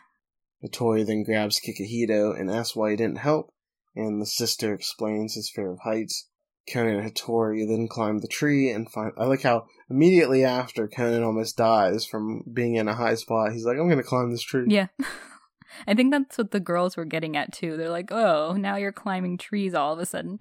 Hattori 0.63 1.07
then 1.07 1.23
grabs 1.23 1.61
Kikuhito 1.61 2.39
and 2.39 2.51
asks 2.51 2.77
why 2.77 2.91
he 2.91 2.97
didn't 2.97 3.17
help, 3.17 3.53
and 3.97 4.21
the 4.21 4.27
sister 4.27 4.75
explains 4.75 5.35
his 5.35 5.51
fear 5.51 5.73
of 5.73 5.81
heights. 5.81 6.29
Conan 6.73 6.97
and 6.97 7.11
Hattori 7.11 7.67
then 7.67 7.89
climb 7.89 8.19
the 8.19 8.29
tree 8.29 8.71
and 8.71 8.91
find. 8.91 9.13
I 9.19 9.25
like 9.25 9.43
how 9.43 9.67
immediately 9.89 10.45
after 10.45 10.89
Conan 10.89 11.23
almost 11.23 11.57
dies 11.57 12.05
from 12.05 12.43
being 12.53 12.77
in 12.77 12.89
a 12.89 12.95
high 12.95 13.15
spot, 13.15 13.53
he's 13.53 13.65
like, 13.65 13.77
I'm 13.79 13.89
gonna 13.89 14.03
climb 14.03 14.31
this 14.31 14.43
tree. 14.43 14.67
Yeah. 14.69 14.89
I 15.87 15.95
think 15.95 16.13
that's 16.13 16.37
what 16.37 16.51
the 16.51 16.61
girls 16.61 16.97
were 16.97 17.05
getting 17.05 17.37
at 17.37 17.53
too. 17.53 17.77
They're 17.77 17.91
like, 17.91 18.13
oh, 18.13 18.53
now 18.53 18.77
you're 18.77 18.93
climbing 18.93 19.39
trees 19.39 19.75
all 19.75 19.93
of 19.93 19.99
a 19.99 20.07
sudden. 20.07 20.39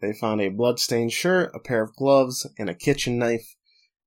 They 0.00 0.12
find 0.12 0.40
a 0.40 0.48
bloodstained 0.48 1.12
shirt, 1.12 1.52
a 1.54 1.60
pair 1.60 1.82
of 1.82 1.96
gloves, 1.96 2.46
and 2.58 2.68
a 2.68 2.74
kitchen 2.74 3.18
knife. 3.18 3.54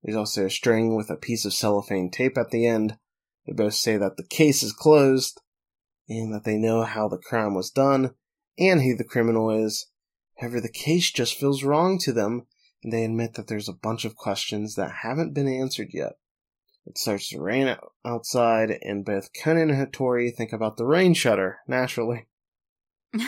There's 0.03 0.17
also 0.17 0.45
a 0.45 0.49
string 0.49 0.95
with 0.95 1.09
a 1.09 1.15
piece 1.15 1.45
of 1.45 1.53
cellophane 1.53 2.11
tape 2.11 2.37
at 2.37 2.51
the 2.51 2.67
end. 2.67 2.97
They 3.45 3.53
both 3.53 3.73
say 3.73 3.97
that 3.97 4.17
the 4.17 4.25
case 4.25 4.61
is 4.61 4.71
closed, 4.71 5.41
and 6.07 6.33
that 6.33 6.43
they 6.43 6.57
know 6.57 6.83
how 6.83 7.07
the 7.07 7.17
crime 7.17 7.55
was 7.55 7.71
done, 7.71 8.11
and 8.57 8.81
who 8.81 8.95
the 8.95 9.03
criminal 9.03 9.49
is. 9.49 9.87
However, 10.39 10.61
the 10.61 10.71
case 10.71 11.11
just 11.11 11.37
feels 11.37 11.63
wrong 11.63 11.97
to 11.99 12.13
them, 12.13 12.47
and 12.83 12.93
they 12.93 13.03
admit 13.03 13.33
that 13.33 13.47
there's 13.47 13.67
a 13.67 13.73
bunch 13.73 14.05
of 14.05 14.15
questions 14.15 14.75
that 14.75 14.99
haven't 15.03 15.33
been 15.33 15.47
answered 15.47 15.89
yet. 15.91 16.13
It 16.85 16.97
starts 16.97 17.29
to 17.29 17.41
rain 17.41 17.75
outside, 18.05 18.79
and 18.81 19.05
both 19.05 19.31
Conan 19.33 19.69
and 19.69 19.91
Hattori 19.91 20.33
think 20.33 20.53
about 20.53 20.77
the 20.77 20.85
rain 20.85 21.13
shutter, 21.13 21.59
naturally. 21.67 22.27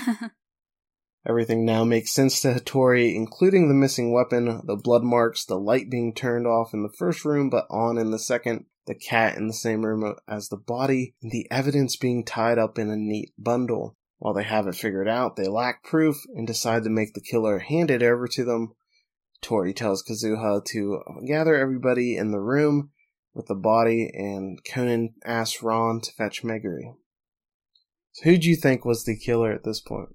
Everything 1.27 1.65
now 1.65 1.83
makes 1.83 2.11
sense 2.11 2.41
to 2.41 2.53
Hattori, 2.53 3.13
including 3.13 3.67
the 3.67 3.75
missing 3.75 4.11
weapon, 4.11 4.61
the 4.65 4.75
blood 4.75 5.03
marks, 5.03 5.45
the 5.45 5.59
light 5.59 5.91
being 5.91 6.15
turned 6.15 6.47
off 6.47 6.73
in 6.73 6.81
the 6.81 6.93
first 6.97 7.25
room 7.25 7.49
but 7.49 7.67
on 7.69 7.97
in 7.97 8.11
the 8.11 8.19
second, 8.19 8.65
the 8.87 8.95
cat 8.95 9.37
in 9.37 9.47
the 9.47 9.53
same 9.53 9.85
room 9.85 10.15
as 10.27 10.47
the 10.49 10.57
body, 10.57 11.13
and 11.21 11.31
the 11.31 11.45
evidence 11.51 11.95
being 11.97 12.25
tied 12.25 12.57
up 12.57 12.79
in 12.79 12.89
a 12.89 12.95
neat 12.95 13.33
bundle. 13.37 13.97
While 14.21 14.35
they 14.35 14.43
have 14.43 14.67
it 14.67 14.75
figured 14.75 15.07
out, 15.07 15.35
they 15.35 15.47
lack 15.47 15.83
proof 15.83 16.15
and 16.35 16.45
decide 16.45 16.83
to 16.83 16.91
make 16.91 17.15
the 17.15 17.21
killer 17.21 17.57
hand 17.57 17.89
it 17.89 18.03
over 18.03 18.27
to 18.27 18.43
them. 18.45 18.75
Tori 19.41 19.73
tells 19.73 20.03
Kazuha 20.03 20.63
to 20.65 21.01
gather 21.25 21.55
everybody 21.55 22.17
in 22.17 22.29
the 22.29 22.39
room 22.39 22.91
with 23.33 23.47
the 23.47 23.55
body, 23.55 24.11
and 24.13 24.59
Conan 24.63 25.15
asks 25.25 25.63
Ran 25.63 26.01
to 26.03 26.11
fetch 26.11 26.43
Megure. 26.43 26.93
So 28.11 28.25
who 28.29 28.37
do 28.37 28.47
you 28.47 28.55
think 28.55 28.85
was 28.85 29.05
the 29.05 29.17
killer 29.17 29.51
at 29.51 29.63
this 29.63 29.81
point? 29.81 30.09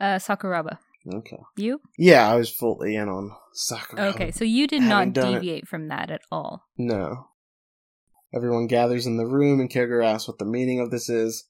uh, 0.00 0.16
Sakuraba. 0.18 0.78
Okay. 1.14 1.38
You? 1.56 1.80
Yeah, 1.96 2.28
I 2.28 2.34
was 2.34 2.50
fully 2.50 2.96
in 2.96 3.08
on 3.08 3.30
Sakuraba. 3.70 4.12
Okay, 4.14 4.30
so 4.32 4.44
you 4.44 4.66
did 4.66 4.82
not 4.82 5.12
done 5.12 5.34
it- 5.34 5.40
deviate 5.40 5.68
from 5.68 5.86
that 5.86 6.10
at 6.10 6.22
all. 6.32 6.64
No. 6.76 7.28
Everyone 8.34 8.66
gathers 8.66 9.06
in 9.06 9.18
the 9.18 9.26
room, 9.26 9.60
and 9.60 9.70
Kogoro 9.70 10.04
asks 10.04 10.26
what 10.26 10.38
the 10.38 10.44
meaning 10.44 10.80
of 10.80 10.90
this 10.90 11.08
is. 11.08 11.48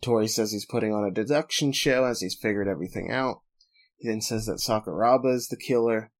Tori 0.00 0.28
says 0.28 0.52
he's 0.52 0.66
putting 0.66 0.92
on 0.92 1.04
a 1.04 1.10
deduction 1.10 1.72
show 1.72 2.04
as 2.04 2.20
he's 2.20 2.34
figured 2.34 2.68
everything 2.68 3.10
out. 3.10 3.40
He 3.96 4.08
then 4.08 4.20
says 4.20 4.46
that 4.46 4.58
Sakuraba 4.58 5.34
is 5.34 5.48
the 5.48 5.56
killer, 5.56 6.12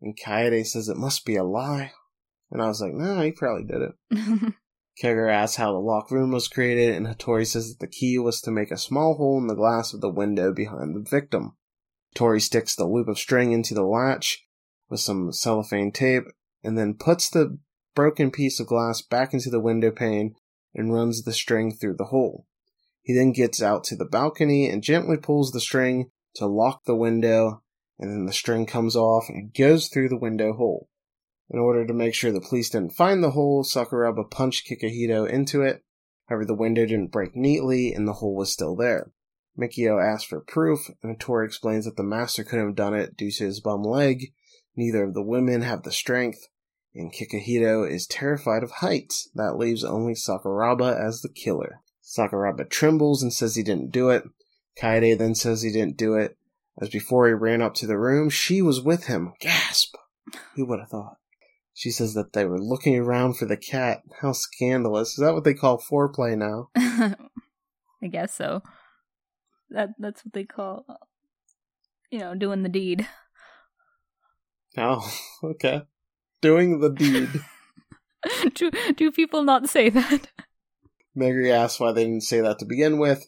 and 0.00 0.18
Kaede 0.18 0.66
says 0.66 0.88
it 0.88 0.96
must 0.96 1.24
be 1.24 1.36
a 1.36 1.44
lie. 1.44 1.92
And 2.50 2.60
I 2.60 2.66
was 2.66 2.80
like, 2.80 2.92
nah, 2.92 3.22
he 3.22 3.32
probably 3.32 3.64
did 3.64 3.82
it. 3.82 4.54
Kogoro 5.02 5.32
asks 5.32 5.56
how 5.56 5.72
the 5.72 5.78
locked 5.78 6.10
room 6.10 6.32
was 6.32 6.48
created, 6.48 6.94
and 6.94 7.06
Hattori 7.06 7.46
says 7.46 7.70
that 7.70 7.80
the 7.80 7.90
key 7.90 8.18
was 8.18 8.40
to 8.42 8.50
make 8.50 8.70
a 8.70 8.76
small 8.76 9.14
hole 9.14 9.38
in 9.38 9.46
the 9.46 9.54
glass 9.54 9.94
of 9.94 10.02
the 10.02 10.10
window 10.10 10.52
behind 10.52 10.94
the 10.94 11.08
victim. 11.08 11.56
Tori 12.14 12.40
sticks 12.40 12.76
the 12.76 12.86
loop 12.86 13.08
of 13.08 13.18
string 13.18 13.52
into 13.52 13.72
the 13.72 13.84
latch 13.84 14.46
with 14.90 15.00
some 15.00 15.32
cellophane 15.32 15.92
tape, 15.92 16.24
and 16.62 16.76
then 16.76 16.94
puts 16.94 17.30
the 17.30 17.58
broken 17.94 18.30
piece 18.30 18.60
of 18.60 18.66
glass 18.66 19.00
back 19.00 19.32
into 19.32 19.48
the 19.48 19.60
window 19.60 19.90
pane 19.90 20.34
and 20.74 20.92
runs 20.92 21.22
the 21.22 21.32
string 21.32 21.72
through 21.72 21.96
the 21.96 22.06
hole. 22.06 22.46
He 23.02 23.14
then 23.14 23.32
gets 23.32 23.60
out 23.60 23.84
to 23.84 23.96
the 23.96 24.04
balcony 24.04 24.68
and 24.68 24.82
gently 24.82 25.16
pulls 25.16 25.50
the 25.50 25.60
string 25.60 26.10
to 26.36 26.46
lock 26.46 26.84
the 26.84 26.96
window, 26.96 27.62
and 27.98 28.10
then 28.10 28.26
the 28.26 28.32
string 28.32 28.64
comes 28.64 28.96
off 28.96 29.28
and 29.28 29.52
goes 29.52 29.88
through 29.88 30.08
the 30.08 30.18
window 30.18 30.52
hole. 30.52 30.88
In 31.50 31.58
order 31.58 31.86
to 31.86 31.92
make 31.92 32.14
sure 32.14 32.32
the 32.32 32.40
police 32.40 32.70
didn't 32.70 32.94
find 32.94 33.22
the 33.22 33.32
hole, 33.32 33.64
Sakuraba 33.64 34.30
punched 34.30 34.66
Kikuhito 34.68 35.28
into 35.28 35.62
it. 35.62 35.84
However, 36.28 36.46
the 36.46 36.54
window 36.54 36.86
didn't 36.86 37.12
break 37.12 37.36
neatly 37.36 37.92
and 37.92 38.08
the 38.08 38.14
hole 38.14 38.34
was 38.34 38.52
still 38.52 38.74
there. 38.74 39.12
Mikio 39.58 40.02
asks 40.02 40.24
for 40.24 40.40
proof, 40.40 40.88
and 41.02 41.20
Tori 41.20 41.44
explains 41.44 41.84
that 41.84 41.96
the 41.96 42.02
master 42.02 42.42
couldn't 42.42 42.68
have 42.68 42.74
done 42.74 42.94
it 42.94 43.16
due 43.16 43.30
to 43.30 43.44
his 43.44 43.60
bum 43.60 43.82
leg. 43.82 44.32
Neither 44.74 45.04
of 45.04 45.12
the 45.12 45.22
women 45.22 45.60
have 45.60 45.82
the 45.82 45.92
strength, 45.92 46.48
and 46.94 47.12
Kikuhito 47.12 47.84
is 47.84 48.06
terrified 48.06 48.62
of 48.62 48.70
heights. 48.70 49.28
That 49.34 49.58
leaves 49.58 49.84
only 49.84 50.14
Sakuraba 50.14 50.98
as 50.98 51.20
the 51.20 51.28
killer. 51.28 51.82
Sakuraba 52.16 52.68
trembles 52.68 53.22
and 53.22 53.32
says 53.32 53.54
he 53.54 53.62
didn't 53.62 53.90
do 53.90 54.10
it. 54.10 54.24
Kaede 54.80 55.16
then 55.16 55.34
says 55.34 55.62
he 55.62 55.72
didn't 55.72 55.96
do 55.96 56.14
it. 56.14 56.36
As 56.80 56.88
before 56.88 57.26
he 57.26 57.32
ran 57.32 57.62
up 57.62 57.74
to 57.74 57.86
the 57.86 57.98
room, 57.98 58.30
she 58.30 58.62
was 58.62 58.80
with 58.80 59.04
him. 59.04 59.34
Gasp! 59.40 59.94
Who 60.54 60.66
would 60.66 60.80
have 60.80 60.88
thought? 60.88 61.18
She 61.74 61.90
says 61.90 62.14
that 62.14 62.32
they 62.32 62.44
were 62.44 62.58
looking 62.58 62.98
around 62.98 63.34
for 63.38 63.46
the 63.46 63.56
cat. 63.56 64.02
How 64.20 64.32
scandalous. 64.32 65.10
Is 65.10 65.16
that 65.16 65.34
what 65.34 65.44
they 65.44 65.54
call 65.54 65.78
foreplay 65.78 66.36
now? 66.36 66.68
I 68.02 68.08
guess 68.08 68.34
so. 68.34 68.62
That 69.70 69.90
that's 69.98 70.24
what 70.24 70.34
they 70.34 70.44
call 70.44 70.84
you 72.12 72.18
know, 72.18 72.34
doing 72.34 72.62
the 72.62 72.68
deed. 72.68 73.08
Oh, 74.76 75.10
okay. 75.42 75.82
Doing 76.42 76.80
the 76.80 76.90
deed. 76.90 77.30
do 78.54 78.70
do 78.94 79.10
people 79.10 79.42
not 79.42 79.68
say 79.68 79.88
that? 79.88 80.28
Megure 81.16 81.52
asks 81.52 81.80
why 81.80 81.92
they 81.92 82.04
didn't 82.04 82.22
say 82.22 82.40
that 82.40 82.58
to 82.58 82.64
begin 82.64 82.98
with. 82.98 83.26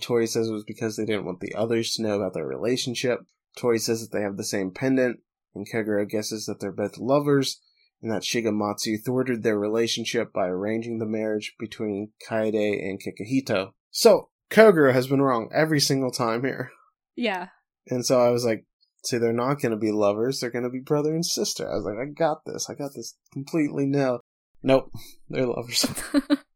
Tori 0.00 0.26
says 0.26 0.48
it 0.48 0.52
was 0.52 0.64
because 0.64 0.96
they 0.96 1.04
didn't 1.04 1.26
want 1.26 1.40
the 1.40 1.54
others 1.54 1.92
to 1.92 2.02
know 2.02 2.16
about 2.16 2.34
their 2.34 2.46
relationship. 2.46 3.20
Tori 3.56 3.78
says 3.78 4.00
that 4.00 4.16
they 4.16 4.22
have 4.22 4.36
the 4.36 4.44
same 4.44 4.72
pendant, 4.72 5.20
and 5.54 5.66
Kogoro 5.70 6.08
guesses 6.08 6.46
that 6.46 6.60
they're 6.60 6.72
both 6.72 6.98
lovers, 6.98 7.60
and 8.02 8.10
that 8.10 8.22
Shigematsu 8.22 9.04
thwarted 9.04 9.42
their 9.42 9.58
relationship 9.58 10.32
by 10.32 10.46
arranging 10.46 10.98
the 10.98 11.06
marriage 11.06 11.54
between 11.58 12.10
Kaede 12.28 12.82
and 12.82 13.00
Kikuhito. 13.00 13.72
So, 13.90 14.30
Kogoro 14.50 14.92
has 14.92 15.06
been 15.06 15.22
wrong 15.22 15.48
every 15.54 15.80
single 15.80 16.10
time 16.10 16.44
here. 16.44 16.70
Yeah. 17.14 17.48
And 17.88 18.04
so 18.04 18.20
I 18.20 18.30
was 18.30 18.44
like, 18.44 18.66
see, 19.04 19.18
they're 19.18 19.32
not 19.32 19.60
going 19.60 19.70
to 19.70 19.78
be 19.78 19.92
lovers, 19.92 20.40
they're 20.40 20.50
going 20.50 20.64
to 20.64 20.70
be 20.70 20.80
brother 20.80 21.14
and 21.14 21.24
sister. 21.24 21.70
I 21.70 21.76
was 21.76 21.84
like, 21.84 21.98
I 21.98 22.06
got 22.06 22.44
this, 22.44 22.68
I 22.68 22.74
got 22.74 22.92
this 22.94 23.16
completely 23.32 23.86
now. 23.86 24.20
Nope, 24.62 24.90
they're 25.30 25.46
lovers. 25.46 25.86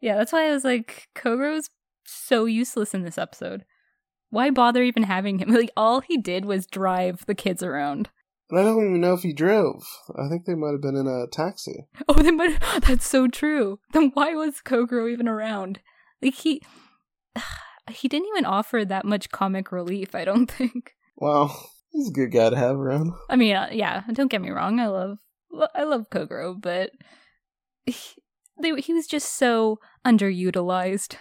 yeah, 0.00 0.16
that's 0.16 0.32
why 0.32 0.48
I 0.48 0.52
was 0.52 0.64
like, 0.64 1.08
Kogoro's 1.14 1.70
so 2.04 2.44
useless 2.44 2.94
in 2.94 3.02
this 3.02 3.18
episode. 3.18 3.64
Why 4.30 4.50
bother 4.50 4.82
even 4.82 5.04
having 5.04 5.38
him? 5.38 5.50
Like, 5.52 5.70
all 5.76 6.00
he 6.00 6.16
did 6.16 6.44
was 6.44 6.66
drive 6.66 7.24
the 7.26 7.34
kids 7.34 7.62
around. 7.62 8.10
But 8.48 8.60
I 8.60 8.64
don't 8.64 8.84
even 8.84 9.00
know 9.00 9.14
if 9.14 9.22
he 9.22 9.32
drove. 9.32 9.84
I 10.16 10.28
think 10.28 10.44
they 10.44 10.54
might 10.54 10.72
have 10.72 10.82
been 10.82 10.96
in 10.96 11.06
a 11.06 11.26
taxi. 11.26 11.86
Oh, 12.08 12.14
they 12.14 12.30
might. 12.30 12.60
That's 12.86 13.06
so 13.06 13.26
true. 13.26 13.80
Then 13.92 14.10
why 14.14 14.34
was 14.34 14.60
Kogoro 14.64 15.10
even 15.10 15.26
around? 15.26 15.80
Like 16.22 16.34
he, 16.34 16.62
he 17.90 18.08
didn't 18.08 18.28
even 18.28 18.44
offer 18.44 18.84
that 18.84 19.04
much 19.04 19.30
comic 19.30 19.72
relief. 19.72 20.14
I 20.14 20.24
don't 20.24 20.50
think. 20.50 20.94
Well, 21.16 21.70
he's 21.90 22.10
a 22.10 22.12
good 22.12 22.30
guy 22.30 22.50
to 22.50 22.56
have 22.56 22.76
around. 22.76 23.12
I 23.28 23.36
mean, 23.36 23.56
uh, 23.56 23.70
yeah. 23.72 24.04
Don't 24.12 24.30
get 24.30 24.42
me 24.42 24.50
wrong. 24.50 24.78
I 24.78 24.86
love, 24.86 25.18
I 25.74 25.84
love 25.84 26.10
Kogoro, 26.10 26.60
but 26.60 26.90
he, 27.86 27.94
they, 28.60 28.80
he 28.80 28.92
was 28.92 29.06
just 29.06 29.36
so 29.36 29.78
underutilized. 30.06 31.16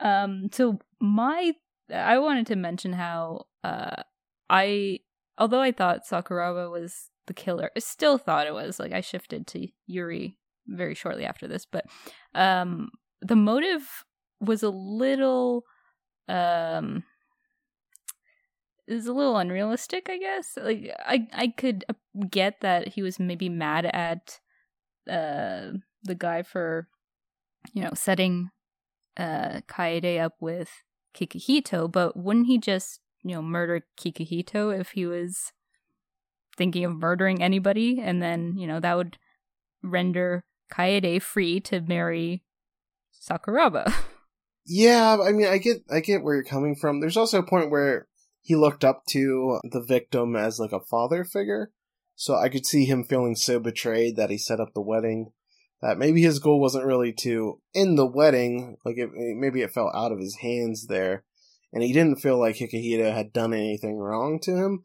Um. 0.00 0.48
So 0.52 0.78
my, 1.00 1.54
I 1.92 2.18
wanted 2.18 2.46
to 2.48 2.56
mention 2.56 2.92
how, 2.92 3.46
uh, 3.64 4.02
I 4.50 5.00
although 5.38 5.60
I 5.60 5.72
thought 5.72 6.06
Sakuraba 6.06 6.70
was 6.70 7.10
the 7.26 7.34
killer, 7.34 7.70
I 7.76 7.80
still 7.80 8.18
thought 8.18 8.46
it 8.46 8.54
was. 8.54 8.78
Like 8.78 8.92
I 8.92 9.00
shifted 9.00 9.46
to 9.48 9.68
Yuri 9.86 10.36
very 10.66 10.94
shortly 10.94 11.24
after 11.24 11.48
this, 11.48 11.64
but 11.64 11.84
um 12.34 12.90
the 13.20 13.36
motive 13.36 14.04
was 14.40 14.62
a 14.62 14.70
little 14.70 15.64
um 16.28 17.04
is 18.86 19.06
a 19.06 19.12
little 19.12 19.36
unrealistic, 19.36 20.08
I 20.10 20.18
guess. 20.18 20.58
Like 20.60 20.90
I 20.98 21.26
I 21.32 21.48
could 21.48 21.84
get 22.30 22.60
that 22.60 22.88
he 22.88 23.02
was 23.02 23.18
maybe 23.18 23.48
mad 23.48 23.86
at 23.86 24.40
uh 25.10 25.72
the 26.02 26.14
guy 26.14 26.42
for 26.42 26.88
you 27.72 27.82
know 27.82 27.92
setting 27.94 28.50
uh 29.16 29.60
Kaede 29.68 30.20
up 30.20 30.34
with 30.40 30.70
Kikuhito, 31.14 31.90
but 31.90 32.16
wouldn't 32.16 32.46
he 32.46 32.58
just 32.58 33.00
you 33.22 33.34
know, 33.34 33.42
murder 33.42 33.82
Kikuhito 33.98 34.78
if 34.78 34.90
he 34.92 35.06
was 35.06 35.52
thinking 36.56 36.84
of 36.84 36.96
murdering 36.96 37.42
anybody, 37.42 38.00
and 38.00 38.22
then, 38.22 38.56
you 38.56 38.66
know, 38.66 38.80
that 38.80 38.96
would 38.96 39.18
render 39.82 40.44
Kaede 40.72 41.22
free 41.22 41.60
to 41.60 41.80
marry 41.80 42.42
Sakuraba. 43.20 43.92
Yeah, 44.70 45.16
I 45.26 45.32
mean, 45.32 45.46
I 45.46 45.56
get, 45.56 45.78
I 45.90 46.00
get 46.00 46.22
where 46.22 46.34
you're 46.34 46.44
coming 46.44 46.76
from. 46.76 47.00
There's 47.00 47.16
also 47.16 47.38
a 47.38 47.42
point 47.46 47.70
where 47.70 48.06
he 48.42 48.54
looked 48.54 48.84
up 48.84 49.06
to 49.12 49.58
the 49.64 49.80
victim 49.80 50.36
as 50.36 50.58
like 50.58 50.72
a 50.72 50.84
father 50.90 51.24
figure, 51.24 51.72
so 52.14 52.34
I 52.34 52.50
could 52.50 52.66
see 52.66 52.84
him 52.84 53.02
feeling 53.02 53.34
so 53.34 53.58
betrayed 53.58 54.16
that 54.16 54.28
he 54.28 54.36
set 54.36 54.60
up 54.60 54.74
the 54.74 54.82
wedding. 54.82 55.32
That 55.80 55.98
maybe 55.98 56.22
his 56.22 56.40
goal 56.40 56.60
wasn't 56.60 56.86
really 56.86 57.12
to 57.20 57.60
end 57.74 57.96
the 57.96 58.06
wedding, 58.06 58.78
like 58.84 58.96
it, 58.98 59.10
maybe 59.12 59.62
it 59.62 59.70
fell 59.70 59.92
out 59.94 60.10
of 60.10 60.18
his 60.18 60.36
hands 60.36 60.86
there, 60.86 61.24
and 61.72 61.82
he 61.82 61.92
didn't 61.92 62.20
feel 62.20 62.38
like 62.38 62.56
Kikuhito 62.56 63.12
had 63.12 63.32
done 63.32 63.54
anything 63.54 63.98
wrong 63.98 64.40
to 64.40 64.56
him, 64.56 64.84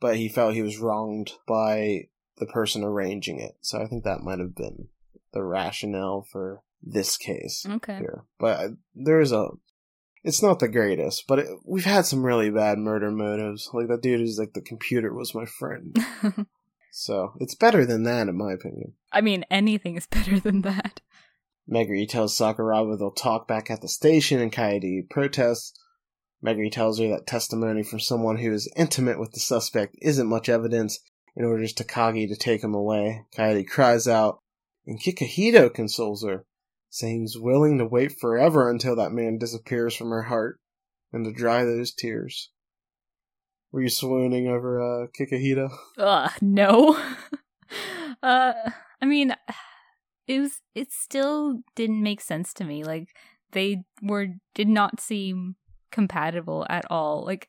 but 0.00 0.16
he 0.16 0.28
felt 0.28 0.54
he 0.54 0.62
was 0.62 0.78
wronged 0.78 1.32
by 1.46 2.08
the 2.38 2.46
person 2.46 2.82
arranging 2.82 3.40
it. 3.40 3.56
So 3.60 3.80
I 3.80 3.86
think 3.86 4.04
that 4.04 4.22
might 4.22 4.38
have 4.40 4.54
been 4.54 4.88
the 5.32 5.42
rationale 5.42 6.26
for 6.30 6.62
this 6.82 7.16
case 7.16 7.66
okay. 7.68 7.98
here. 7.98 8.24
But 8.38 8.70
there 8.94 9.20
is 9.20 9.32
a, 9.32 9.48
it's 10.22 10.42
not 10.42 10.58
the 10.58 10.68
greatest, 10.68 11.24
but 11.26 11.38
it, 11.40 11.48
we've 11.64 11.84
had 11.84 12.06
some 12.06 12.24
really 12.24 12.50
bad 12.50 12.78
murder 12.78 13.10
motives. 13.10 13.70
Like 13.72 13.88
that 13.88 14.02
dude 14.02 14.20
is 14.20 14.38
like 14.38 14.54
the 14.54 14.60
computer 14.60 15.12
was 15.14 15.34
my 15.34 15.44
friend. 15.44 15.96
so 16.96 17.32
it's 17.40 17.56
better 17.56 17.84
than 17.84 18.04
that, 18.04 18.28
in 18.28 18.36
my 18.36 18.52
opinion. 18.52 18.92
I 19.12 19.20
mean, 19.20 19.44
anything 19.50 19.96
is 19.96 20.06
better 20.10 20.38
than 20.38 20.62
that. 20.62 21.00
Megure 21.68 22.08
tells 22.08 22.38
Sakuraba 22.38 22.96
they'll 22.96 23.10
talk 23.10 23.48
back 23.48 23.68
at 23.68 23.80
the 23.80 23.88
station, 23.88 24.40
and 24.40 24.52
Kaede 24.52 25.10
protests. 25.10 25.72
Megure 26.44 26.70
tells 26.70 27.00
her 27.00 27.08
that 27.08 27.26
testimony 27.26 27.82
from 27.82 27.98
someone 27.98 28.36
who 28.36 28.52
is 28.52 28.72
intimate 28.76 29.18
with 29.18 29.32
the 29.32 29.40
suspect 29.40 29.96
isn't 30.00 30.28
much 30.28 30.48
evidence 30.48 31.00
and 31.34 31.44
orders 31.44 31.74
Takagi 31.74 32.28
to 32.28 32.36
take 32.36 32.62
him 32.62 32.74
away. 32.74 33.24
Kaede 33.36 33.66
cries 33.66 34.06
out, 34.06 34.38
and 34.86 35.00
Kikuhito 35.00 35.74
consoles 35.74 36.22
her, 36.22 36.46
saying 36.90 37.22
he's 37.22 37.36
willing 37.36 37.78
to 37.78 37.86
wait 37.86 38.20
forever 38.20 38.70
until 38.70 38.94
that 38.94 39.10
man 39.10 39.38
disappears 39.38 39.96
from 39.96 40.10
her 40.10 40.22
heart 40.22 40.60
and 41.12 41.24
to 41.24 41.32
dry 41.32 41.64
those 41.64 41.92
tears. 41.92 42.52
Were 43.74 43.82
you 43.82 43.88
swooning 43.88 44.46
over 44.46 44.80
uh, 44.80 45.06
Kikuhito? 45.08 45.68
Ugh, 45.98 46.30
no. 46.40 46.96
uh, 48.22 48.52
I 49.02 49.04
mean, 49.04 49.34
it 50.28 50.38
was. 50.38 50.60
It 50.76 50.92
still 50.92 51.58
didn't 51.74 52.00
make 52.00 52.20
sense 52.20 52.54
to 52.54 52.64
me. 52.64 52.84
Like 52.84 53.08
they 53.50 53.82
were 54.00 54.28
did 54.54 54.68
not 54.68 55.00
seem 55.00 55.56
compatible 55.90 56.64
at 56.70 56.88
all. 56.88 57.24
Like, 57.24 57.48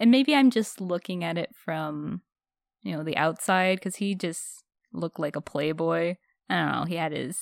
and 0.00 0.10
maybe 0.10 0.34
I'm 0.34 0.50
just 0.50 0.80
looking 0.80 1.22
at 1.22 1.36
it 1.36 1.50
from, 1.54 2.22
you 2.80 2.96
know, 2.96 3.02
the 3.02 3.18
outside 3.18 3.76
because 3.76 3.96
he 3.96 4.14
just 4.14 4.64
looked 4.94 5.20
like 5.20 5.36
a 5.36 5.42
playboy. 5.42 6.14
I 6.48 6.54
don't 6.54 6.72
know. 6.72 6.84
He 6.84 6.96
had 6.96 7.12
his, 7.12 7.38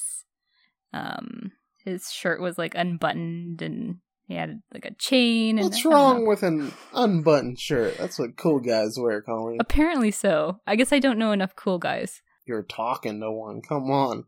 um, 0.93 1.53
his 1.85 2.11
shirt 2.11 2.41
was 2.41 2.59
like 2.59 2.75
unbuttoned 2.75 3.63
and 3.63 3.99
he 4.27 4.35
had 4.35 4.61
like 4.73 4.85
a 4.85 4.95
chain. 4.95 5.59
What's 5.59 5.85
wrong 5.85 6.27
with 6.27 6.43
an 6.43 6.73
unbuttoned 6.93 7.61
shirt? 7.61 7.97
That's 7.97 8.19
what 8.19 8.37
cool 8.37 8.59
guys 8.59 8.99
wear, 8.99 9.23
Colleen. 9.23 9.59
Apparently 9.61 10.11
so. 10.11 10.61
I 10.67 10.75
guess 10.77 10.93
I 10.93 10.99
don't 10.99 11.19
know 11.19 11.33
enough 11.33 11.55
cool 11.55 11.79
guys. 11.79 12.23
You're 12.45 12.63
talking 12.63 13.21
to 13.21 13.31
one. 13.31 13.63
Come 13.63 13.91
on. 13.91 14.25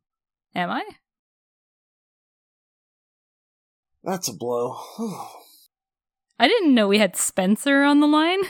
Am 0.55 0.71
I? 0.71 0.85
That's 4.05 4.29
a 4.29 4.33
blow. 4.33 4.77
I 6.39 6.47
didn't 6.47 6.75
know 6.75 6.87
we 6.87 6.99
had 6.99 7.17
Spencer 7.17 7.83
on 7.83 7.99
the 8.01 8.07
line. 8.07 8.41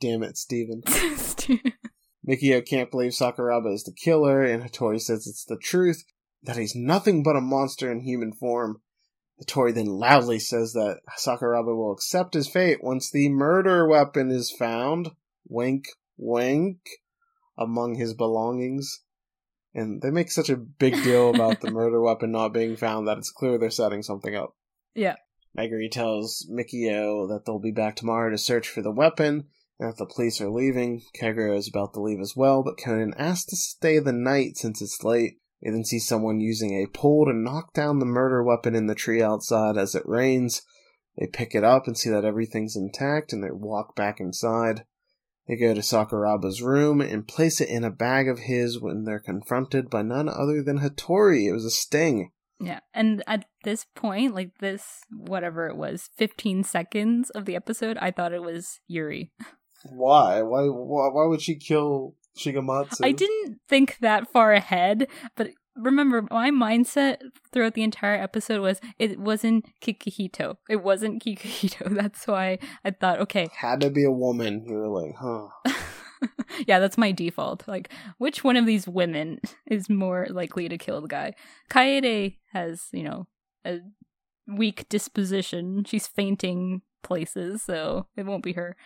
Damn 0.00 0.22
it, 0.22 0.38
Steven. 0.38 0.82
Mikio 2.28 2.64
can't 2.66 2.90
believe 2.90 3.12
Sakuraba 3.12 3.72
is 3.72 3.84
the 3.84 3.92
killer, 3.92 4.42
and 4.42 4.62
Hattori 4.62 5.00
says 5.00 5.26
it's 5.26 5.44
the 5.44 5.58
truth, 5.58 6.02
that 6.42 6.56
he's 6.56 6.74
nothing 6.74 7.22
but 7.22 7.36
a 7.36 7.40
monster 7.40 7.90
in 7.90 8.00
human 8.00 8.32
form. 8.32 8.82
Hattori 9.42 9.74
then 9.74 9.86
loudly 9.86 10.38
says 10.38 10.72
that 10.72 11.00
Sakuraba 11.18 11.76
will 11.76 11.92
accept 11.92 12.34
his 12.34 12.48
fate 12.48 12.82
once 12.82 13.10
the 13.10 13.28
murder 13.28 13.88
weapon 13.88 14.30
is 14.30 14.50
found. 14.50 15.10
Wink, 15.48 15.84
wink. 16.16 16.78
Among 17.58 17.96
his 17.96 18.14
belongings. 18.14 19.00
And 19.74 20.02
they 20.02 20.10
make 20.10 20.30
such 20.30 20.50
a 20.50 20.56
big 20.56 20.94
deal 21.02 21.30
about 21.30 21.60
the 21.60 21.70
murder 21.72 22.00
weapon 22.00 22.32
not 22.32 22.52
being 22.52 22.76
found 22.76 23.08
that 23.08 23.18
it's 23.18 23.30
clear 23.30 23.58
they're 23.58 23.70
setting 23.70 24.02
something 24.02 24.34
up. 24.34 24.54
Yeah. 24.94 25.16
Megure 25.56 25.90
tells 25.90 26.48
Mikio 26.50 27.28
that 27.28 27.44
they'll 27.44 27.58
be 27.58 27.72
back 27.72 27.96
tomorrow 27.96 28.30
to 28.30 28.38
search 28.38 28.68
for 28.68 28.82
the 28.82 28.90
weapon, 28.90 29.48
and 29.78 29.90
that 29.90 29.98
the 29.98 30.06
police 30.06 30.40
are 30.40 30.50
leaving. 30.50 31.02
Kogoro 31.20 31.56
is 31.56 31.68
about 31.68 31.92
to 31.94 32.00
leave 32.00 32.20
as 32.20 32.34
well, 32.34 32.62
but 32.62 32.78
Conan 32.78 33.14
asks 33.18 33.46
to 33.46 33.56
stay 33.56 33.98
the 33.98 34.12
night 34.12 34.56
since 34.56 34.80
it's 34.80 35.04
late. 35.04 35.41
They 35.62 35.70
then 35.70 35.84
see 35.84 35.98
someone 35.98 36.40
using 36.40 36.72
a 36.72 36.88
pole 36.88 37.26
to 37.26 37.32
knock 37.32 37.72
down 37.72 37.98
the 37.98 38.06
murder 38.06 38.42
weapon 38.42 38.74
in 38.74 38.86
the 38.86 38.94
tree 38.94 39.22
outside 39.22 39.76
as 39.76 39.94
it 39.94 40.02
rains. 40.06 40.62
They 41.16 41.26
pick 41.26 41.54
it 41.54 41.62
up 41.62 41.86
and 41.86 41.96
see 41.96 42.10
that 42.10 42.24
everything's 42.24 42.76
intact, 42.76 43.32
and 43.32 43.44
they 43.44 43.50
walk 43.50 43.94
back 43.94 44.18
inside. 44.18 44.84
They 45.46 45.56
go 45.56 45.74
to 45.74 45.82
Sakuraba's 45.82 46.62
room 46.62 47.00
and 47.00 47.28
place 47.28 47.60
it 47.60 47.68
in 47.68 47.84
a 47.84 47.90
bag 47.90 48.28
of 48.28 48.40
his 48.40 48.80
when 48.80 49.04
they're 49.04 49.20
confronted 49.20 49.90
by 49.90 50.02
none 50.02 50.28
other 50.28 50.62
than 50.62 50.78
Hattori. 50.78 51.48
It 51.48 51.52
was 51.52 51.64
a 51.64 51.70
sting. 51.70 52.30
Yeah, 52.60 52.80
and 52.94 53.24
at 53.26 53.46
this 53.64 53.86
point, 53.96 54.34
like 54.34 54.58
this, 54.60 55.00
whatever 55.10 55.66
it 55.66 55.76
was, 55.76 56.10
15 56.16 56.62
seconds 56.62 57.30
of 57.30 57.44
the 57.44 57.56
episode, 57.56 57.98
I 57.98 58.12
thought 58.12 58.32
it 58.32 58.42
was 58.42 58.80
Yuri. 58.86 59.32
Why? 59.84 60.42
Why? 60.42 60.62
Why, 60.62 61.08
why 61.08 61.26
would 61.26 61.42
she 61.42 61.56
kill 61.56 62.14
Shigematsu? 62.38 63.00
I 63.02 63.12
didn't 63.12 63.58
think 63.68 63.98
that 64.00 64.30
far 64.32 64.52
ahead, 64.52 65.08
but 65.36 65.50
remember, 65.76 66.26
my 66.30 66.50
mindset 66.50 67.18
throughout 67.52 67.74
the 67.74 67.82
entire 67.82 68.20
episode 68.20 68.60
was 68.60 68.80
it 68.98 69.18
wasn't 69.18 69.66
Kikuhito. 69.80 70.56
It 70.68 70.82
wasn't 70.82 71.22
Kikuhito. 71.24 71.94
That's 71.94 72.26
why 72.26 72.58
I 72.84 72.90
thought, 72.90 73.20
okay. 73.20 73.48
Had 73.56 73.80
to 73.80 73.90
be 73.90 74.04
a 74.04 74.10
woman. 74.10 74.64
You 74.66 74.74
were 74.74 74.88
like, 74.88 75.14
huh. 75.18 75.48
yeah, 76.66 76.78
that's 76.78 76.98
my 76.98 77.12
default. 77.12 77.66
Like, 77.66 77.90
which 78.18 78.44
one 78.44 78.56
of 78.56 78.66
these 78.66 78.86
women 78.86 79.40
is 79.66 79.88
more 79.88 80.26
likely 80.30 80.68
to 80.68 80.78
kill 80.78 81.00
the 81.00 81.08
guy? 81.08 81.34
Kaede 81.70 82.36
has, 82.52 82.88
you 82.92 83.02
know, 83.02 83.26
a 83.64 83.80
weak 84.46 84.88
disposition. 84.88 85.84
She's 85.84 86.06
fainting 86.06 86.82
places, 87.02 87.62
so 87.62 88.06
it 88.16 88.26
won't 88.26 88.44
be 88.44 88.52
her. 88.52 88.76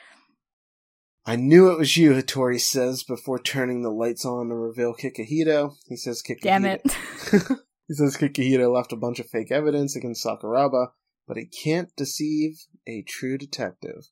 I 1.29 1.35
knew 1.35 1.73
it 1.73 1.79
was 1.79 1.97
you, 1.97 2.13
Hattori 2.13 2.61
says 2.61 3.03
before 3.03 3.41
turning 3.41 3.83
the 3.83 3.91
lights 3.91 4.25
on 4.25 4.49
to 4.49 4.55
reveal 4.55 4.95
Kikuhito. 4.95 5.75
He 5.89 5.97
says 5.97 6.23
Kikuhito. 6.23 6.43
Damn 6.43 6.65
it. 6.65 6.83
he 7.89 7.95
says 7.95 8.17
Kikuhito 8.17 8.73
left 8.73 8.93
a 8.93 8.97
bunch 8.97 9.19
of 9.19 9.29
fake 9.29 9.51
evidence 9.51 9.97
against 9.97 10.25
Sakuraba, 10.25 10.91
but 11.27 11.37
he 11.37 11.47
can't 11.47 11.91
deceive 11.97 12.67
a 12.87 13.03
true 13.03 13.37
detective. 13.37 14.07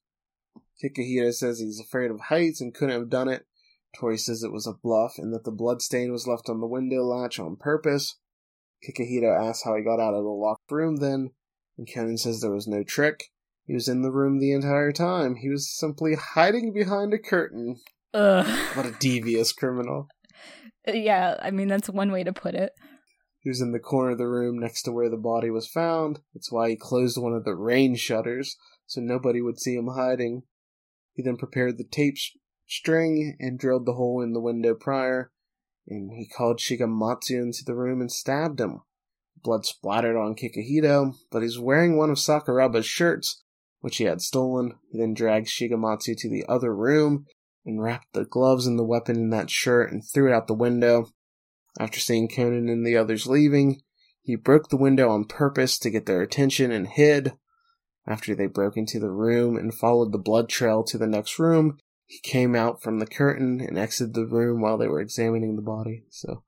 Kikuhito 0.82 1.32
says 1.32 1.60
he's 1.60 1.78
afraid 1.78 2.10
of 2.10 2.18
heights 2.22 2.60
and 2.60 2.74
couldn't 2.74 2.98
have 2.98 3.10
done 3.10 3.28
it. 3.28 3.46
Tori 3.96 4.18
says 4.18 4.42
it 4.42 4.52
was 4.52 4.66
a 4.66 4.72
bluff 4.72 5.14
and 5.16 5.32
that 5.32 5.44
the 5.44 5.52
blood 5.52 5.82
stain 5.82 6.10
was 6.10 6.26
left 6.26 6.48
on 6.48 6.58
the 6.58 6.66
window 6.66 7.04
latch 7.04 7.38
on 7.38 7.54
purpose. 7.54 8.18
Kikuhito 8.84 9.32
asks 9.32 9.62
how 9.62 9.76
he 9.76 9.84
got 9.84 10.00
out 10.00 10.14
of 10.14 10.24
the 10.24 10.30
locked 10.30 10.68
room 10.68 10.96
then, 10.96 11.30
and 11.78 11.88
Conan 11.92 12.18
says 12.18 12.40
there 12.40 12.50
was 12.50 12.66
no 12.66 12.82
trick. 12.82 13.30
He 13.66 13.74
was 13.74 13.88
in 13.88 14.02
the 14.02 14.10
room 14.10 14.38
the 14.38 14.52
entire 14.52 14.92
time. 14.92 15.36
He 15.36 15.48
was 15.48 15.74
simply 15.74 16.14
hiding 16.14 16.72
behind 16.72 17.14
a 17.14 17.18
curtain. 17.18 17.76
Ugh. 18.12 18.46
What 18.76 18.86
a 18.86 18.92
devious 18.92 19.52
criminal. 19.52 20.08
Uh, 20.86 20.92
yeah, 20.92 21.36
I 21.42 21.50
mean, 21.50 21.68
that's 21.68 21.88
one 21.88 22.12
way 22.12 22.24
to 22.24 22.32
put 22.32 22.54
it. 22.54 22.72
He 23.38 23.50
was 23.50 23.60
in 23.60 23.72
the 23.72 23.78
corner 23.78 24.12
of 24.12 24.18
the 24.18 24.28
room 24.28 24.58
next 24.58 24.82
to 24.82 24.92
where 24.92 25.10
the 25.10 25.16
body 25.16 25.50
was 25.50 25.68
found. 25.68 26.20
That's 26.32 26.52
why 26.52 26.70
he 26.70 26.76
closed 26.76 27.20
one 27.20 27.34
of 27.34 27.44
the 27.44 27.54
rain 27.54 27.94
shutters 27.94 28.56
so 28.86 29.00
nobody 29.00 29.40
would 29.40 29.58
see 29.58 29.74
him 29.74 29.88
hiding. 29.88 30.42
He 31.14 31.22
then 31.22 31.36
prepared 31.36 31.78
the 31.78 31.84
tape 31.84 32.16
string 32.66 33.36
and 33.38 33.58
drilled 33.58 33.86
the 33.86 33.94
hole 33.94 34.22
in 34.22 34.32
the 34.32 34.40
window 34.40 34.74
prior, 34.74 35.30
and 35.86 36.10
he 36.12 36.26
called 36.26 36.58
Shigematsu 36.58 37.42
into 37.42 37.64
the 37.64 37.74
room 37.74 38.00
and 38.00 38.10
stabbed 38.10 38.60
him. 38.60 38.80
Blood 39.42 39.66
splattered 39.66 40.16
on 40.16 40.34
Kikuhito, 40.34 41.14
but 41.30 41.42
he's 41.42 41.58
wearing 41.58 41.96
one 41.96 42.10
of 42.10 42.18
Sakuraba's 42.18 42.86
shirts, 42.86 43.43
which 43.84 43.98
he 43.98 44.04
had 44.04 44.22
stolen. 44.22 44.72
He 44.90 44.98
then 44.98 45.12
dragged 45.12 45.46
Shigematsu 45.46 46.16
to 46.16 46.30
the 46.30 46.46
other 46.48 46.74
room 46.74 47.26
and 47.66 47.82
wrapped 47.82 48.14
the 48.14 48.24
gloves 48.24 48.66
and 48.66 48.78
the 48.78 48.82
weapon 48.82 49.16
in 49.16 49.28
that 49.28 49.50
shirt 49.50 49.92
and 49.92 50.02
threw 50.02 50.26
it 50.26 50.34
out 50.34 50.46
the 50.46 50.54
window. 50.54 51.10
After 51.78 52.00
seeing 52.00 52.26
Conan 52.26 52.70
and 52.70 52.86
the 52.86 52.96
others 52.96 53.26
leaving, 53.26 53.82
he 54.22 54.36
broke 54.36 54.70
the 54.70 54.78
window 54.78 55.10
on 55.10 55.26
purpose 55.26 55.78
to 55.80 55.90
get 55.90 56.06
their 56.06 56.22
attention 56.22 56.72
and 56.72 56.88
hid. 56.88 57.34
After 58.06 58.34
they 58.34 58.46
broke 58.46 58.78
into 58.78 58.98
the 58.98 59.10
room 59.10 59.58
and 59.58 59.74
followed 59.74 60.12
the 60.12 60.18
blood 60.18 60.48
trail 60.48 60.82
to 60.84 60.96
the 60.96 61.06
next 61.06 61.38
room, 61.38 61.76
he 62.06 62.20
came 62.20 62.56
out 62.56 62.82
from 62.82 63.00
the 63.00 63.06
curtain 63.06 63.60
and 63.60 63.76
exited 63.76 64.14
the 64.14 64.24
room 64.24 64.62
while 64.62 64.78
they 64.78 64.88
were 64.88 65.02
examining 65.02 65.56
the 65.56 65.62
body. 65.62 66.04
So, 66.08 66.42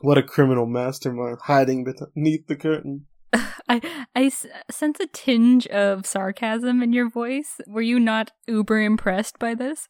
what 0.00 0.16
a 0.16 0.22
criminal 0.22 0.64
mastermind 0.64 1.40
hiding 1.42 1.84
beneath 1.84 2.46
the 2.46 2.56
curtain. 2.56 3.04
I 3.68 4.06
I 4.14 4.30
sense 4.70 5.00
a 5.00 5.06
tinge 5.06 5.66
of 5.68 6.06
sarcasm 6.06 6.82
in 6.82 6.92
your 6.92 7.08
voice. 7.08 7.60
Were 7.66 7.82
you 7.82 8.00
not 8.00 8.32
uber 8.46 8.80
impressed 8.80 9.38
by 9.38 9.54
this? 9.54 9.88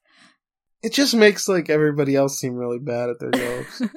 It 0.82 0.92
just 0.92 1.14
makes 1.14 1.48
like 1.48 1.68
everybody 1.68 2.16
else 2.16 2.38
seem 2.38 2.54
really 2.54 2.78
bad 2.78 3.10
at 3.10 3.20
their 3.20 3.30
jobs. 3.30 3.82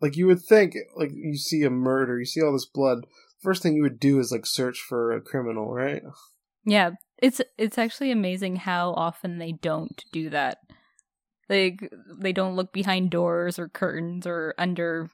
like 0.00 0.16
you 0.16 0.26
would 0.26 0.42
think, 0.42 0.76
like 0.96 1.10
you 1.12 1.36
see 1.36 1.62
a 1.62 1.70
murder, 1.70 2.18
you 2.18 2.26
see 2.26 2.42
all 2.42 2.52
this 2.52 2.66
blood. 2.66 3.06
First 3.40 3.62
thing 3.62 3.74
you 3.74 3.82
would 3.82 4.00
do 4.00 4.18
is 4.18 4.30
like 4.30 4.46
search 4.46 4.80
for 4.80 5.12
a 5.12 5.20
criminal, 5.20 5.72
right? 5.72 6.02
Yeah, 6.64 6.90
it's 7.18 7.40
it's 7.58 7.78
actually 7.78 8.10
amazing 8.10 8.56
how 8.56 8.92
often 8.92 9.38
they 9.38 9.52
don't 9.52 10.04
do 10.12 10.30
that. 10.30 10.58
Like 11.48 11.90
they 12.20 12.32
don't 12.32 12.56
look 12.56 12.72
behind 12.72 13.10
doors 13.10 13.58
or 13.58 13.68
curtains 13.68 14.26
or 14.26 14.54
under 14.58 15.10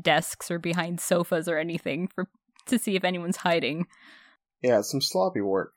desks 0.00 0.50
or 0.50 0.58
behind 0.58 1.00
sofas 1.00 1.48
or 1.48 1.58
anything 1.58 2.08
for 2.08 2.28
to 2.66 2.78
see 2.78 2.96
if 2.96 3.04
anyone's 3.04 3.38
hiding. 3.38 3.86
Yeah, 4.62 4.78
it's 4.78 4.90
some 4.90 5.00
sloppy 5.00 5.40
work. 5.40 5.72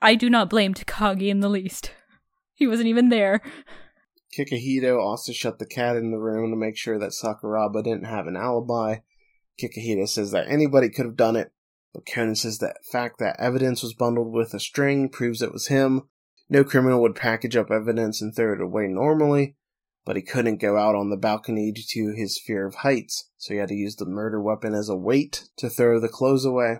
I 0.00 0.14
do 0.14 0.30
not 0.30 0.50
blame 0.50 0.74
Takagi 0.74 1.28
in 1.28 1.40
the 1.40 1.48
least. 1.48 1.92
He 2.56 2.68
wasn't 2.68 2.86
even 2.86 3.08
there. 3.08 3.40
Kikuhito 4.38 5.00
also 5.00 5.32
shut 5.32 5.58
the 5.58 5.66
cat 5.66 5.96
in 5.96 6.12
the 6.12 6.18
room 6.18 6.52
to 6.52 6.56
make 6.56 6.76
sure 6.76 7.00
that 7.00 7.10
Sakuraba 7.10 7.82
didn't 7.82 8.04
have 8.04 8.28
an 8.28 8.36
alibi. 8.36 8.98
Kikuhito 9.60 10.08
says 10.08 10.30
that 10.30 10.46
anybody 10.48 10.88
could 10.88 11.04
have 11.04 11.16
done 11.16 11.34
it, 11.34 11.50
but 11.92 12.06
Conan 12.06 12.36
says 12.36 12.58
that 12.58 12.84
fact 12.90 13.18
that 13.18 13.40
evidence 13.40 13.82
was 13.82 13.92
bundled 13.92 14.32
with 14.32 14.54
a 14.54 14.60
string 14.60 15.08
proves 15.08 15.42
it 15.42 15.52
was 15.52 15.66
him. 15.66 16.02
No 16.48 16.62
criminal 16.62 17.02
would 17.02 17.16
package 17.16 17.56
up 17.56 17.72
evidence 17.72 18.22
and 18.22 18.32
throw 18.34 18.52
it 18.52 18.60
away 18.60 18.86
normally, 18.86 19.56
but 20.04 20.16
he 20.16 20.22
couldn't 20.22 20.60
go 20.60 20.76
out 20.76 20.94
on 20.94 21.10
the 21.10 21.16
balcony 21.16 21.72
due 21.72 21.82
to 21.88 22.14
his 22.16 22.38
fear 22.38 22.66
of 22.66 22.76
heights, 22.76 23.30
so 23.36 23.54
he 23.54 23.60
had 23.60 23.68
to 23.68 23.74
use 23.74 23.96
the 23.96 24.06
murder 24.06 24.40
weapon 24.40 24.74
as 24.74 24.88
a 24.88 24.96
weight 24.96 25.48
to 25.56 25.68
throw 25.68 25.98
the 25.98 26.08
clothes 26.08 26.44
away. 26.44 26.78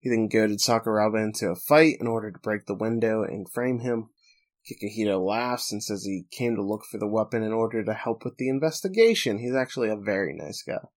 He 0.00 0.10
then 0.10 0.28
goaded 0.28 0.58
Sakuraba 0.58 1.22
into 1.22 1.48
a 1.48 1.56
fight 1.56 1.96
in 2.00 2.06
order 2.06 2.30
to 2.30 2.38
break 2.38 2.66
the 2.66 2.74
window 2.74 3.22
and 3.22 3.50
frame 3.50 3.80
him. 3.80 4.10
Kikuhito 4.68 5.24
laughs 5.24 5.72
and 5.72 5.82
says 5.82 6.04
he 6.04 6.24
came 6.30 6.54
to 6.56 6.62
look 6.62 6.84
for 6.84 6.98
the 6.98 7.08
weapon 7.08 7.42
in 7.42 7.52
order 7.52 7.84
to 7.84 7.94
help 7.94 8.24
with 8.24 8.36
the 8.36 8.48
investigation. 8.48 9.38
He's 9.38 9.54
actually 9.54 9.90
a 9.90 9.96
very 9.96 10.34
nice 10.34 10.62
guy. 10.62 10.88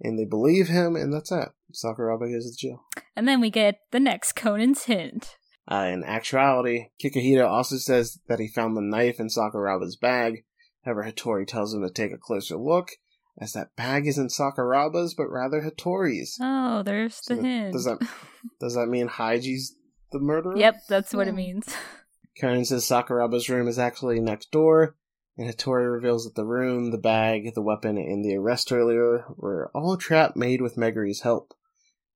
And 0.00 0.18
they 0.18 0.24
believe 0.24 0.68
him, 0.68 0.94
and 0.94 1.12
that's 1.12 1.32
it. 1.32 1.48
Sakuraba 1.72 2.32
goes 2.32 2.50
to 2.50 2.56
jail. 2.56 2.84
And 3.16 3.26
then 3.26 3.40
we 3.40 3.50
get 3.50 3.80
the 3.92 4.00
next 4.00 4.32
Conan's 4.32 4.84
hint. 4.84 5.36
Uh, 5.68 5.88
in 5.92 6.04
actuality, 6.04 6.90
Kikuhito 7.02 7.48
also 7.48 7.76
says 7.76 8.20
that 8.28 8.38
he 8.38 8.48
found 8.48 8.76
the 8.76 8.82
knife 8.82 9.18
in 9.18 9.28
Sakuraba's 9.28 9.96
bag. 9.96 10.44
However, 10.86 11.02
Hattori 11.02 11.46
tells 11.46 11.74
him 11.74 11.82
to 11.82 11.90
take 11.90 12.12
a 12.12 12.16
closer 12.16 12.56
look, 12.56 12.92
as 13.38 13.52
that 13.52 13.74
bag 13.74 14.06
isn't 14.06 14.30
Sakuraba's, 14.30 15.14
but 15.14 15.28
rather 15.28 15.60
Hattori's. 15.60 16.38
Oh, 16.40 16.84
there's 16.84 17.20
the 17.22 17.34
So 17.34 17.42
hint. 17.42 17.72
Does 17.72 17.84
that 17.84 17.98
does 18.60 18.74
that 18.76 18.86
mean 18.86 19.08
Heiji's 19.08 19.74
the 20.12 20.20
murderer? 20.20 20.56
Yep, 20.56 20.76
that's 20.88 21.12
what 21.12 21.26
it 21.26 21.34
means. 21.34 21.66
Conan 22.40 22.64
says 22.64 22.84
Sakuraba's 22.84 23.48
room 23.48 23.66
is 23.66 23.80
actually 23.80 24.20
next 24.20 24.52
door, 24.52 24.94
and 25.36 25.52
Hattori 25.52 25.90
reveals 25.90 26.24
that 26.24 26.36
the 26.36 26.46
room, 26.46 26.92
the 26.92 26.98
bag, 26.98 27.52
the 27.54 27.62
weapon, 27.62 27.98
and 27.98 28.24
the 28.24 28.36
arrest 28.36 28.70
earlier 28.70 29.24
were 29.36 29.72
all 29.74 29.94
a 29.94 29.98
trap 29.98 30.36
made 30.36 30.62
with 30.62 30.76
Megure's 30.76 31.22
help. 31.22 31.52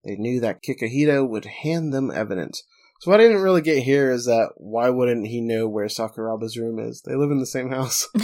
They 0.04 0.14
knew 0.14 0.38
that 0.40 0.62
Kikuhito 0.62 1.28
would 1.28 1.44
hand 1.44 1.92
them 1.92 2.12
evidence. 2.12 2.62
So 3.00 3.10
what 3.10 3.18
I 3.18 3.24
didn't 3.24 3.42
really 3.42 3.62
get 3.62 3.82
here 3.82 4.12
is 4.12 4.26
that 4.26 4.50
why 4.58 4.90
wouldn't 4.90 5.26
he 5.26 5.40
know 5.40 5.66
where 5.66 5.86
Sakuraba's 5.86 6.56
room 6.56 6.78
is? 6.78 7.02
They 7.02 7.16
live 7.16 7.32
in 7.32 7.40
the 7.40 7.46
same 7.46 7.70
house. 7.70 8.06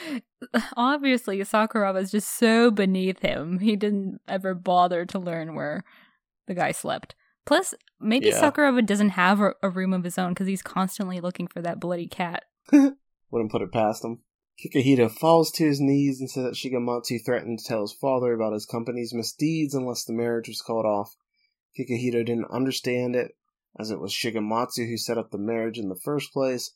Obviously, 0.76 1.38
Sakuraba 1.40 2.00
is 2.00 2.10
just 2.10 2.36
so 2.36 2.70
beneath 2.70 3.20
him. 3.20 3.58
He 3.58 3.76
didn't 3.76 4.20
ever 4.28 4.54
bother 4.54 5.04
to 5.06 5.18
learn 5.18 5.54
where 5.54 5.84
the 6.46 6.54
guy 6.54 6.72
slept. 6.72 7.14
Plus, 7.44 7.74
maybe 8.00 8.28
Yeah. 8.28 8.40
Sakuraba 8.40 8.84
doesn't 8.84 9.10
have 9.10 9.40
a, 9.40 9.54
a 9.62 9.70
room 9.70 9.92
of 9.92 10.04
his 10.04 10.18
own 10.18 10.30
because 10.30 10.46
he's 10.46 10.62
constantly 10.62 11.20
looking 11.20 11.46
for 11.46 11.60
that 11.62 11.80
bloody 11.80 12.06
cat. 12.06 12.44
Wouldn't 12.72 13.50
put 13.50 13.62
it 13.62 13.72
past 13.72 14.04
him. 14.04 14.20
Kikuhito 14.62 15.10
falls 15.10 15.50
to 15.52 15.64
his 15.64 15.80
knees 15.80 16.20
and 16.20 16.30
says 16.30 16.44
that 16.44 16.54
Shigematsu 16.54 17.24
threatened 17.24 17.58
to 17.58 17.64
tell 17.64 17.80
his 17.80 17.92
father 17.92 18.32
about 18.32 18.52
his 18.52 18.66
company's 18.66 19.14
misdeeds 19.14 19.74
unless 19.74 20.04
the 20.04 20.12
marriage 20.12 20.46
was 20.48 20.60
called 20.60 20.86
off. 20.86 21.16
Kikuhito 21.76 22.24
didn't 22.24 22.50
understand 22.50 23.16
it, 23.16 23.32
as 23.78 23.90
it 23.90 23.98
was 23.98 24.12
Shigematsu 24.12 24.86
who 24.88 24.96
set 24.96 25.18
up 25.18 25.30
the 25.30 25.38
marriage 25.38 25.78
in 25.78 25.88
the 25.88 25.98
first 26.04 26.32
place, 26.32 26.72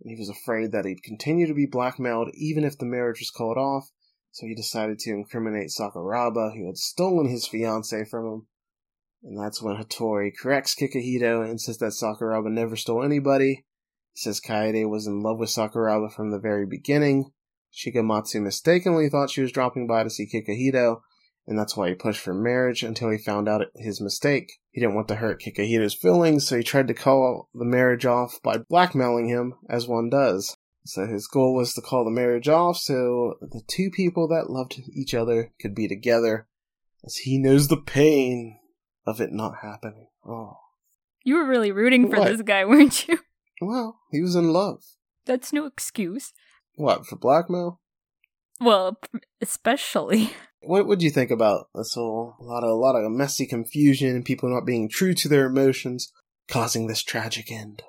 and 0.00 0.10
he 0.10 0.16
was 0.16 0.28
afraid 0.28 0.72
that 0.72 0.84
he'd 0.84 1.02
continue 1.02 1.46
to 1.46 1.54
be 1.54 1.66
blackmailed 1.66 2.30
even 2.34 2.64
if 2.64 2.78
the 2.78 2.86
marriage 2.86 3.20
was 3.20 3.30
called 3.30 3.58
off, 3.58 3.90
so 4.30 4.46
he 4.46 4.54
decided 4.54 4.98
to 5.00 5.10
incriminate 5.10 5.70
Sakuraba, 5.70 6.56
who 6.56 6.66
had 6.66 6.76
stolen 6.76 7.28
his 7.28 7.48
fiancée 7.48 8.08
from 8.08 8.26
him. 8.26 8.46
And 9.22 9.38
that's 9.38 9.60
when 9.60 9.76
Hattori 9.76 10.30
corrects 10.40 10.74
Kikuhito 10.74 11.42
and 11.42 11.60
says 11.60 11.78
that 11.78 11.92
Sakuraba 11.92 12.50
never 12.50 12.76
stole 12.76 13.02
anybody, 13.02 13.66
he 14.12 14.18
says 14.18 14.40
Kaede 14.40 14.88
was 14.88 15.06
in 15.06 15.20
love 15.20 15.38
with 15.38 15.50
Sakuraba 15.50 16.12
from 16.12 16.30
the 16.30 16.38
very 16.38 16.66
beginning. 16.66 17.32
Shigematsu 17.72 18.42
mistakenly 18.42 19.08
thought 19.08 19.30
she 19.30 19.42
was 19.42 19.52
dropping 19.52 19.86
by 19.86 20.02
to 20.02 20.10
see 20.10 20.26
Kikuhito, 20.26 21.02
and 21.50 21.58
that's 21.58 21.76
why 21.76 21.88
he 21.88 21.94
pushed 21.96 22.20
for 22.20 22.32
marriage 22.32 22.84
until 22.84 23.10
he 23.10 23.18
found 23.18 23.48
out 23.48 23.66
his 23.74 24.00
mistake. 24.00 24.52
He 24.70 24.80
didn't 24.80 24.94
want 24.94 25.08
to 25.08 25.16
hurt 25.16 25.42
Kikuhito's 25.42 25.94
feelings, 25.94 26.46
so 26.46 26.56
he 26.56 26.62
tried 26.62 26.86
to 26.88 26.94
call 26.94 27.48
the 27.52 27.64
marriage 27.64 28.06
off 28.06 28.38
by 28.40 28.58
blackmailing 28.58 29.26
him, 29.28 29.54
as 29.68 29.88
one 29.88 30.08
does. 30.08 30.56
So 30.86 31.06
his 31.08 31.26
goal 31.26 31.54
was 31.56 31.74
to 31.74 31.80
call 31.82 32.04
the 32.04 32.10
marriage 32.12 32.48
off 32.48 32.76
so 32.78 33.34
the 33.42 33.62
two 33.66 33.90
people 33.90 34.28
that 34.28 34.48
loved 34.48 34.80
each 34.94 35.12
other 35.12 35.52
could 35.60 35.74
be 35.74 35.88
together, 35.88 36.46
as 37.04 37.16
he 37.16 37.36
knows 37.36 37.66
the 37.66 37.76
pain 37.76 38.60
of 39.04 39.20
it 39.20 39.32
not 39.32 39.56
happening. 39.60 40.06
Oh. 40.24 40.54
You 41.24 41.34
were 41.34 41.46
really 41.46 41.72
rooting 41.72 42.08
for 42.08 42.20
What? 42.20 42.28
this 42.28 42.42
guy, 42.42 42.64
weren't 42.64 43.08
you? 43.08 43.18
Well, 43.60 43.98
he 44.12 44.22
was 44.22 44.36
in 44.36 44.52
love. 44.52 44.84
That's 45.26 45.52
no 45.52 45.66
excuse. 45.66 46.32
What, 46.76 47.06
for 47.06 47.16
blackmail? 47.16 47.80
Well, 48.60 48.98
especially. 49.40 50.30
What 50.62 50.86
would 50.86 51.02
you 51.02 51.10
think 51.10 51.30
about 51.30 51.68
this 51.74 51.94
whole 51.94 52.34
a 52.38 52.44
lot 52.44 52.64
of 52.64 52.70
a 52.70 52.74
lot 52.74 52.94
of 52.94 53.10
messy 53.10 53.46
confusion 53.46 54.14
and 54.14 54.24
people 54.24 54.48
not 54.50 54.66
being 54.66 54.88
true 54.88 55.14
to 55.14 55.28
their 55.28 55.46
emotions, 55.46 56.12
causing 56.48 56.86
this 56.86 57.02
tragic 57.02 57.50
end? 57.50 57.82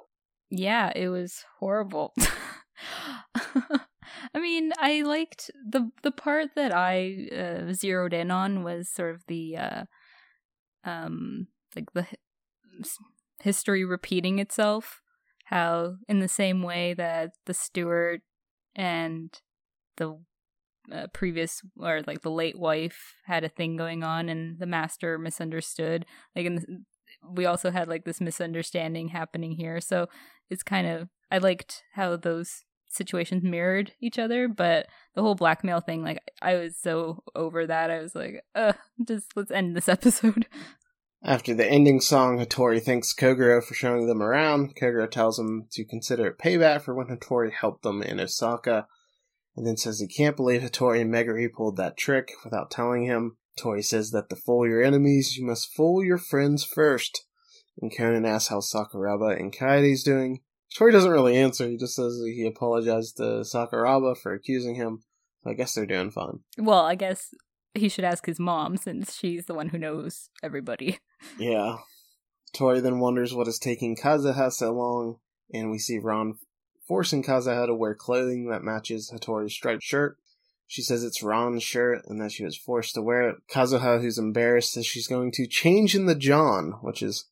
Yeah, 0.49 0.91
it 0.95 1.09
was 1.09 1.43
horrible. 1.59 2.13
I 4.33 4.39
mean, 4.39 4.71
I 4.77 5.01
liked 5.01 5.51
the 5.69 5.91
the 6.03 6.11
part 6.11 6.55
that 6.55 6.73
I 6.73 7.27
uh, 7.35 7.73
zeroed 7.73 8.13
in 8.13 8.31
on 8.31 8.63
was 8.63 8.89
sort 8.89 9.15
of 9.15 9.23
the 9.27 9.57
uh, 9.57 9.83
um 10.83 11.47
like 11.75 11.91
the 11.93 12.07
history 13.41 13.83
repeating 13.83 14.39
itself. 14.39 15.01
How 15.45 15.95
in 16.07 16.19
the 16.19 16.29
same 16.29 16.63
way 16.63 16.93
that 16.93 17.31
the 17.45 17.53
steward 17.53 18.21
and 18.75 19.37
the 19.97 20.17
uh, 20.91 21.07
previous 21.13 21.61
or 21.79 22.01
like 22.07 22.21
the 22.21 22.31
late 22.31 22.57
wife 22.57 23.15
had 23.25 23.43
a 23.43 23.49
thing 23.49 23.77
going 23.77 24.03
on 24.03 24.29
and 24.29 24.59
the 24.59 24.65
master 24.65 25.17
misunderstood 25.17 26.05
like 26.35 26.45
in 26.45 26.55
the, 26.55 26.83
we 27.29 27.45
also 27.45 27.71
had 27.71 27.87
like 27.87 28.03
this 28.05 28.21
misunderstanding 28.21 29.09
happening 29.09 29.51
here 29.51 29.79
so 29.79 30.07
it's 30.49 30.63
kind 30.63 30.87
of 30.87 31.07
I 31.31 31.37
liked 31.37 31.83
how 31.93 32.17
those 32.17 32.63
situations 32.89 33.43
mirrored 33.43 33.93
each 34.01 34.19
other, 34.19 34.47
but 34.47 34.87
the 35.15 35.21
whole 35.21 35.35
blackmail 35.35 35.79
thing, 35.79 36.03
like 36.03 36.19
I 36.41 36.55
was 36.55 36.77
so 36.77 37.23
over 37.33 37.65
that. 37.65 37.89
I 37.89 37.99
was 37.99 38.13
like, 38.13 38.43
uh, 38.53 38.73
just 39.07 39.31
let's 39.35 39.51
end 39.51 39.75
this 39.75 39.89
episode. 39.89 40.45
After 41.23 41.53
the 41.53 41.65
ending 41.65 42.01
song, 42.01 42.39
Hattori 42.39 42.81
thanks 42.81 43.13
Kogoro 43.13 43.63
for 43.63 43.73
showing 43.73 44.07
them 44.07 44.23
around. 44.23 44.75
Kogoro 44.75 45.09
tells 45.09 45.37
him 45.37 45.67
to 45.71 45.85
consider 45.85 46.27
it 46.27 46.39
payback 46.39 46.81
for 46.81 46.95
when 46.95 47.07
Hattori 47.07 47.51
helped 47.51 47.83
them 47.83 48.01
in 48.01 48.19
Osaka, 48.19 48.87
and 49.55 49.65
then 49.65 49.77
says 49.77 49.99
he 49.99 50.07
can't 50.07 50.35
believe 50.35 50.61
Hattori 50.61 51.01
and 51.01 51.11
Megure 51.11 51.51
pulled 51.51 51.77
that 51.77 51.97
trick 51.97 52.31
without 52.43 52.71
telling 52.71 53.05
him. 53.05 53.37
Hattori 53.57 53.83
says 53.83 54.11
that 54.11 54.29
to 54.29 54.35
fool 54.35 54.67
your 54.67 54.81
enemies, 54.81 55.35
you 55.37 55.45
must 55.45 55.73
fool 55.73 56.03
your 56.03 56.17
friends 56.17 56.63
first. 56.63 57.25
And 57.81 57.95
Conan 57.95 58.25
asks 58.25 58.49
how 58.49 58.59
Sakuraba 58.59 59.37
and 59.39 59.55
Kaede's 59.55 60.03
doing. 60.03 60.41
Hattori 60.73 60.91
doesn't 60.91 61.11
really 61.11 61.35
answer, 61.35 61.67
he 61.67 61.77
just 61.77 61.95
says 61.95 62.17
that 62.19 62.33
he 62.33 62.45
apologized 62.45 63.17
to 63.17 63.43
Sakuraba 63.43 64.17
for 64.17 64.33
accusing 64.33 64.75
him. 64.75 65.03
So 65.43 65.49
I 65.49 65.53
guess 65.53 65.73
they're 65.73 65.85
doing 65.85 66.11
fine. 66.11 66.39
Well, 66.57 66.85
I 66.85 66.95
guess 66.95 67.33
he 67.73 67.89
should 67.89 68.05
ask 68.05 68.25
his 68.25 68.39
mom 68.39 68.77
since 68.77 69.15
she's 69.15 69.45
the 69.45 69.53
one 69.53 69.69
who 69.69 69.77
knows 69.77 70.29
everybody. 70.43 70.99
Yeah. 71.37 71.77
Tori 72.53 72.79
then 72.79 72.99
wonders 72.99 73.33
what 73.33 73.47
is 73.47 73.59
taking 73.59 73.95
Kazuha 73.95 74.51
so 74.51 74.73
long, 74.73 75.17
and 75.53 75.71
we 75.71 75.77
see 75.77 75.99
Ran 75.99 76.33
forcing 76.87 77.23
Kazuha 77.23 77.67
to 77.67 77.75
wear 77.75 77.95
clothing 77.95 78.49
that 78.49 78.63
matches 78.63 79.11
Hattori's 79.11 79.53
striped 79.53 79.83
shirt. 79.83 80.17
She 80.67 80.81
says 80.81 81.03
it's 81.03 81.21
Ran's 81.21 81.63
shirt 81.63 82.03
and 82.07 82.21
that 82.21 82.31
she 82.31 82.45
was 82.45 82.55
forced 82.55 82.95
to 82.95 83.01
wear 83.01 83.29
it. 83.29 83.35
Kazuha, 83.49 84.01
who's 84.01 84.17
embarrassed, 84.17 84.73
says 84.73 84.85
she's 84.85 85.07
going 85.07 85.31
to 85.33 85.47
change 85.47 85.95
in 85.95 86.05
the 86.05 86.15
John, 86.15 86.75
which 86.81 87.01
is 87.01 87.25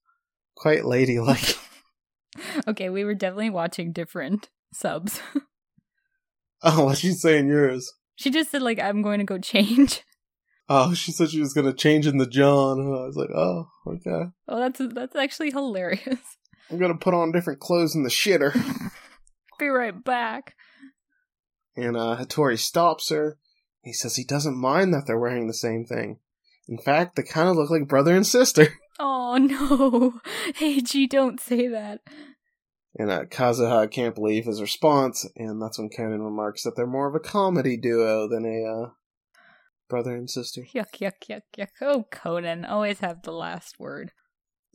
quite 0.56 0.86
ladylike. 0.86 1.56
okay, 2.68 2.90
we 2.90 3.06
were 3.06 3.16
definitely 3.16 3.50
watching 3.50 3.94
different 3.94 4.50
subs. 4.74 5.22
oh, 6.64 6.86
what'd 6.86 7.00
she 7.00 7.12
say 7.12 7.42
yours? 7.42 7.94
she 8.20 8.30
just 8.30 8.52
said 8.52 8.62
like 8.62 8.80
I'm 8.80 9.02
going 9.02 9.20
to 9.20 9.26
go 9.26 9.38
change. 9.38 10.04
Oh, 10.72 10.94
she 10.94 11.12
said 11.12 11.32
she 11.32 11.40
was 11.40 11.56
going 11.56 11.66
to 11.66 11.74
change 11.74 12.06
in 12.06 12.18
the 12.18 12.28
John. 12.28 12.80
I 12.80 13.08
was 13.08 13.16
like, 13.16 13.32
oh, 13.32 13.70
okay. 13.88 14.30
Oh, 14.48 14.60
that's 14.60 14.80
that's 14.94 15.16
actually 15.16 15.50
hilarious. 15.50 16.20
I'm 16.70 16.78
going 16.78 16.92
to 16.92 16.98
put 17.00 17.16
on 17.16 17.32
different 17.32 17.60
clothes 17.60 17.96
in 17.96 18.04
the 18.04 18.10
shitter. 18.12 18.54
Be 19.60 19.68
right 19.68 20.04
back. 20.04 20.56
and 21.76 21.96
uh, 21.96 22.18
Hattori 22.20 22.58
stops 22.58 23.10
her. 23.10 23.38
He 23.84 23.94
says 23.94 24.16
he 24.16 24.24
doesn't 24.24 24.58
mind 24.58 24.94
that 24.94 25.04
they're 25.06 25.20
wearing 25.20 25.48
the 25.48 25.54
same 25.54 25.86
thing. 25.86 26.20
In 26.68 26.78
fact, 26.78 27.16
they 27.16 27.24
kind 27.24 27.48
of 27.50 27.56
look 27.56 27.70
like 27.70 27.88
brother 27.88 28.16
and 28.16 28.26
sister. 28.26 28.68
Oh 29.02 29.38
no, 29.38 30.20
Heiji, 30.60 31.08
don't 31.08 31.40
say 31.40 31.70
that. 31.70 32.02
And 32.98 33.10
uh, 33.10 33.24
Kazuha 33.26 33.90
can't 33.90 34.14
believe 34.14 34.44
his 34.44 34.60
response, 34.60 35.26
and 35.38 35.62
that's 35.62 35.80
when 35.80 35.88
Conan 35.90 36.22
remarks 36.22 36.64
that 36.64 36.76
they're 36.76 36.86
more 36.86 37.08
of 37.08 37.16
a 37.16 37.20
comedy 37.22 37.78
duo 37.78 38.28
than 38.28 38.44
a 38.44 38.66
uh, 38.66 38.90
brother 39.88 40.14
and 40.18 40.30
sister. 40.30 40.64
Yuck, 40.76 41.00
yuck, 41.00 41.14
yuck, 41.30 41.44
yuck. 41.58 41.70
Oh, 41.82 42.08
Conan, 42.12 42.66
always 42.66 43.00
have 43.00 43.22
the 43.22 43.32
last 43.32 43.80
word. 43.80 44.12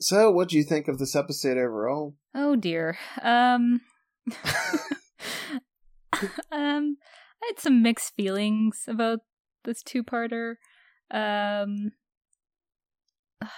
So, 0.01 0.31
what 0.31 0.49
do 0.49 0.57
you 0.57 0.65
think 0.65 0.89
of 0.89 0.99
this 0.99 1.15
episode 1.15 1.59
overall? 1.59 2.15
Oh 2.35 2.57
dear. 2.57 2.97
Um, 3.21 3.83
um, 6.51 6.97
I 7.43 7.47
had 7.47 7.59
some 7.59 7.83
mixed 7.83 8.15
feelings 8.15 8.85
about 8.87 9.21
this 9.65 9.83
two-parter. 9.83 10.57
Um, 11.11 11.93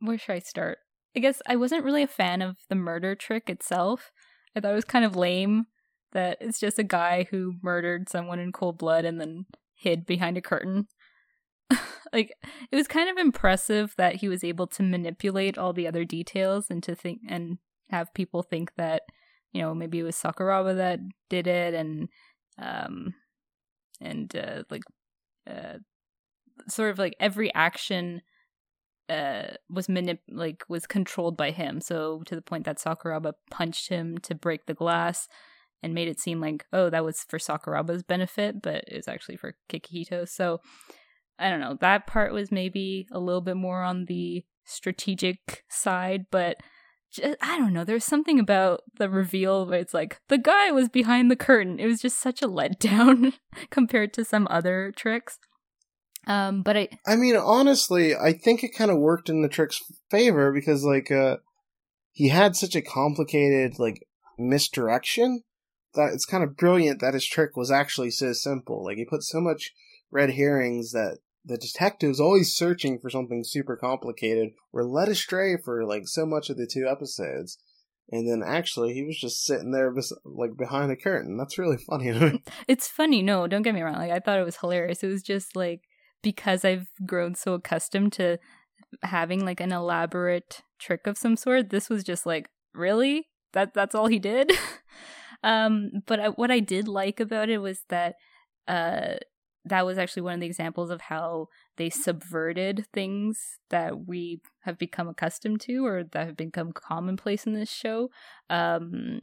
where 0.00 0.18
should 0.18 0.34
I 0.34 0.40
start? 0.40 0.78
I 1.16 1.20
guess 1.20 1.40
I 1.46 1.56
wasn't 1.56 1.84
really 1.84 2.02
a 2.02 2.08
fan 2.08 2.42
of 2.42 2.58
the 2.68 2.74
murder 2.74 3.14
trick 3.14 3.48
itself. 3.48 4.10
I 4.54 4.60
thought 4.60 4.72
it 4.72 4.74
was 4.74 4.84
kind 4.84 5.04
of 5.04 5.16
lame 5.16 5.66
that 6.12 6.38
it's 6.40 6.60
just 6.60 6.78
a 6.78 6.84
guy 6.84 7.26
who 7.30 7.54
murdered 7.62 8.08
someone 8.08 8.38
in 8.38 8.52
cold 8.52 8.78
blood 8.78 9.04
and 9.04 9.20
then 9.20 9.46
hid 9.74 10.06
behind 10.06 10.36
a 10.36 10.42
curtain. 10.42 10.88
like 12.12 12.32
it 12.70 12.76
was 12.76 12.86
kind 12.86 13.08
of 13.10 13.16
impressive 13.16 13.94
that 13.96 14.16
he 14.16 14.28
was 14.28 14.44
able 14.44 14.66
to 14.66 14.82
manipulate 14.82 15.58
all 15.58 15.72
the 15.72 15.86
other 15.86 16.04
details 16.04 16.70
and 16.70 16.82
to 16.82 16.94
think 16.94 17.20
and 17.28 17.58
have 17.90 18.14
people 18.14 18.42
think 18.42 18.72
that 18.76 19.02
you 19.56 19.62
know 19.62 19.74
maybe 19.74 19.98
it 19.98 20.02
was 20.02 20.16
Sakuraba 20.16 20.76
that 20.76 21.00
did 21.30 21.46
it 21.46 21.72
and 21.72 22.08
um 22.58 23.14
and 24.02 24.36
uh, 24.36 24.64
like 24.68 24.82
uh 25.50 25.78
sort 26.68 26.90
of 26.90 26.98
like 26.98 27.16
every 27.18 27.52
action 27.54 28.20
uh 29.08 29.54
was 29.70 29.86
manip 29.86 30.18
like 30.28 30.62
was 30.68 30.86
controlled 30.86 31.38
by 31.38 31.52
him. 31.52 31.80
So 31.80 32.22
to 32.26 32.34
the 32.34 32.42
point 32.42 32.66
that 32.66 32.78
Sakuraba 32.78 33.32
punched 33.50 33.88
him 33.88 34.18
to 34.18 34.34
break 34.34 34.66
the 34.66 34.74
glass 34.74 35.26
and 35.82 35.94
made 35.94 36.08
it 36.08 36.20
seem 36.20 36.38
like 36.38 36.66
oh 36.74 36.90
that 36.90 37.04
was 37.04 37.24
for 37.26 37.38
Sakuraba's 37.38 38.02
benefit 38.02 38.60
but 38.60 38.84
it 38.88 38.96
was 38.96 39.08
actually 39.08 39.38
for 39.38 39.56
Kikuhito. 39.70 40.28
So 40.28 40.60
I 41.38 41.48
don't 41.48 41.60
know. 41.60 41.78
That 41.80 42.06
part 42.06 42.32
was 42.32 42.52
maybe 42.52 43.06
a 43.10 43.18
little 43.18 43.42
bit 43.42 43.56
more 43.56 43.82
on 43.82 44.04
the 44.04 44.44
strategic 44.66 45.64
side 45.70 46.26
but 46.30 46.58
ju- 47.16 47.36
I 47.42 47.58
don't 47.58 47.72
know 47.72 47.84
there's 47.84 48.04
something 48.04 48.38
about 48.38 48.82
the 48.98 49.10
reveal 49.10 49.66
where 49.66 49.80
it's 49.80 49.94
like 49.94 50.20
the 50.28 50.38
guy 50.38 50.70
was 50.70 50.88
behind 50.88 51.30
the 51.30 51.36
curtain 51.36 51.78
it 51.78 51.86
was 51.86 52.00
just 52.00 52.18
such 52.18 52.42
a 52.42 52.48
letdown 52.48 53.34
compared 53.70 54.12
to 54.14 54.24
some 54.24 54.46
other 54.50 54.92
tricks 54.96 55.38
um 56.26 56.62
but 56.62 56.76
I 56.76 56.88
I 57.06 57.14
mean, 57.16 57.36
honestly, 57.36 58.16
I 58.16 58.32
think 58.32 58.64
it 58.64 58.74
kind 58.74 58.90
of 58.90 58.98
worked 58.98 59.28
in 59.28 59.42
the 59.42 59.48
trick's 59.48 59.80
favor 60.10 60.52
because, 60.52 60.82
like, 60.82 61.08
uh, 61.08 61.36
he 62.10 62.30
had 62.30 62.56
such 62.56 62.74
a 62.74 62.82
complicated, 62.82 63.78
like, 63.78 64.04
misdirection 64.36 65.44
that 65.94 66.12
it's 66.12 66.26
kind 66.26 66.44
of 66.44 66.56
brilliant 66.56 67.00
that 67.00 67.14
his 67.14 67.26
trick 67.26 67.56
was 67.56 67.70
actually 67.70 68.10
so 68.10 68.32
simple. 68.32 68.84
Like 68.84 68.96
he 68.96 69.04
put 69.04 69.22
so 69.22 69.40
much 69.40 69.72
red 70.10 70.30
herrings 70.30 70.92
that 70.92 71.18
the 71.46 71.56
detectives 71.56 72.18
always 72.18 72.54
searching 72.54 72.98
for 72.98 73.08
something 73.08 73.44
super 73.44 73.76
complicated 73.76 74.50
were 74.72 74.84
led 74.84 75.08
astray 75.08 75.56
for 75.56 75.84
like 75.84 76.02
so 76.06 76.26
much 76.26 76.50
of 76.50 76.56
the 76.56 76.66
two 76.70 76.88
episodes. 76.88 77.56
And 78.10 78.28
then 78.28 78.42
actually, 78.46 78.94
he 78.94 79.04
was 79.04 79.18
just 79.18 79.44
sitting 79.44 79.72
there, 79.72 79.92
like 80.24 80.56
behind 80.56 80.92
a 80.92 80.96
curtain. 80.96 81.36
That's 81.36 81.58
really 81.58 81.76
funny. 81.76 82.42
it's 82.68 82.88
funny. 82.88 83.22
No, 83.22 83.46
don't 83.46 83.62
get 83.62 83.74
me 83.74 83.82
wrong. 83.82 83.96
Like 83.96 84.12
I 84.12 84.20
thought 84.20 84.38
it 84.38 84.44
was 84.44 84.58
hilarious. 84.58 85.02
It 85.02 85.08
was 85.08 85.22
just 85.22 85.56
like 85.56 85.82
because 86.22 86.64
I've 86.64 86.88
grown 87.04 87.34
so 87.34 87.54
accustomed 87.54 88.12
to 88.14 88.38
having 89.02 89.44
like 89.44 89.60
an 89.60 89.72
elaborate 89.72 90.62
trick 90.78 91.06
of 91.06 91.18
some 91.18 91.36
sort. 91.36 91.70
This 91.70 91.88
was 91.88 92.04
just 92.04 92.26
like 92.26 92.48
really 92.74 93.28
that. 93.54 93.74
That's 93.74 93.94
all 93.94 94.06
he 94.06 94.20
did. 94.20 94.52
um, 95.42 95.90
but 96.06 96.20
I, 96.20 96.28
what 96.28 96.52
I 96.52 96.60
did 96.60 96.86
like 96.86 97.18
about 97.18 97.48
it 97.48 97.58
was 97.58 97.80
that 97.88 98.14
uh 98.68 99.14
that 99.66 99.84
was 99.84 99.98
actually 99.98 100.22
one 100.22 100.34
of 100.34 100.40
the 100.40 100.46
examples 100.46 100.90
of 100.90 101.00
how 101.02 101.48
they 101.76 101.90
subverted 101.90 102.86
things 102.92 103.58
that 103.70 104.06
we 104.06 104.40
have 104.62 104.78
become 104.78 105.08
accustomed 105.08 105.60
to 105.62 105.84
or 105.84 106.04
that 106.04 106.26
have 106.26 106.36
become 106.36 106.72
commonplace 106.72 107.46
in 107.46 107.54
this 107.54 107.70
show. 107.70 108.08
Um, 108.48 109.20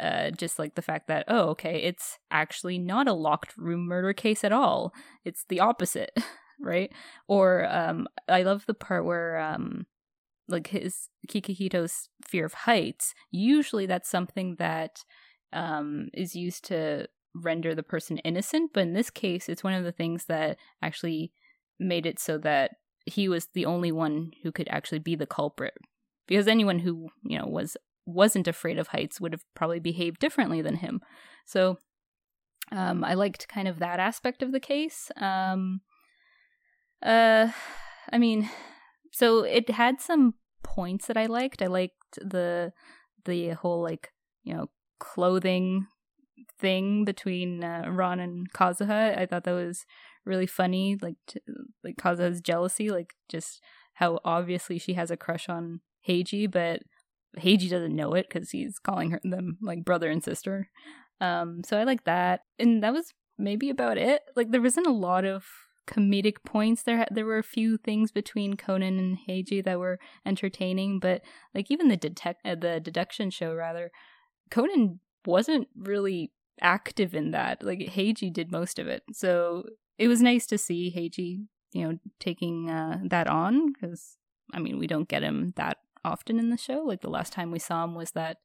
uh, 0.00 0.30
just 0.30 0.58
like 0.58 0.74
the 0.74 0.82
fact 0.82 1.06
that, 1.08 1.24
oh, 1.28 1.50
okay, 1.50 1.82
it's 1.82 2.18
actually 2.30 2.78
not 2.78 3.08
a 3.08 3.12
locked 3.12 3.56
room 3.56 3.86
murder 3.86 4.12
case 4.12 4.42
at 4.42 4.52
all. 4.52 4.92
It's 5.24 5.44
the 5.48 5.60
opposite, 5.60 6.10
right? 6.60 6.92
Or 7.28 7.66
um, 7.70 8.08
I 8.28 8.42
love 8.42 8.66
the 8.66 8.74
part 8.74 9.04
where 9.04 9.38
um, 9.38 9.86
like 10.48 10.68
his 10.68 11.08
Kikuhito's 11.28 12.08
fear 12.26 12.46
of 12.46 12.54
heights. 12.54 13.14
Usually, 13.30 13.86
that's 13.86 14.10
something 14.10 14.56
that 14.58 15.04
um, 15.52 16.08
is 16.14 16.34
used 16.34 16.64
to 16.66 17.06
render 17.34 17.74
the 17.74 17.82
person 17.82 18.18
innocent, 18.18 18.72
but 18.72 18.82
in 18.82 18.94
this 18.94 19.10
case, 19.10 19.48
it's 19.48 19.64
one 19.64 19.74
of 19.74 19.84
the 19.84 19.92
things 19.92 20.26
that 20.26 20.58
actually 20.82 21.32
made 21.78 22.06
it 22.06 22.18
so 22.18 22.38
that 22.38 22.72
he 23.06 23.28
was 23.28 23.48
the 23.54 23.66
only 23.66 23.90
one 23.90 24.32
who 24.42 24.52
could 24.52 24.68
actually 24.68 24.98
be 24.98 25.14
the 25.16 25.26
culprit. 25.26 25.74
Because 26.26 26.46
anyone 26.46 26.80
who, 26.80 27.08
you 27.24 27.38
know, 27.38 27.46
was 27.46 27.76
wasn't 28.04 28.48
afraid 28.48 28.78
of 28.78 28.88
heights 28.88 29.20
would 29.20 29.32
have 29.32 29.44
probably 29.54 29.78
behaved 29.78 30.18
differently 30.18 30.60
than 30.60 30.76
him. 30.76 31.00
So 31.44 31.78
um, 32.70 33.04
I 33.04 33.14
liked 33.14 33.48
kind 33.48 33.68
of 33.68 33.78
that 33.78 34.00
aspect 34.00 34.42
of 34.42 34.52
the 34.52 34.60
case. 34.60 35.10
Um, 35.16 35.80
uh, 37.02 37.48
I 38.12 38.18
mean, 38.18 38.48
so 39.12 39.40
it 39.40 39.70
had 39.70 40.00
some 40.00 40.34
points 40.62 41.06
that 41.06 41.16
I 41.16 41.26
liked. 41.26 41.62
I 41.62 41.66
liked 41.66 41.94
the 42.16 42.72
the 43.24 43.50
whole 43.50 43.82
like 43.82 44.12
you 44.42 44.54
know 44.54 44.70
clothing 44.98 45.86
thing 46.62 47.04
between 47.04 47.62
uh, 47.62 47.84
Ran 47.88 48.20
and 48.20 48.50
Kazuha. 48.52 49.18
I 49.18 49.26
thought 49.26 49.44
that 49.44 49.52
was 49.52 49.84
really 50.24 50.46
funny, 50.46 50.96
like 51.02 51.16
t- 51.26 51.40
like 51.84 51.96
Kazuha's 51.96 52.40
jealousy, 52.40 52.88
like 52.88 53.12
just 53.28 53.60
how 53.94 54.20
obviously 54.24 54.78
she 54.78 54.94
has 54.94 55.10
a 55.10 55.16
crush 55.16 55.48
on 55.48 55.80
Heiji, 56.08 56.50
but 56.50 56.80
Heiji 57.38 57.68
doesn't 57.68 57.94
know 57.94 58.14
it 58.14 58.26
because 58.28 58.50
he's 58.50 58.78
calling 58.78 59.10
her 59.10 59.20
them 59.22 59.58
like 59.60 59.84
brother 59.84 60.08
and 60.08 60.24
sister. 60.24 60.70
Um, 61.20 61.62
so 61.64 61.78
I 61.78 61.84
like 61.84 62.04
that, 62.04 62.40
and 62.58 62.82
that 62.82 62.94
was 62.94 63.12
maybe 63.38 63.68
about 63.68 63.98
it. 63.98 64.22
Like 64.34 64.50
there 64.50 64.62
wasn't 64.62 64.86
a 64.86 64.92
lot 64.92 65.24
of 65.24 65.44
comedic 65.86 66.36
points. 66.46 66.82
There 66.82 67.06
there 67.10 67.26
were 67.26 67.38
a 67.38 67.44
few 67.44 67.76
things 67.76 68.12
between 68.12 68.54
Conan 68.54 68.98
and 68.98 69.18
Heiji 69.28 69.64
that 69.64 69.78
were 69.78 69.98
entertaining, 70.24 71.00
but 71.00 71.22
like 71.54 71.70
even 71.70 71.88
the 71.88 71.96
detect 71.96 72.46
uh, 72.46 72.54
the 72.54 72.80
deduction 72.80 73.30
show 73.30 73.54
rather, 73.54 73.90
Conan 74.50 75.00
wasn't 75.26 75.68
really 75.76 76.32
active 76.60 77.14
in 77.14 77.30
that. 77.32 77.62
Like 77.62 77.78
Heiji 77.78 78.32
did 78.32 78.52
most 78.52 78.78
of 78.78 78.86
it. 78.86 79.02
So 79.12 79.64
it 79.98 80.08
was 80.08 80.22
nice 80.22 80.46
to 80.46 80.58
see 80.58 80.92
Heiji, 80.94 81.46
you 81.72 81.88
know, 81.88 81.98
taking 82.20 82.70
uh, 82.70 82.98
that 83.04 83.26
on 83.26 83.72
because 83.72 84.16
I 84.52 84.58
mean 84.58 84.78
we 84.78 84.86
don't 84.86 85.08
get 85.08 85.22
him 85.22 85.52
that 85.56 85.78
often 86.04 86.38
in 86.38 86.50
the 86.50 86.56
show. 86.56 86.82
Like 86.84 87.00
the 87.00 87.10
last 87.10 87.32
time 87.32 87.50
we 87.50 87.58
saw 87.58 87.84
him 87.84 87.94
was 87.94 88.12
that 88.12 88.38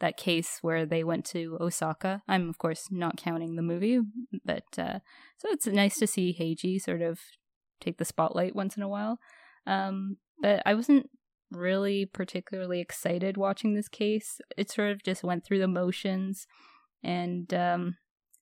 that 0.00 0.16
case 0.16 0.58
where 0.62 0.86
they 0.86 1.02
went 1.02 1.24
to 1.26 1.56
Osaka. 1.60 2.22
I'm 2.28 2.48
of 2.48 2.58
course 2.58 2.88
not 2.90 3.16
counting 3.16 3.56
the 3.56 3.62
movie, 3.62 4.00
but 4.44 4.64
uh, 4.78 5.00
so 5.38 5.48
it's 5.50 5.66
nice 5.66 5.98
to 5.98 6.06
see 6.06 6.36
Heiji 6.38 6.80
sort 6.80 7.02
of 7.02 7.18
take 7.80 7.98
the 7.98 8.04
spotlight 8.04 8.54
once 8.54 8.76
in 8.76 8.82
a 8.82 8.88
while. 8.88 9.18
Um, 9.66 10.18
but 10.40 10.62
I 10.64 10.74
wasn't 10.74 11.10
really 11.50 12.06
particularly 12.06 12.80
excited 12.80 13.36
watching 13.36 13.74
this 13.74 13.88
case. 13.88 14.40
It 14.56 14.70
sort 14.70 14.90
of 14.90 15.02
just 15.02 15.24
went 15.24 15.44
through 15.44 15.58
the 15.58 15.68
motions 15.68 16.46
and 17.02 17.52
um, 17.54 17.96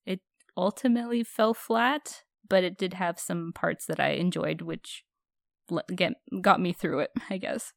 it 0.04 0.20
ultimately 0.56 1.22
fell 1.22 1.54
flat, 1.54 2.22
but 2.48 2.64
it 2.64 2.78
did 2.78 2.94
have 2.94 3.18
some 3.18 3.52
parts 3.52 3.86
that 3.86 4.00
I 4.00 4.10
enjoyed, 4.10 4.62
which 4.62 5.04
get 5.94 6.14
got 6.40 6.60
me 6.60 6.72
through 6.72 7.00
it, 7.00 7.10
I 7.30 7.38
guess. 7.38 7.72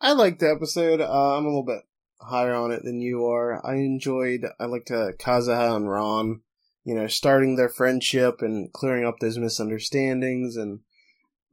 I 0.00 0.12
liked 0.12 0.40
the 0.40 0.50
episode. 0.50 1.00
Uh, 1.00 1.36
I'm 1.36 1.44
a 1.44 1.48
little 1.48 1.64
bit 1.64 1.82
higher 2.20 2.54
on 2.54 2.72
it 2.72 2.84
than 2.84 3.00
you 3.00 3.26
are. 3.26 3.64
I 3.64 3.76
enjoyed. 3.76 4.44
I 4.58 4.64
liked 4.66 4.90
uh, 4.90 5.12
Kazuha 5.12 5.76
and 5.76 5.90
Ran. 5.90 6.40
You 6.84 6.96
know, 6.96 7.06
starting 7.06 7.54
their 7.54 7.68
friendship 7.68 8.42
and 8.42 8.72
clearing 8.72 9.06
up 9.06 9.20
those 9.20 9.38
misunderstandings, 9.38 10.56
and 10.56 10.80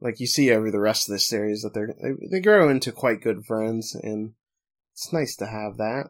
like 0.00 0.18
you 0.18 0.26
see 0.26 0.50
over 0.50 0.72
the 0.72 0.80
rest 0.80 1.08
of 1.08 1.12
the 1.12 1.20
series 1.20 1.62
that 1.62 1.72
they're 1.72 1.94
they, 2.02 2.28
they 2.32 2.40
grow 2.40 2.68
into 2.68 2.90
quite 2.90 3.22
good 3.22 3.44
friends, 3.44 3.94
and 3.94 4.32
it's 4.92 5.12
nice 5.12 5.36
to 5.36 5.46
have 5.46 5.76
that. 5.76 6.06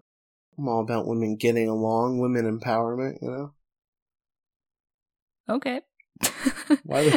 I'm 0.60 0.68
all 0.68 0.82
about 0.82 1.06
women 1.06 1.36
getting 1.36 1.68
along, 1.68 2.18
women 2.18 2.44
empowerment, 2.44 3.22
you 3.22 3.30
know? 3.30 3.54
Okay. 5.48 5.80
Why 6.84 7.16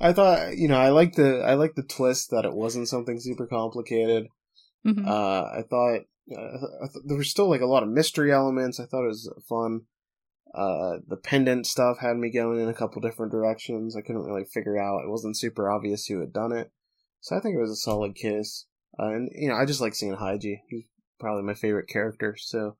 I 0.00 0.14
thought, 0.14 0.56
you 0.56 0.66
know, 0.66 0.78
I 0.78 0.88
like 0.88 1.14
the 1.14 1.42
I 1.42 1.54
like 1.54 1.74
the 1.74 1.82
twist 1.82 2.30
that 2.30 2.46
it 2.46 2.54
wasn't 2.54 2.88
something 2.88 3.20
super 3.20 3.46
complicated. 3.46 4.28
Mm-hmm. 4.86 5.06
Uh, 5.06 5.42
I 5.42 5.62
thought 5.68 6.00
uh, 6.34 6.66
I 6.82 6.86
th- 6.90 7.04
there 7.04 7.18
was 7.18 7.30
still 7.30 7.50
like 7.50 7.60
a 7.60 7.66
lot 7.66 7.82
of 7.82 7.90
mystery 7.90 8.32
elements. 8.32 8.80
I 8.80 8.86
thought 8.86 9.04
it 9.04 9.08
was 9.08 9.30
fun. 9.46 9.82
Uh, 10.54 11.00
the 11.06 11.16
pendant 11.16 11.66
stuff 11.66 11.98
had 11.98 12.16
me 12.16 12.30
going 12.30 12.60
in 12.60 12.68
a 12.68 12.74
couple 12.74 13.02
different 13.02 13.30
directions. 13.30 13.94
I 13.94 14.00
couldn't 14.00 14.24
really 14.24 14.44
figure 14.44 14.78
out. 14.78 15.04
It 15.04 15.10
wasn't 15.10 15.36
super 15.36 15.70
obvious 15.70 16.06
who 16.06 16.20
had 16.20 16.32
done 16.32 16.52
it, 16.52 16.72
so 17.20 17.36
I 17.36 17.40
think 17.40 17.56
it 17.56 17.60
was 17.60 17.72
a 17.72 17.76
solid 17.76 18.14
kiss. 18.14 18.64
Uh, 18.98 19.08
and 19.08 19.30
you 19.34 19.48
know, 19.48 19.54
I 19.54 19.64
just 19.64 19.80
like 19.80 19.94
seeing 19.94 20.16
Heiji. 20.16 20.60
He's 20.68 20.84
probably 21.18 21.42
my 21.42 21.54
favorite 21.54 21.88
character, 21.88 22.36
so 22.38 22.76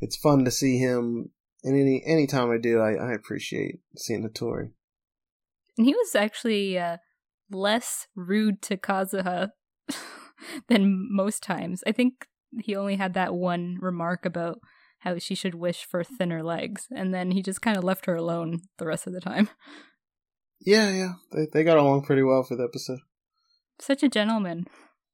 it's 0.00 0.16
fun 0.16 0.44
to 0.44 0.50
see 0.50 0.78
him. 0.78 1.30
And 1.62 1.78
any 1.78 2.02
any 2.04 2.26
time 2.26 2.50
I 2.50 2.58
do, 2.58 2.80
I, 2.80 2.94
I 2.94 3.12
appreciate 3.12 3.80
seeing 3.96 4.28
Hattori. 4.28 4.70
And 5.76 5.86
he 5.86 5.94
was 5.94 6.14
actually 6.14 6.78
uh, 6.78 6.98
less 7.50 8.06
rude 8.14 8.62
to 8.62 8.76
Kazuha 8.76 9.50
than 10.68 11.08
most 11.10 11.42
times. 11.42 11.82
I 11.86 11.92
think 11.92 12.26
he 12.60 12.76
only 12.76 12.96
had 12.96 13.14
that 13.14 13.34
one 13.34 13.78
remark 13.80 14.24
about 14.24 14.60
how 15.00 15.18
she 15.18 15.34
should 15.34 15.54
wish 15.54 15.84
for 15.84 16.02
thinner 16.02 16.42
legs, 16.42 16.86
and 16.94 17.12
then 17.12 17.30
he 17.32 17.42
just 17.42 17.60
kind 17.60 17.76
of 17.76 17.84
left 17.84 18.06
her 18.06 18.14
alone 18.14 18.60
the 18.78 18.86
rest 18.86 19.06
of 19.06 19.12
the 19.12 19.20
time. 19.20 19.48
Yeah, 20.66 20.90
yeah, 20.92 21.12
they 21.30 21.46
they 21.52 21.62
got 21.62 21.76
along 21.76 22.04
pretty 22.04 22.22
well 22.22 22.42
for 22.42 22.56
the 22.56 22.64
episode. 22.64 23.00
Such 23.78 24.02
a 24.02 24.08
gentleman. 24.08 24.66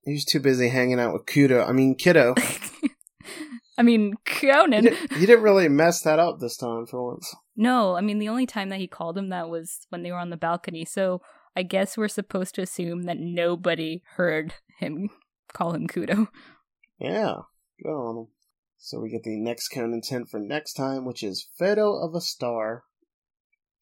He 0.05 0.13
was 0.13 0.25
too 0.25 0.41
busy 0.41 0.69
hanging 0.69 0.99
out 0.99 1.13
with 1.13 1.27
Kudo. 1.27 1.69
I 1.69 1.73
mean, 1.73 1.95
Kiddo. 1.95 2.35
I 3.79 3.83
mean, 3.83 4.15
Conan. 4.27 4.85
He, 4.85 4.91
did, 4.91 5.13
he 5.13 5.27
didn't 5.27 5.43
really 5.43 5.69
mess 5.69 6.03
that 6.03 6.19
up 6.19 6.39
this 6.39 6.57
time 6.57 6.87
for 6.87 7.13
once. 7.13 7.35
No, 7.57 7.97
I 7.97 8.01
mean, 8.01 8.19
the 8.19 8.29
only 8.29 8.47
time 8.47 8.69
that 8.71 8.79
he 8.79 8.87
called 8.87 9.17
him 9.17 9.31
that 9.31 9.49
was 9.49 9.87
when 9.89 10.03
they 10.03 10.13
were 10.13 10.19
on 10.19 10.31
the 10.31 10.37
balcony. 10.37 10.85
So 10.85 11.23
I 11.57 11.63
guess 11.63 11.97
we're 11.97 12.09
supposed 12.09 12.55
to 12.57 12.63
assume 12.63 13.05
that 13.05 13.19
nobody 13.19 14.03
heard 14.17 14.55
him 14.79 15.11
call 15.53 15.73
him 15.73 15.87
Kudo. 15.87 16.29
Yeah, 16.99 17.37
go 17.83 17.91
on 17.91 18.17
him. 18.17 18.27
So 18.77 19.01
we 19.01 19.11
get 19.11 19.23
the 19.23 19.39
next 19.39 19.69
Conan 19.69 20.03
tent 20.03 20.29
for 20.29 20.41
next 20.41 20.75
time, 20.75 21.05
which 21.05 21.23
is 21.23 21.49
Photo 21.59 21.97
of 21.97 22.15
a 22.15 22.21
Star. 22.21 22.85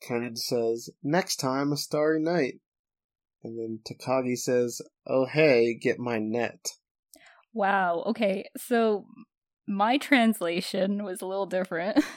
Conan 0.07 0.37
says, 0.37 0.91
Next 1.03 1.37
time, 1.37 1.73
a 1.73 1.77
starry 1.77 2.21
night. 2.21 2.61
And 3.43 3.59
then 3.59 3.81
Takagi 3.89 4.37
says, 4.37 4.81
"Oh 5.07 5.27
hey, 5.27 5.75
get 5.75 5.99
my 5.99 6.19
net." 6.19 6.73
Wow. 7.53 8.03
Okay. 8.07 8.45
So 8.57 9.07
my 9.67 9.99
translation 9.99 11.05
was 11.05 11.21
a 11.23 11.27
little 11.27 11.47
different. 11.47 12.05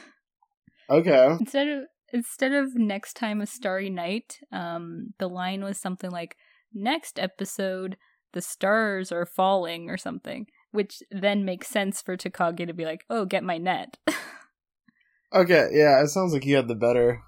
Okay. 0.89 1.37
instead 1.39 1.69
of 1.69 1.83
instead 2.11 2.51
of 2.51 2.75
next 2.75 3.13
time 3.13 3.39
a 3.39 3.45
starry 3.45 3.89
night, 3.89 4.39
um 4.51 5.13
the 5.19 5.29
line 5.29 5.63
was 5.63 5.77
something 5.77 6.11
like 6.11 6.35
next 6.73 7.17
episode 7.17 7.95
the 8.33 8.41
stars 8.41 9.09
are 9.09 9.25
falling 9.25 9.89
or 9.89 9.95
something, 9.95 10.47
which 10.71 11.01
then 11.09 11.45
makes 11.45 11.67
sense 11.67 12.01
for 12.01 12.17
Takagi 12.17 12.67
to 12.67 12.73
be 12.73 12.83
like, 12.83 13.05
"Oh, 13.09 13.23
get 13.23 13.43
my 13.43 13.57
net." 13.57 13.97
okay, 15.33 15.69
yeah, 15.71 16.01
it 16.01 16.09
sounds 16.09 16.33
like 16.33 16.45
you 16.45 16.57
had 16.57 16.67
the 16.67 16.75
better 16.75 17.21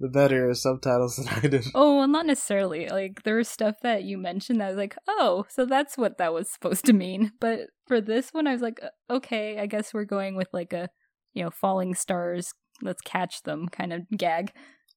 the 0.00 0.08
better 0.08 0.52
subtitles 0.54 1.16
than 1.16 1.28
I 1.28 1.40
did. 1.40 1.66
Oh, 1.74 1.96
well, 1.96 2.08
not 2.08 2.26
necessarily. 2.26 2.88
Like 2.88 3.22
there 3.24 3.36
was 3.36 3.48
stuff 3.48 3.76
that 3.82 4.04
you 4.04 4.18
mentioned 4.18 4.60
that 4.60 4.66
I 4.66 4.68
was 4.68 4.76
like, 4.76 4.96
oh, 5.08 5.44
so 5.48 5.66
that's 5.66 5.98
what 5.98 6.18
that 6.18 6.32
was 6.32 6.52
supposed 6.52 6.84
to 6.86 6.92
mean. 6.92 7.32
But 7.40 7.68
for 7.86 8.00
this 8.00 8.30
one, 8.30 8.46
I 8.46 8.52
was 8.52 8.62
like, 8.62 8.80
okay, 9.10 9.58
I 9.58 9.66
guess 9.66 9.92
we're 9.92 10.04
going 10.04 10.36
with 10.36 10.48
like 10.52 10.72
a, 10.72 10.88
you 11.34 11.42
know, 11.42 11.50
falling 11.50 11.94
stars, 11.94 12.52
let's 12.82 13.02
catch 13.02 13.42
them 13.42 13.68
kind 13.68 13.92
of 13.92 14.02
gag. 14.16 14.52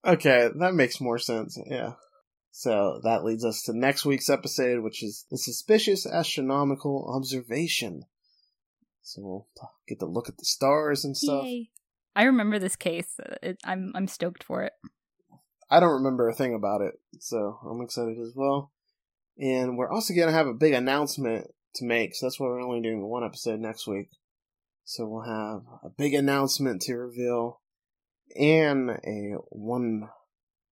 Okay, 0.06 0.50
that 0.60 0.74
makes 0.74 1.02
more 1.02 1.18
sense. 1.18 1.58
Yeah. 1.66 1.94
So 2.52 3.00
that 3.04 3.24
leads 3.24 3.46
us 3.46 3.62
to 3.64 3.78
next 3.78 4.06
week's 4.06 4.30
episode, 4.30 4.84
which 4.84 5.02
is 5.04 5.26
the 5.32 5.38
suspicious 5.38 6.06
astronomical 6.06 7.12
observation. 7.16 8.04
So 9.04 9.22
we'll 9.24 9.48
get 9.88 10.00
to 10.00 10.06
look 10.06 10.30
at 10.30 10.38
the 10.38 10.46
stars 10.46 11.04
and 11.06 11.16
stuff. 11.16 11.46
Yay. 11.46 11.70
I 12.16 12.24
remember 12.24 12.60
this 12.60 12.76
case. 12.76 13.20
It, 13.42 13.60
I'm 13.64 13.92
I'm 13.96 14.08
stoked 14.08 14.44
for 14.44 14.64
it. 14.64 14.74
I 15.70 15.80
don't 15.80 16.04
remember 16.04 16.28
a 16.28 16.34
thing 16.34 16.54
about 16.54 16.82
it, 16.82 16.96
so 17.20 17.58
I'm 17.70 17.82
excited 17.82 18.18
as 18.20 18.34
well. 18.36 18.72
And 19.40 19.78
we're 19.78 19.92
also 19.92 20.14
going 20.14 20.28
to 20.28 20.34
have 20.34 20.48
a 20.48 20.54
big 20.54 20.74
announcement 20.74 21.48
to 21.76 21.86
make, 21.86 22.14
so 22.14 22.26
that's 22.26 22.40
why 22.40 22.48
we're 22.48 22.62
only 22.62 22.82
doing 22.82 23.02
one 23.02 23.24
episode 23.24 23.60
next 23.60 23.88
week. 23.88 24.10
So 24.84 25.08
we'll 25.08 25.24
have 25.24 25.62
a 25.84 25.90
big 25.90 26.14
announcement 26.14 26.82
to 26.84 26.96
reveal 26.96 27.62
and 28.36 28.90
a 28.90 29.36
one 29.50 30.10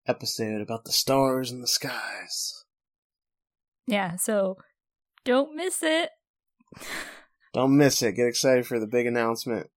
episode 0.06 0.60
about 0.60 0.84
the 0.84 0.92
stars 0.92 1.50
and 1.50 1.62
the 1.62 1.68
skies. 1.68 2.64
Yeah, 3.86 4.16
so 4.16 4.58
don't 5.24 5.56
miss 5.56 5.82
it. 5.82 6.10
Don't 7.52 7.76
miss 7.76 8.00
it. 8.00 8.14
Get 8.14 8.28
excited 8.28 8.64
for 8.64 8.78
the 8.78 8.86
big 8.86 9.06
announcement. 9.06 9.70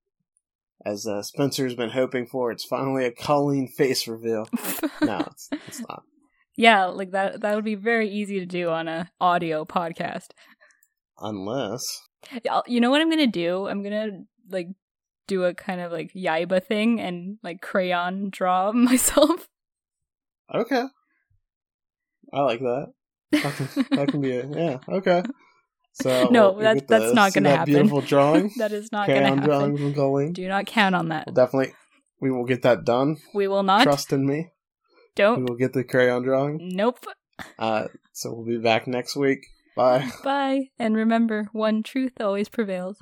As 0.85 1.07
uh, 1.07 1.21
Spencer's 1.21 1.75
been 1.75 1.89
hoping 1.91 2.25
for, 2.25 2.51
it's 2.51 2.65
finally 2.65 3.05
a 3.05 3.11
Colleen 3.11 3.67
face 3.67 4.07
reveal. 4.07 4.47
No, 5.01 5.19
it's, 5.19 5.49
it's 5.67 5.81
not. 5.81 6.03
yeah, 6.55 6.85
like 6.85 7.11
that 7.11 7.41
that 7.41 7.55
would 7.55 7.65
be 7.65 7.75
very 7.75 8.09
easy 8.09 8.39
to 8.39 8.45
do 8.45 8.69
on 8.69 8.87
a 8.87 9.11
audio 9.19 9.65
podcast. 9.65 10.27
Unless. 11.19 11.83
You 12.67 12.79
know 12.79 12.89
what 12.89 13.01
I'm 13.01 13.09
gonna 13.09 13.27
do? 13.27 13.67
I'm 13.67 13.83
gonna 13.83 14.21
like 14.49 14.67
do 15.27 15.43
a 15.43 15.53
kind 15.53 15.81
of 15.81 15.91
like 15.91 16.13
Yaiba 16.13 16.63
thing 16.63 17.01
and 17.01 17.37
like 17.43 17.61
crayon 17.61 18.29
draw 18.29 18.71
myself. 18.73 19.49
Okay. 20.53 20.85
I 22.31 22.41
like 22.41 22.59
that. 22.61 22.93
That 23.31 23.53
can, 23.55 23.85
that 23.91 24.07
can 24.09 24.21
be 24.21 24.37
a 24.37 24.47
yeah. 24.47 24.77
Okay. 24.87 25.23
So 25.93 26.27
No, 26.31 26.59
that- 26.59 26.87
that's 26.87 27.09
the- 27.09 27.13
not 27.13 27.33
gonna 27.33 27.49
that 27.49 27.57
happen. 27.59 27.73
Beautiful 27.73 28.01
drawing, 28.01 28.51
that 28.57 28.71
is 28.71 28.91
not 28.91 29.05
crayon 29.05 29.39
drawing 29.39 29.77
happen. 29.77 29.93
Colleen. 29.93 30.33
Do 30.33 30.47
not 30.47 30.65
count 30.65 30.95
on 30.95 31.09
that. 31.09 31.27
We'll 31.27 31.35
definitely, 31.35 31.73
we 32.21 32.31
will 32.31 32.45
get 32.45 32.61
that 32.63 32.83
done. 32.83 33.17
We 33.33 33.47
will 33.47 33.63
not. 33.63 33.83
Trust 33.83 34.11
in 34.13 34.25
me. 34.25 34.51
Don't. 35.15 35.39
We 35.39 35.45
will 35.45 35.57
get 35.57 35.73
the 35.73 35.83
crayon 35.83 36.23
drawing. 36.23 36.57
Nope. 36.73 37.05
Uh, 37.59 37.87
so 38.13 38.33
we'll 38.33 38.45
be 38.45 38.57
back 38.57 38.87
next 38.87 39.15
week. 39.15 39.39
Bye. 39.75 40.09
Bye. 40.23 40.69
And 40.79 40.95
remember, 40.95 41.49
one 41.51 41.83
truth 41.83 42.13
always 42.19 42.47
prevails. 42.49 42.97